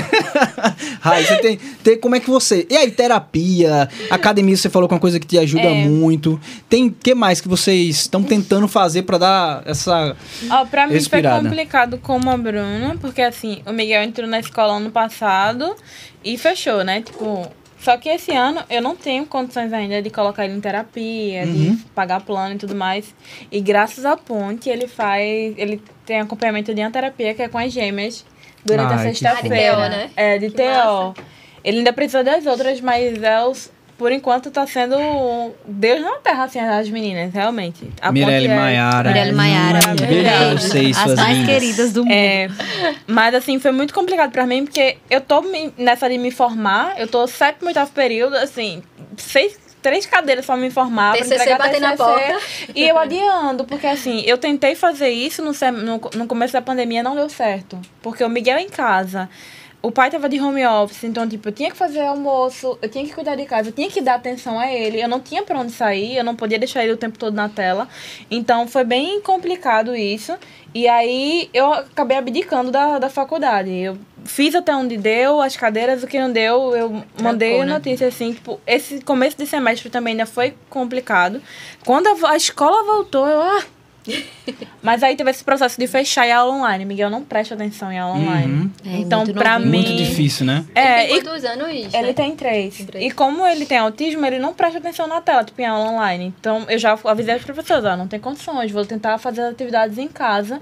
[1.01, 1.97] Rai, você tem, tem.
[1.99, 2.65] Como é que você.
[2.69, 5.85] E aí, terapia, academia, você falou com uma coisa que te ajuda É.
[5.85, 6.39] muito.
[6.69, 6.87] Tem.
[6.87, 10.15] O que mais que vocês estão tentando fazer pra dar essa.
[10.49, 11.39] Ó, pra mim Respirada.
[11.39, 15.75] foi complicado como a Bruna, porque assim, o Miguel entrou na escola ano passado
[16.23, 17.01] e fechou, né?
[17.01, 17.49] Tipo,
[17.85, 21.75] só que esse ano eu não tenho condições ainda de colocar ele em terapia, Uhum.
[21.75, 23.13] de pagar plano e tudo mais.
[23.51, 25.53] E graças à ponte ele faz.
[25.57, 28.25] Ele tem acompanhamento de uma terapia que é com as gêmeas
[28.65, 29.55] durante Ai, a sexta-feira.
[29.55, 30.09] De TO, né?
[30.15, 31.13] É, de Que TO.
[31.63, 34.95] Ele ainda precisa das outras, mas é os- por enquanto tá sendo
[35.65, 37.89] Deus na terra, assim, as meninas, realmente.
[38.01, 39.09] A Mirelle é- Maiara.
[39.09, 41.53] Mirelle Maiara, Um beijo vocês, As suas mais lindas.
[41.53, 42.11] queridas do mundo.
[42.13, 42.49] É,
[43.07, 46.99] mas assim, foi muito complicado pra mim, porque eu tô me- nessa de me formar,
[46.99, 48.83] eu tô sétimo, oitavo período, assim,
[49.17, 52.37] seis, três cadeiras pra me formar, pra TCC bater na porta.
[52.75, 56.61] E eu adiando, porque assim, eu tentei fazer isso no, sem- no, no começo da
[56.61, 57.79] pandemia, não deu certo.
[58.01, 59.29] Porque o Miguel em casa,
[59.85, 63.05] o pai tava de home office, então, tipo, eu tinha que fazer almoço, eu tinha
[63.05, 65.59] que cuidar de casa, eu tinha que dar atenção a ele, eu não tinha pra
[65.59, 67.87] onde sair, eu não podia deixar ele o tempo todo na tela.
[68.31, 70.35] Então, foi bem complicado isso.
[70.73, 73.69] E aí, eu acabei abdicando da, da faculdade.
[73.69, 77.65] Eu fiz até onde deu, as cadeiras, o que não deu, eu mandei né?
[77.65, 81.39] notícia, assim, tipo, esse começo de semestre também ainda foi complicado.
[81.85, 83.74] Quando a, a escola voltou, eu, ah...
[84.81, 86.85] Mas aí teve esse processo de fechar e aula online.
[86.85, 88.53] Miguel não presta atenção em aula online.
[88.53, 88.71] Uhum.
[88.85, 89.71] É, então, muito pra novinho.
[89.71, 89.77] mim...
[89.77, 90.65] Muito difícil, né?
[90.75, 91.93] É, Ele tem e quantos anos?
[91.93, 92.13] ele né?
[92.13, 92.77] tem três.
[92.77, 93.05] Tem três.
[93.05, 96.33] E como ele tem autismo, ele não presta atenção na tela, tipo em aula online.
[96.39, 99.97] Então eu já avisei os professores, ó, não tem condições, vou tentar fazer as atividades
[99.97, 100.61] em casa.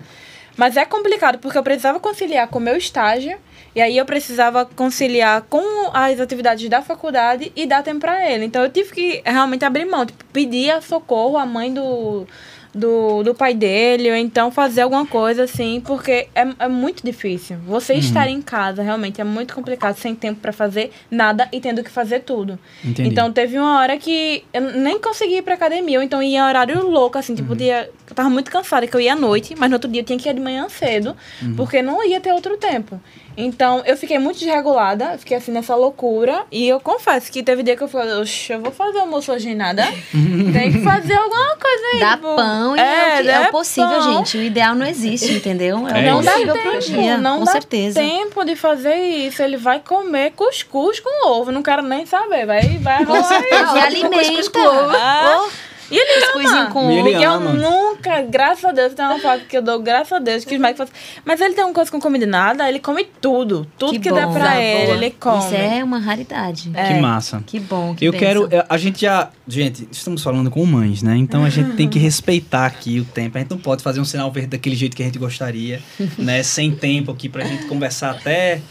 [0.56, 3.38] Mas é complicado, porque eu precisava conciliar com o meu estágio,
[3.76, 8.46] e aí eu precisava conciliar com as atividades da faculdade e dar tempo pra ele.
[8.46, 12.28] Então eu tive que realmente abrir mão, tipo, pedir a socorro à mãe do,
[12.74, 17.58] do, do pai dele, ou então fazer alguma coisa assim, porque é, é muito difícil.
[17.68, 21.84] Você estar em casa realmente é muito complicado, sem tempo pra fazer nada e tendo
[21.84, 22.58] que fazer tudo.
[22.84, 23.10] Entendi.
[23.10, 26.42] Então teve uma hora que eu nem consegui ir pra academia, ou então ia em
[26.42, 27.38] horário louco, assim, Uhum.
[27.38, 30.02] tipo, dia, eu tava muito cansada, que eu ia à noite, mas no outro dia
[30.02, 31.56] eu tinha que ir de manhã cedo, Uhum.
[31.56, 33.00] porque não ia ter outro tempo.
[33.36, 37.76] Então eu fiquei muito desregulada, fiquei assim nessa loucura, e eu confesso que teve dia
[37.76, 39.84] que eu falei, oxe, eu vou fazer almoço hoje em nada,
[40.54, 42.00] tem que fazer alguma coisa aí.
[42.00, 42.84] Dá tipo, pão e é,
[43.20, 44.02] o, que- é o possível, pão.
[44.18, 44.38] gente.
[44.38, 45.88] O ideal não existe, entendeu?
[45.88, 48.00] É, É o Não dá tempo, dia, não com dá certeza.
[48.00, 49.42] tempo de fazer isso.
[49.42, 51.52] Ele vai comer cuscuz com ovo.
[51.52, 52.46] Não quero nem saber.
[52.46, 53.78] Vai, vai rolar isso.
[53.78, 54.52] alimenta.
[54.96, 55.48] Ah,
[55.92, 56.72] E ele ama.
[56.72, 57.54] com E ele Miguel ama.
[57.54, 60.62] nunca, graças a Deus, tem uma foto que eu dou, graças a Deus, que os
[60.62, 60.94] Mike fazem.
[61.26, 63.68] Mas ele tem uma coisa com comida nada, ele come tudo.
[63.78, 64.34] Tudo que, der bom.
[64.34, 64.98] pra ele, boa.
[64.98, 65.46] ele come.
[65.46, 66.70] Isso é uma raridade.
[66.72, 67.44] Que massa.
[67.46, 68.28] Que bom, que Eu bênção.
[68.28, 68.48] quero.
[68.52, 69.30] é, A gente já.
[69.48, 71.18] Gente, estamos falando com mães, né?
[71.18, 73.38] Então a gente tem que respeitar aqui o tempo.
[73.38, 75.82] A gente não pode fazer um sinal verde daquele jeito que a gente gostaria,
[76.18, 76.42] né?
[76.44, 78.62] Sem tempo aqui pra gente conversar até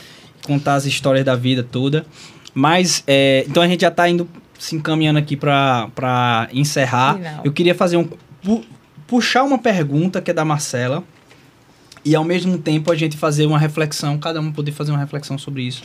[0.44, 2.04] contar as histórias da vida toda.
[2.54, 4.28] Mas, é, então a gente já tá indo
[4.62, 7.16] se encaminhando aqui pra encerrar.
[7.16, 7.40] Final.
[7.44, 8.04] Eu queria fazer um.
[8.04, 8.64] pu-
[9.08, 11.02] puxar uma pergunta que é da Marcela.
[12.04, 15.36] E ao mesmo tempo a gente fazer uma reflexão, cada um poder fazer uma reflexão
[15.36, 15.82] sobre isso.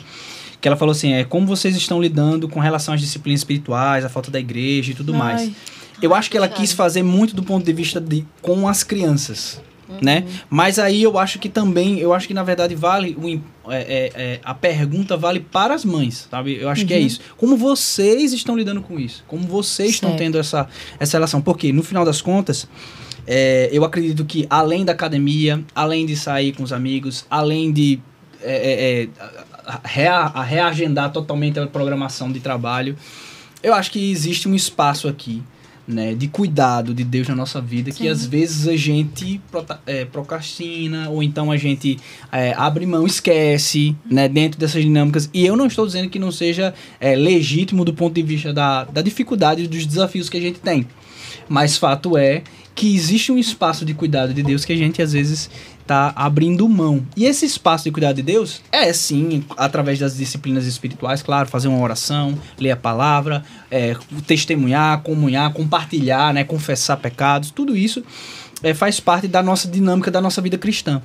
[0.60, 4.08] Que ela falou assim: é como vocês estão lidando com relação às disciplinas espirituais, a
[4.08, 5.40] falta da igreja e tudo mais.
[5.42, 5.54] Ai.
[6.00, 9.60] Eu acho que ela quis fazer muito do ponto de vista de com as crianças,
[10.02, 10.24] né?
[10.50, 13.28] Mas aí eu acho que também, eu acho que na verdade vale o,
[13.70, 16.56] é, é, é, a pergunta vale para as mães, sabe?
[16.60, 17.20] Eu acho que é isso.
[17.36, 19.24] Como vocês estão lidando com isso?
[19.26, 20.18] Como vocês estão Certo.
[20.20, 20.68] tendo essa
[21.00, 21.40] essa relação?
[21.40, 22.68] Porque no final das contas
[23.26, 27.98] é, eu acredito que além da academia, além de sair com os amigos, além de
[28.42, 29.08] é, é,
[29.84, 32.96] rea- reagendar totalmente a programação de trabalho,
[33.62, 35.42] eu acho que existe um espaço aqui,
[35.88, 39.40] né, de cuidado de Deus na nossa vida, que às vezes a gente
[39.86, 41.98] é, procrastina, ou então a gente
[42.30, 45.30] é, abre mão, esquece, né, dentro dessas dinâmicas.
[45.32, 48.84] E eu não estou dizendo que não seja é, legítimo do ponto de vista da,
[48.84, 50.86] da dificuldade e dos desafios que a gente tem.
[51.48, 52.42] Mas fato é
[52.74, 55.50] que existe um espaço de cuidado de Deus que a gente às vezes
[55.80, 57.04] está abrindo mão.
[57.16, 61.66] E esse espaço de cuidado de Deus é sim através das disciplinas espirituais, claro, fazer
[61.66, 63.96] uma oração, ler a palavra, é,
[64.26, 68.04] testemunhar, comunhar, compartilhar, né, confessar pecados, tudo isso
[68.62, 71.02] é, faz parte da nossa dinâmica da nossa vida cristã.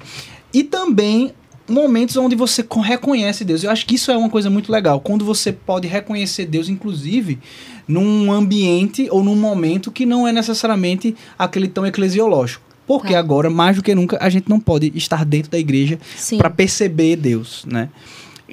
[0.54, 1.34] E também
[1.68, 3.64] momentos onde você co- reconhece Deus.
[3.64, 5.00] Eu acho que isso é uma coisa muito legal.
[5.00, 7.40] Quando você pode reconhecer Deus, inclusive,
[7.88, 12.64] num ambiente ou num momento que não é necessariamente aquele tão eclesiológico.
[12.86, 13.20] Porque Tá.
[13.20, 15.98] agora, mais do que nunca, a gente não pode estar dentro da igreja
[16.38, 17.88] para perceber Deus, né?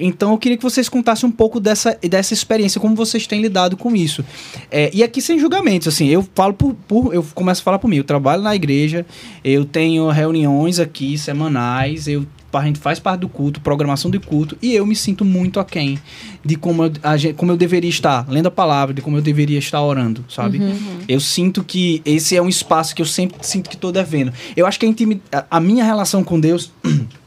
[0.03, 3.75] Então eu queria que vocês contassem um pouco dessa, dessa experiência, como vocês têm lidado
[3.75, 4.23] com isso.
[4.71, 7.89] É, e aqui sem julgamentos, assim, eu falo por, por- Eu começo a falar por
[7.89, 7.97] mim.
[7.97, 9.05] Eu trabalho na igreja,
[9.43, 12.25] eu tenho reuniões aqui semanais, eu,
[12.59, 15.97] a gente faz parte do culto, programação do culto, e eu me sinto muito aquém
[16.43, 19.59] de como eu, a como eu deveria estar lendo a palavra, de como eu deveria
[19.59, 20.59] estar orando, sabe?
[21.07, 24.33] Eu sinto que esse é um espaço que eu sempre sinto que estou devendo.
[24.55, 24.85] Eu acho que
[25.31, 26.71] a- a minha relação com Deus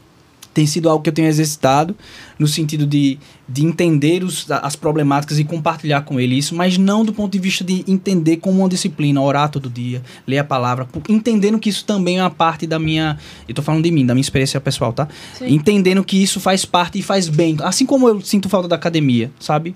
[0.55, 1.93] tem sido algo que eu tenho exercitado
[2.39, 7.03] no sentido de, de entender os, as problemáticas e compartilhar com ele isso, mas não
[7.03, 10.87] do ponto de vista de entender como uma disciplina, orar todo dia, ler a palavra,
[11.09, 13.17] entendendo que isso também é uma parte da minha.
[13.47, 15.09] Eu tô falando de mim, da minha experiência pessoal, tá?
[15.41, 17.57] Entendendo que isso faz parte e faz bem.
[17.61, 19.75] Assim como eu sinto falta da academia, sabe?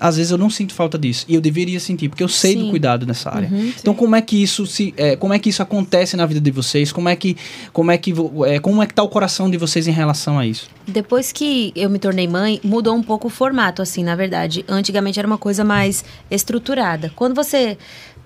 [0.00, 1.24] Às vezes eu não sinto falta disso.
[1.28, 2.70] E eu deveria sentir, porque eu sei do Sim.
[2.70, 3.48] cuidado nessa área.
[3.50, 3.72] Uhum.
[3.78, 6.50] Então como é que isso se, é, como é que isso acontece na vida de
[6.50, 6.92] vocês?
[6.92, 7.36] Como é que,
[7.72, 8.14] como é que,
[8.46, 10.68] é, como é que tá o coração de vocês em relação a isso?
[10.86, 14.64] Depois que eu me tornei mãe, mudou um pouco o formato, assim, na verdade.
[14.68, 17.12] Antigamente era uma coisa mais estruturada.
[17.14, 17.76] Quando você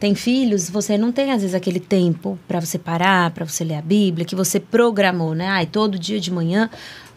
[0.02, 3.76] tem filhos, você não tem, às vezes, aquele tempo para você parar, para você ler
[3.76, 5.46] a Bíblia, que você programou, né?
[5.46, 6.68] Ai, todo dia de manhã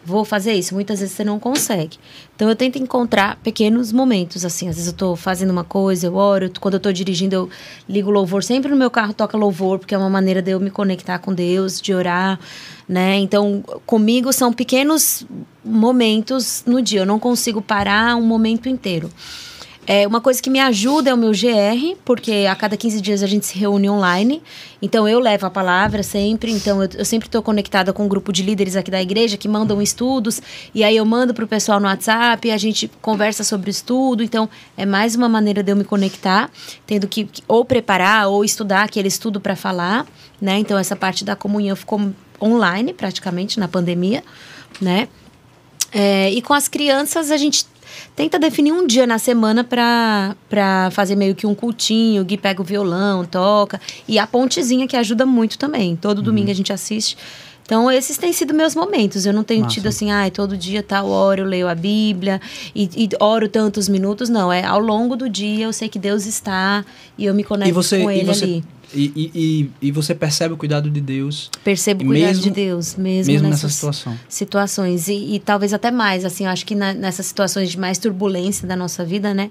[0.06, 0.72] vou fazer isso.
[0.72, 1.98] Muitas vezes você não consegue.
[2.34, 4.68] Então eu tento encontrar pequenos momentos, assim.
[4.68, 6.50] Às vezes eu tô fazendo uma coisa, eu oro.
[6.60, 7.50] Quando eu tô dirigindo, eu
[7.88, 8.44] ligo louvor.
[8.44, 11.34] Sempre no meu carro toca louvor, porque é uma maneira de eu me conectar com
[11.34, 12.38] Deus, de orar,
[12.88, 13.16] né?
[13.16, 15.26] Então, comigo são pequenos
[15.64, 17.00] momentos no dia.
[17.00, 19.10] Eu não consigo parar um momento inteiro.
[19.88, 23.22] É, uma coisa que me ajuda é o meu GR, porque a cada 15 dias
[23.22, 24.42] a gente se reúne online.
[24.82, 26.50] Então eu levo a palavra sempre.
[26.50, 29.46] Então eu, eu sempre estou conectada com um grupo de líderes aqui da igreja que
[29.46, 30.42] mandam estudos.
[30.74, 34.24] E aí eu mando para o pessoal no WhatsApp, a gente conversa sobre o estudo.
[34.24, 36.50] Então é mais uma maneira de eu me conectar,
[36.84, 40.04] tendo que ou preparar ou estudar aquele estudo para falar.
[40.40, 40.58] Né?
[40.58, 42.10] Então essa parte da comunhão ficou
[42.42, 44.24] online praticamente na pandemia.
[44.80, 45.06] Né?
[45.92, 47.64] É, e com as crianças a gente
[48.14, 52.22] tenta definir um dia na semana pra fazer meio que um cultinho.
[52.22, 53.80] O Gui pega o violão, toca.
[54.06, 55.96] E a pontezinha que ajuda muito também.
[55.96, 57.16] Todo domingo a gente assiste.
[57.66, 59.26] Então, esses têm sido meus momentos.
[59.26, 59.74] Eu não tenho Massa.
[59.74, 62.40] tido assim, ai, todo dia tal hora eu leio a Bíblia
[62.72, 64.28] e, e oro tantos minutos.
[64.28, 66.84] Não, é ao longo do dia eu sei que Deus está
[67.18, 68.64] e eu me conecto você, com e Ele você, ali.
[68.96, 72.50] E, e, e, e você percebe o cuidado de Deus Percebo o cuidado mesmo- de
[72.50, 74.18] Deus, mesmo, mesmo nessa nessas situação.
[74.28, 77.98] situações e, e talvez até mais assim eu acho que na- nessas situações de mais
[77.98, 79.48] turbulência da nossa vida né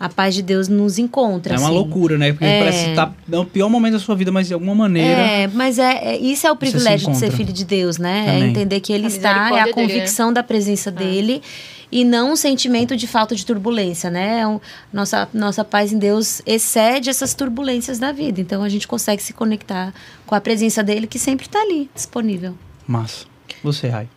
[0.00, 1.74] a paz de Deus nos encontra É uma assim.
[1.76, 2.30] loucura, né?
[2.32, 2.60] Porque É.
[2.60, 5.20] parece que tá no pior momento da sua vida, mas de alguma maneira.
[5.20, 8.26] é mas é, é- isso é o se privilégio de ser filho de Deus né
[8.26, 8.42] Também.
[8.42, 9.72] é entender que ele A está é a dele, né?
[9.72, 11.42] convicção da presença dele
[11.90, 14.40] e não um sentimento de falta de turbulência, né?
[14.40, 14.60] É
[14.92, 18.40] nossa, nossa paz em Deus excede essas turbulências da vida.
[18.40, 19.92] Então a gente consegue se conectar
[20.26, 22.54] com a presença dele que sempre está ali, disponível.
[22.86, 23.26] Massa.
[23.62, 24.08] Você, Rai.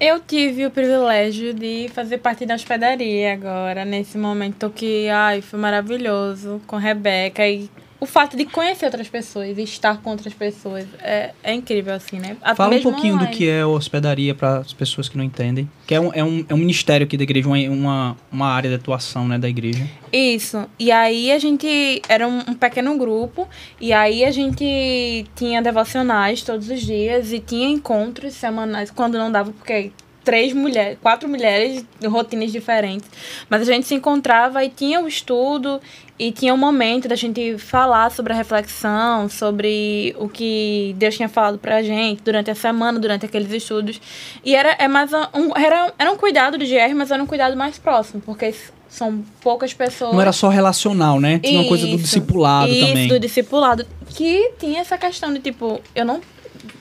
[0.00, 5.58] Eu tive o privilégio de fazer parte da hospedaria agora, nesse momento que, ai, foi
[5.58, 7.46] maravilhoso com Rebeca.
[7.46, 11.94] E o fato de conhecer outras pessoas e estar com outras pessoas é, é incrível,
[11.94, 12.36] assim, né?
[12.42, 13.36] Até Fala um pouquinho do online.
[13.36, 15.68] que é hospedaria para as pessoas que não entendem.
[15.86, 18.68] Que é um, é um, é um ministério aqui da igreja, uma, uma, uma área
[18.68, 19.86] de atuação né, da igreja.
[20.12, 20.66] Isso.
[20.78, 23.48] E aí a gente era um, um pequeno grupo
[23.80, 29.30] e aí a gente tinha devocionais todos os dias e tinha encontros semanais quando não
[29.30, 29.92] dava porque
[30.24, 33.08] três mulheres, quatro mulheres, rotinas diferentes.
[33.48, 35.80] Mas a gente se encontrava e tinha o estudo
[36.18, 41.28] e tinha um momento da gente falar sobre a reflexão, sobre o que Deus tinha
[41.28, 44.00] falado pra gente durante a semana, durante aqueles estudos.
[44.44, 47.56] E era, é mais um, era, era um cuidado do GR, mas era um cuidado
[47.56, 48.54] mais próximo, porque
[48.88, 50.12] são poucas pessoas.
[50.12, 51.40] Não era só relacional, né?
[51.40, 53.08] Tinha uma coisa do Isso, discipulado isso, também.
[53.08, 53.86] do discipulado.
[54.06, 56.20] Que tinha essa questão de, tipo, eu não.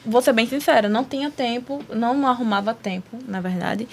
[0.05, 3.88] Vou ser bem sincera, não tinha tempo, não arrumava tempo, na verdade,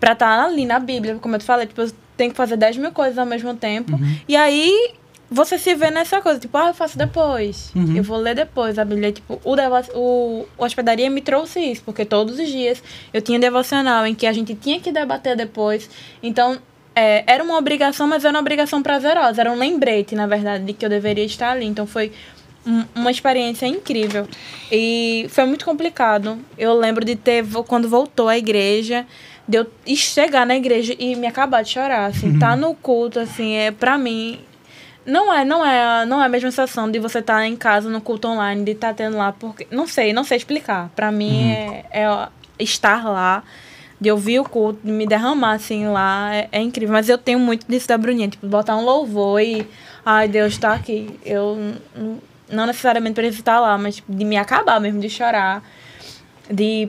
[0.00, 1.16] pra estar ali na Bíblia.
[1.20, 3.92] Como eu te falei, tipo, eu tem que fazer 10 mil coisas ao mesmo tempo.
[3.96, 4.16] Uhum.
[4.28, 4.92] E aí
[5.30, 7.72] você se vê nessa coisa, tipo, ah, eu faço depois.
[7.74, 7.96] Uhum.
[7.96, 9.12] Eu vou ler depois a Bíblia.
[9.12, 9.56] Tipo, o,
[9.94, 12.82] o, hospedaria me trouxe isso, porque todos os dias
[13.12, 15.90] eu tinha devocional em que a gente tinha que debater depois.
[16.22, 16.58] Então,
[16.94, 19.40] é, era uma obrigação, mas era uma obrigação prazerosa.
[19.40, 21.66] Era um lembrete, na verdade, de que eu deveria estar ali.
[21.66, 22.12] Então, foi
[22.64, 24.28] um- uma experiência incrível.
[24.70, 26.38] E foi muito complicado.
[26.56, 29.04] Eu lembro de ter, quando voltou à igreja,
[29.48, 32.06] de eu chegar na igreja e me acabar de chorar.
[32.06, 34.40] Assim, tá no culto, assim, é pra mim.
[35.04, 38.00] Não é, não é, não é a mesma sensação de você estar em casa no
[38.00, 39.66] culto online, de estar tendo lá, porque.
[39.70, 40.90] Não sei, não sei explicar.
[40.96, 42.28] Pra mim é, é
[42.58, 43.44] estar lá,
[44.00, 46.92] de ouvir o culto, de me derramar assim lá, é, é incrível.
[46.92, 49.66] Mas eu tenho muito disso da Bruninha, tipo, botar um louvor e.
[50.04, 51.18] Ai, Deus tá aqui.
[51.24, 51.56] Eu
[52.50, 55.62] não necessariamente preciso estar lá, mas tipo, de me acabar mesmo, de chorar,
[56.50, 56.88] de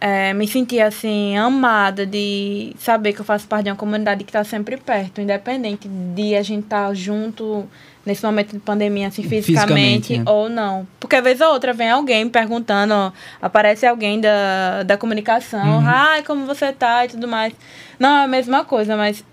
[0.00, 4.30] é, me sentir assim, amada, de saber que eu faço parte de uma comunidade que
[4.30, 7.66] está sempre perto, independente de a gente estar junto
[8.04, 10.30] nesse momento de pandemia, assim, fisicamente, Fisicamente, é.
[10.30, 10.86] ou não.
[11.00, 13.12] Porque, às vezes ou outra, vem alguém perguntando, ó,
[13.42, 17.52] aparece alguém da, da comunicação, ai, como você tá e tudo mais.
[17.98, 19.24] Não é a mesma coisa, mas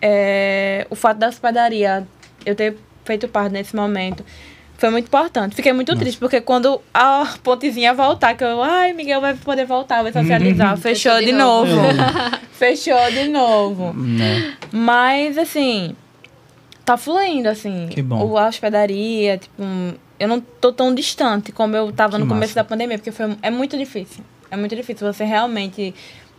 [0.00, 2.06] é, o fato da hospedaria,
[2.44, 4.24] eu ter feito parte nesse momento,
[4.78, 5.54] foi muito importante.
[5.56, 10.02] Fiquei muito triste, porque quando a pontezinha voltar, que eu, ai, Miguel vai poder voltar,
[10.02, 11.74] vai socializar, fechou, Fechou de de novo.
[11.74, 11.92] novo.
[12.52, 13.92] fechou de novo.
[13.94, 14.54] Né?
[14.72, 15.96] Mas, assim,
[16.84, 17.88] tá fluindo, assim.
[17.90, 18.22] Que bom.
[18.26, 19.62] O, a hospedaria, tipo,
[20.18, 22.54] eu não tô tão distante como eu tava Que no começo massa.
[22.62, 24.22] da pandemia, porque foi, é muito difícil.
[24.50, 25.94] É muito difícil você realmente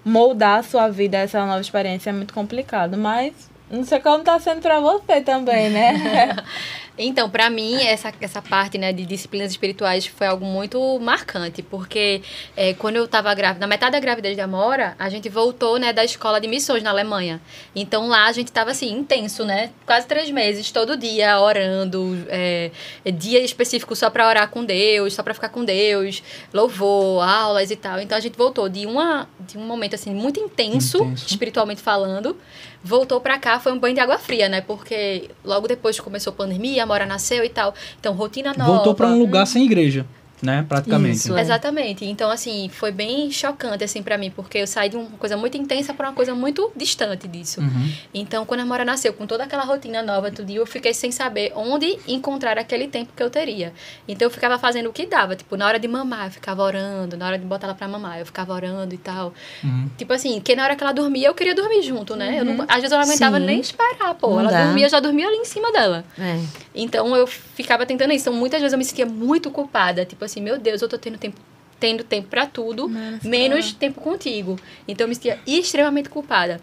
[0.06, 2.98] moldar a sua vida a essa nova experiência, é muito complicado.
[2.98, 3.34] Mas
[3.70, 6.36] não sei como tá sendo pra você também, né?
[6.98, 12.22] Então, pra mim, essa, essa parte né, de disciplinas espirituais foi algo muito marcante, porque
[12.56, 15.94] é, quando eu estava grávida, na metade da gravidez da Amora, a gente voltou né,
[15.94, 17.40] da escola de missões na Alemanha.
[17.76, 19.72] Então lá a gente estava assim, intenso, né?
[19.86, 22.72] Quase três meses, todo dia orando, é,
[23.14, 27.76] dia específico só para orar com Deus, só para ficar com Deus, louvor, aulas e
[27.76, 28.00] tal.
[28.00, 31.28] Então a gente voltou de, uma, de um momento assim muito intenso, Intenso.
[31.28, 32.38] espiritualmente falando,
[32.84, 34.62] voltou pra cá, foi um banho de água fria, né?
[34.62, 37.74] Porque logo depois que começou a pandemia, a Mora nasceu e tal.
[38.00, 38.72] Então, rotina nova.
[38.72, 40.06] Voltou pra um lugar sem igreja,
[40.42, 40.66] né?
[40.68, 41.18] Praticamente.
[41.18, 41.42] Isso, é.
[41.42, 42.06] Exatamente.
[42.06, 45.58] Então, assim, foi bem chocante, assim, pra mim, porque eu saí de uma coisa muito
[45.58, 47.60] intensa pra uma coisa muito distante disso.
[47.62, 47.92] Uhum.
[48.14, 51.52] Então, quando a Mora nasceu, com toda aquela rotina nova, tudo, eu fiquei sem saber
[51.56, 53.74] onde encontrar aquele tempo que eu teria.
[54.08, 55.36] Então, eu ficava fazendo o que dava.
[55.36, 57.18] Tipo, na hora de mamar, eu ficava orando.
[57.18, 59.34] Na hora de botar ela pra mamar, eu ficava orando e tal.
[59.64, 59.90] Uhum.
[59.98, 62.40] Tipo assim, que na hora que ela dormia, eu queria dormir junto, né?
[62.40, 63.46] Eu não- às vezes eu não aguentava Sim.
[63.46, 64.30] nem esperar, pô.
[64.32, 64.66] Não ela dá.
[64.66, 66.04] dormia, eu já dormia ali em cima dela.
[66.20, 66.40] É.
[66.76, 68.28] Então eu ficava tentando isso.
[68.30, 70.06] Então muitas vezes eu me sentia muito culpada.
[70.06, 71.40] Tipo assim, meu Deus, eu tô tendo tempo,
[71.80, 74.60] tendo tempo pra tudo, Menos menos tempo contigo.
[74.88, 76.62] Então eu me sentia extremamente culpada.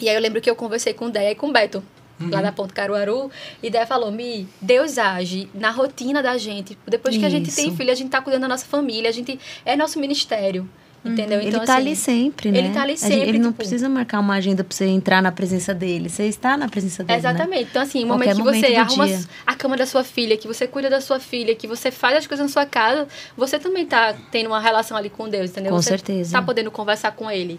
[0.00, 1.82] E aí eu lembro que eu conversei com Deia e com Beto.
[2.30, 3.30] Lá da Ponte Caruaru,
[3.62, 6.76] e Deia falou: Mi, Deus age na rotina da gente.
[6.86, 7.76] Depois que a gente tem Isso.
[7.78, 10.68] filho, a gente tá cuidando da nossa família, a gente é nosso ministério.
[11.02, 11.40] Entendeu?
[11.40, 12.58] ele tá ali sempre, né?
[12.58, 14.84] ele tá ali A gente- sempre, Ele não tipo- precisa marcar uma agenda pra você
[14.84, 16.10] entrar na presença dele.
[16.10, 17.30] Você está na presença dele, né?
[17.30, 17.68] Exatamente.
[17.70, 19.20] Então, assim, o momento que você arruma dia.
[19.46, 22.26] a cama da sua filha, que você cuida da sua filha, que você faz as
[22.26, 25.72] coisas na sua casa, você também tá tendo uma relação ali com Deus, entendeu?
[25.72, 26.32] Com você certeza.
[26.32, 27.58] tá podendo conversar com ele.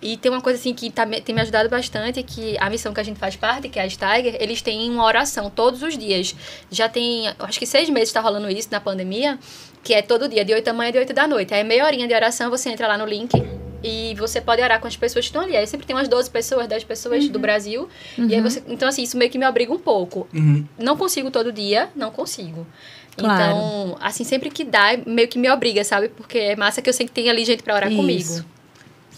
[0.00, 3.00] E tem uma coisa, assim, que tá, tem me ajudado bastante, que a missão que
[3.00, 6.34] a gente faz parte, que é a Steiger, eles têm uma oração todos os dias.
[6.70, 9.38] Já tem, acho que seis meses tá rolando isso na pandemia,
[9.82, 11.54] que é todo dia, de 8 da manhã e de 8 da noite.
[11.54, 13.30] Aí meia horinha de oração, você entra lá no link
[13.82, 15.56] e você pode orar com as pessoas que estão ali.
[15.56, 17.30] Aí sempre tem umas 12 pessoas, 10 pessoas Uhum.
[17.32, 17.88] do Brasil.
[18.18, 20.26] E aí você, então assim, isso meio que me obriga um pouco.
[20.34, 20.64] Uhum.
[20.78, 22.66] Não consigo todo dia, não consigo.
[23.16, 23.42] Claro.
[23.42, 26.08] Então, assim, sempre que dá, meio que me obriga, sabe?
[26.08, 27.96] Porque é massa que eu sei que tem ali gente pra orar Isso.
[28.00, 28.44] comigo.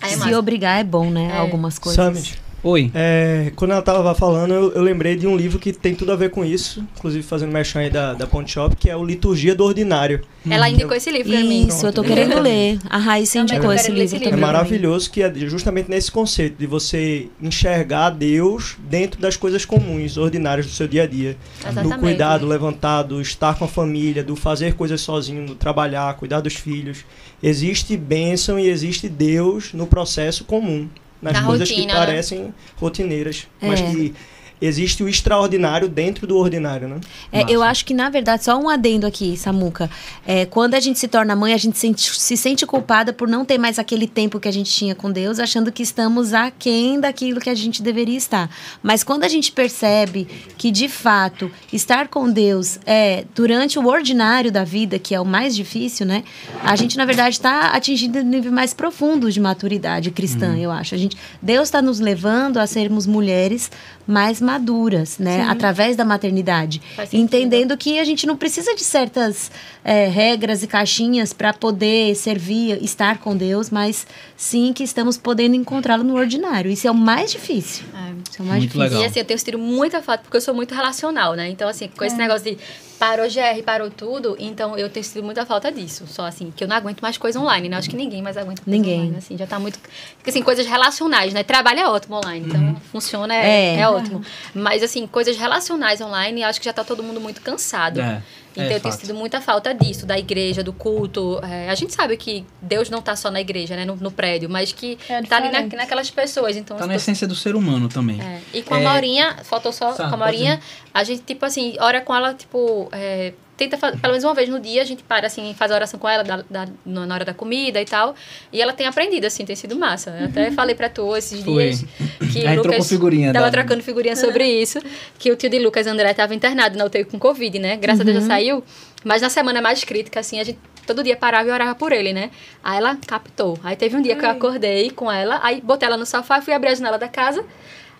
[0.00, 0.38] Aí é Se massa.
[0.38, 1.30] obrigar é bom, né?
[1.34, 1.38] É.
[1.38, 2.02] Algumas coisas.
[2.02, 2.40] Summit.
[2.62, 2.90] Oi.
[2.94, 6.16] É, quando ela tava falando, eu, eu lembrei de um livro que tem tudo a
[6.16, 9.54] ver com isso, inclusive fazendo merchan aí da, da Ponte Shop, que é o Liturgia
[9.54, 10.20] do Ordinário.
[10.48, 11.66] Ela indicou esse livro pra mim.
[11.68, 12.14] Isso, eu tô Pronto.
[12.14, 12.78] querendo ler.
[12.90, 14.40] A Raíssa indicou esse livro esse É também.
[14.40, 20.66] maravilhoso que é justamente nesse conceito de você enxergar Deus dentro das coisas comuns, ordinárias
[20.66, 21.38] do seu dia a dia.
[21.60, 21.94] Exatamente.
[21.94, 26.40] Do cuidado, levantar, do estar com a família, do fazer coisas sozinho, do trabalhar, cuidar
[26.40, 27.06] dos filhos.
[27.42, 30.86] Existe bênção e existe Deus no processo comum.
[31.22, 32.06] Nas Na coisas rotina, que né?
[32.06, 33.90] parecem rotineiras, mas É.
[33.92, 34.14] que
[34.60, 37.00] existe o extraordinário dentro do ordinário, né?
[37.32, 39.88] É, eu acho que, na verdade, só um adendo aqui, Samuca.
[40.26, 43.44] É, quando a gente se torna mãe, a gente sente- se sente culpada por não
[43.44, 47.40] ter mais aquele tempo que a gente tinha com Deus, achando que estamos aquém daquilo
[47.40, 48.50] que a gente deveria estar.
[48.82, 50.28] Mas quando a gente percebe
[50.58, 55.24] que, de fato, estar com Deus é durante o ordinário da vida, que é o
[55.24, 56.22] mais difícil, né?
[56.62, 60.94] A gente, na verdade, está atingindo um nível mais profundo de maturidade cristã, eu acho.
[60.94, 63.70] A gente, Deus está nos levando a sermos mulheres
[64.06, 65.42] mais maduras, né?
[65.48, 66.82] Através da maternidade.
[67.12, 69.50] Entendendo que a gente não precisa de certas
[69.84, 74.06] é, regras e caixinhas para poder servir, estar com Deus, mas
[74.36, 76.70] sim que estamos podendo encontrá-lo no ordinário.
[76.70, 77.84] Isso é o mais difícil.
[78.28, 78.80] Isso é o mais Muito difícil.
[78.80, 79.02] legal.
[79.02, 81.48] E assim, eu tenho sentido muita falta, porque eu sou muito relacional, né?
[81.48, 82.58] Então, assim, com esse negócio de
[83.00, 86.04] parou GR, parou tudo, então eu tenho sentido muita falta disso.
[86.06, 87.78] Só assim, que eu não aguento mais coisa online, né?
[87.78, 89.00] Acho que ninguém mais aguenta coisa Ninguém.
[89.00, 89.78] online, assim, já tá muito.
[90.18, 91.42] Porque, assim, coisas relacionais, né?
[91.42, 93.80] Trabalho é ótimo online, então funciona, é, É.
[93.80, 94.22] é ótimo.
[94.54, 98.00] Mas, assim, coisas relacionais online, acho que já tá todo mundo muito cansado.
[98.02, 98.22] É,
[98.52, 98.92] Então é eu tenho fato.
[99.00, 101.40] sentido muita falta disso, da igreja, do culto.
[101.42, 103.84] É, a gente sabe que Deus não tá só na igreja, né?
[103.84, 106.56] No, no prédio, mas que É tá ali na- naquelas pessoas.
[106.56, 108.20] Então, Tá na tu- essência do ser humano também.
[108.20, 108.82] é, E com a É.
[108.84, 110.60] Maurinha, faltou só Tá, com a Maurinha,
[110.92, 114.48] a gente, tipo assim, ora com ela, tipo, é, tenta fazer, pelo menos uma vez
[114.48, 117.24] no dia, a gente para, assim, faz a oração com ela da- da- na hora
[117.24, 118.14] da comida e tal.
[118.52, 120.10] E ela tem aprendido, assim, tem sido massa.
[120.18, 121.64] Eu até falei pra tu esses Foi.
[121.70, 121.84] dias
[122.32, 124.78] que A gente o trocou Lucas figurinha tava da- trocando figurinha sobre isso,
[125.18, 127.76] que o tio de Lucas André tava internado na UTI com Covid, né?
[127.76, 128.64] Graças a Deus já saiu.
[129.04, 132.12] Mas na semana mais crítica, assim, a gente todo dia parava e orava por ele,
[132.12, 132.30] né?
[132.64, 133.58] Aí ela captou.
[133.62, 136.42] Aí teve um dia que eu acordei com ela, aí botei ela no sofá e
[136.42, 137.44] fui abrir a janela da casa.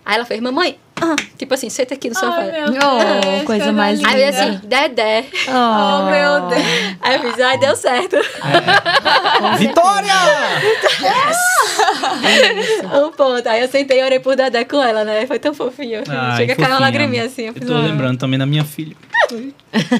[0.05, 2.37] Aí ela fez, mamãe, ah", tipo assim, senta aqui no sofá.
[2.39, 2.79] Ai, meu
[3.41, 4.09] Oh, coisa mais linda.
[4.11, 5.25] Aí eu assim, Dedé.
[5.47, 6.63] Oh, meu Deus.
[7.01, 8.15] Aí eu fiz, ai, deu certo.
[9.57, 10.13] Vitória!
[12.93, 13.47] um ponto.
[13.47, 15.25] Aí eu sentei e orei por Dedé com ela, né?
[15.27, 16.03] Foi tão fofinho.
[16.07, 17.43] Ai, Chega a cair uma lagriminha assim.
[17.43, 17.81] Eu Eu tô "Ah".
[17.81, 18.95] lembrando também da minha filha.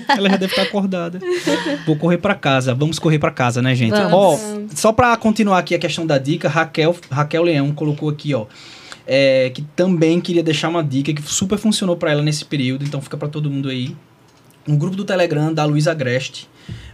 [0.09, 1.19] Ela já deve estar acordada.
[1.85, 2.73] Vou correr pra casa.
[2.73, 3.91] Vamos correr pra casa, né, gente?
[3.91, 4.13] Vamos.
[4.13, 4.37] Ó,
[4.75, 8.45] só pra continuar aqui a questão da dica, Raquel, Raquel Leão colocou aqui, ó.
[9.05, 13.01] É, que também queria deixar uma dica que super funcionou pra ela nesse período, então
[13.01, 13.95] fica pra todo mundo aí.
[14.67, 16.47] Um grupo do Telegram da Luísa Agreste.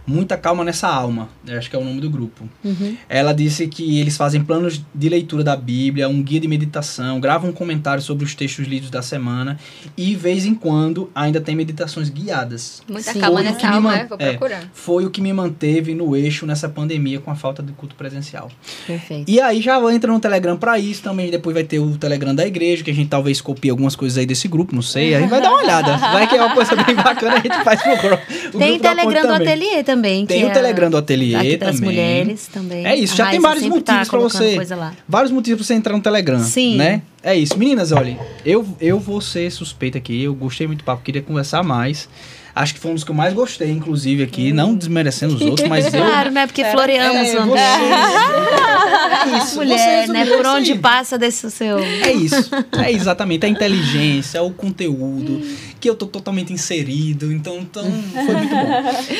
[0.08, 1.28] Muita calma nessa alma.
[1.46, 2.48] Acho que é o nome do grupo.
[2.64, 2.96] Uhum.
[3.08, 7.50] Ela disse que eles fazem planos de leitura da Bíblia, um guia de meditação, gravam
[7.50, 9.58] um comentário sobre os textos lidos da semana
[9.96, 12.82] e, vez em quando, ainda tem meditações guiadas.
[12.88, 13.20] Muita Sim.
[13.20, 14.06] calma Foi o nessa que me alma, man- né?
[14.08, 14.30] Vou é.
[14.30, 14.70] procurar.
[14.72, 18.50] Foi o que me manteve no eixo nessa pandemia com a falta de culto presencial.
[18.86, 19.30] Perfeito.
[19.30, 21.30] E aí já entra no Telegram pra isso também.
[21.30, 24.24] Depois vai ter o Telegram da igreja, que a gente talvez copie algumas coisas aí
[24.24, 25.14] desse grupo, não sei.
[25.14, 25.98] A gente vai dar uma olhada.
[26.08, 28.22] Vai que é uma coisa bem bacana, a gente faz pro grupo.
[28.58, 29.32] Tem Telegram do.
[29.32, 29.97] Ateliê também.
[30.26, 31.90] Tem que o é Telegram do Ateliê aqui das também.
[31.90, 32.86] mulheres também.
[32.86, 34.94] É isso, A já tem vários tá motivos pra colocando você.
[35.08, 36.40] Vários motivos pra você entrar no Telegram.
[36.40, 36.76] Sim.
[36.76, 37.02] Né?
[37.22, 37.58] É isso.
[37.58, 40.22] Meninas, olha, eu, eu vou ser suspeita aqui.
[40.22, 42.08] Eu gostei muito do papo, queria conversar mais.
[42.58, 44.52] Acho que foi um dos que eu mais gostei, inclusive, aqui.
[44.52, 46.02] Não desmerecendo os outros, mas eu.
[46.02, 46.44] Claro, né?
[46.44, 47.58] Porque floreamos É, o você-.
[47.60, 50.26] É isso, Mulher, você né?
[50.26, 50.78] Por isso onde aí.
[50.78, 51.78] passa desse seu...
[51.78, 52.50] É isso.
[52.84, 53.46] É exatamente.
[53.46, 55.40] A inteligência, o conteúdo,
[55.78, 57.32] que eu tô totalmente inserido.
[57.32, 58.68] Então, então foi muito bom.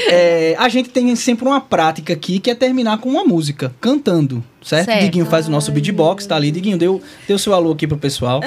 [0.08, 4.42] É, a gente tem sempre uma prática aqui que é terminar com uma música, cantando.
[4.60, 4.86] Certo?
[4.86, 5.00] Certo.
[5.02, 6.50] Diguinho faz o nosso beatbox, tá ali.
[6.50, 8.40] Diguinho, deu, deu seu alô aqui pro pessoal.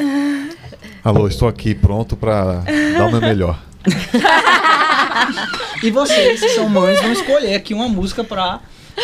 [1.02, 2.64] Alô, estou aqui pronto para
[2.98, 3.71] dar o meu melhor.
[5.84, 8.60] E vocês, que são mães, vão escolher aqui uma música pra,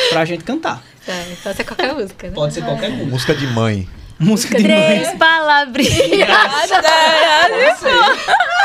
[0.10, 0.82] pra gente cantar.
[1.06, 1.14] Tá,
[1.50, 2.34] essa é qualquer música, né?
[2.34, 3.12] Pode ser qualquer música.
[3.12, 3.88] Música de mãe.
[4.20, 5.02] Música de mãe.
[5.02, 6.28] Três palavrinhas.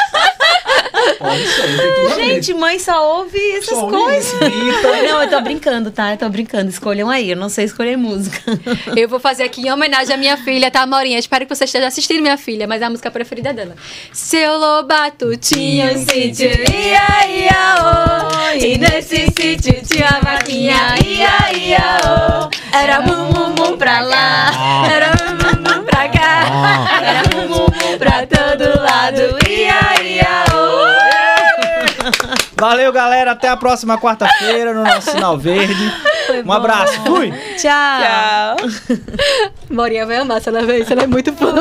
[1.19, 2.15] Pode ser.
[2.15, 4.24] Gente, mãe só ouve essas Só ouve coisas.
[4.24, 5.03] isso, grita.
[5.09, 6.12] Não, eu tô brincando, tá?
[6.12, 6.70] Eu tô brincando.
[6.70, 7.31] Escolham aí.
[7.31, 8.41] Eu não sei escolher música.
[8.97, 11.19] Eu vou fazer aqui em homenagem à minha filha, tá, Maurinha?
[11.19, 13.74] Espero que você esteja assistindo minha filha, mas é a música preferida dela.
[14.12, 18.57] Seu Lobato tinha um sítio, ia, ia, oh.
[18.57, 22.77] E nesse sítio tinha uma vaquinha, ia, ia, oh.
[22.77, 27.01] Era bum, bum, bum pra lá, era bum, bum, bum pra cá.
[27.03, 27.66] Era bum, bum,
[32.63, 33.33] Valeu, galera.
[33.33, 35.93] Até a próxima quarta-feira no nosso Sinal Verde.
[36.47, 37.01] Um abraço.
[37.05, 37.33] Fui.
[37.57, 38.57] Tchau.
[38.57, 38.97] Tchau.
[39.69, 41.53] Maurinha vai amar se ela ver isso, ela é muito Deus.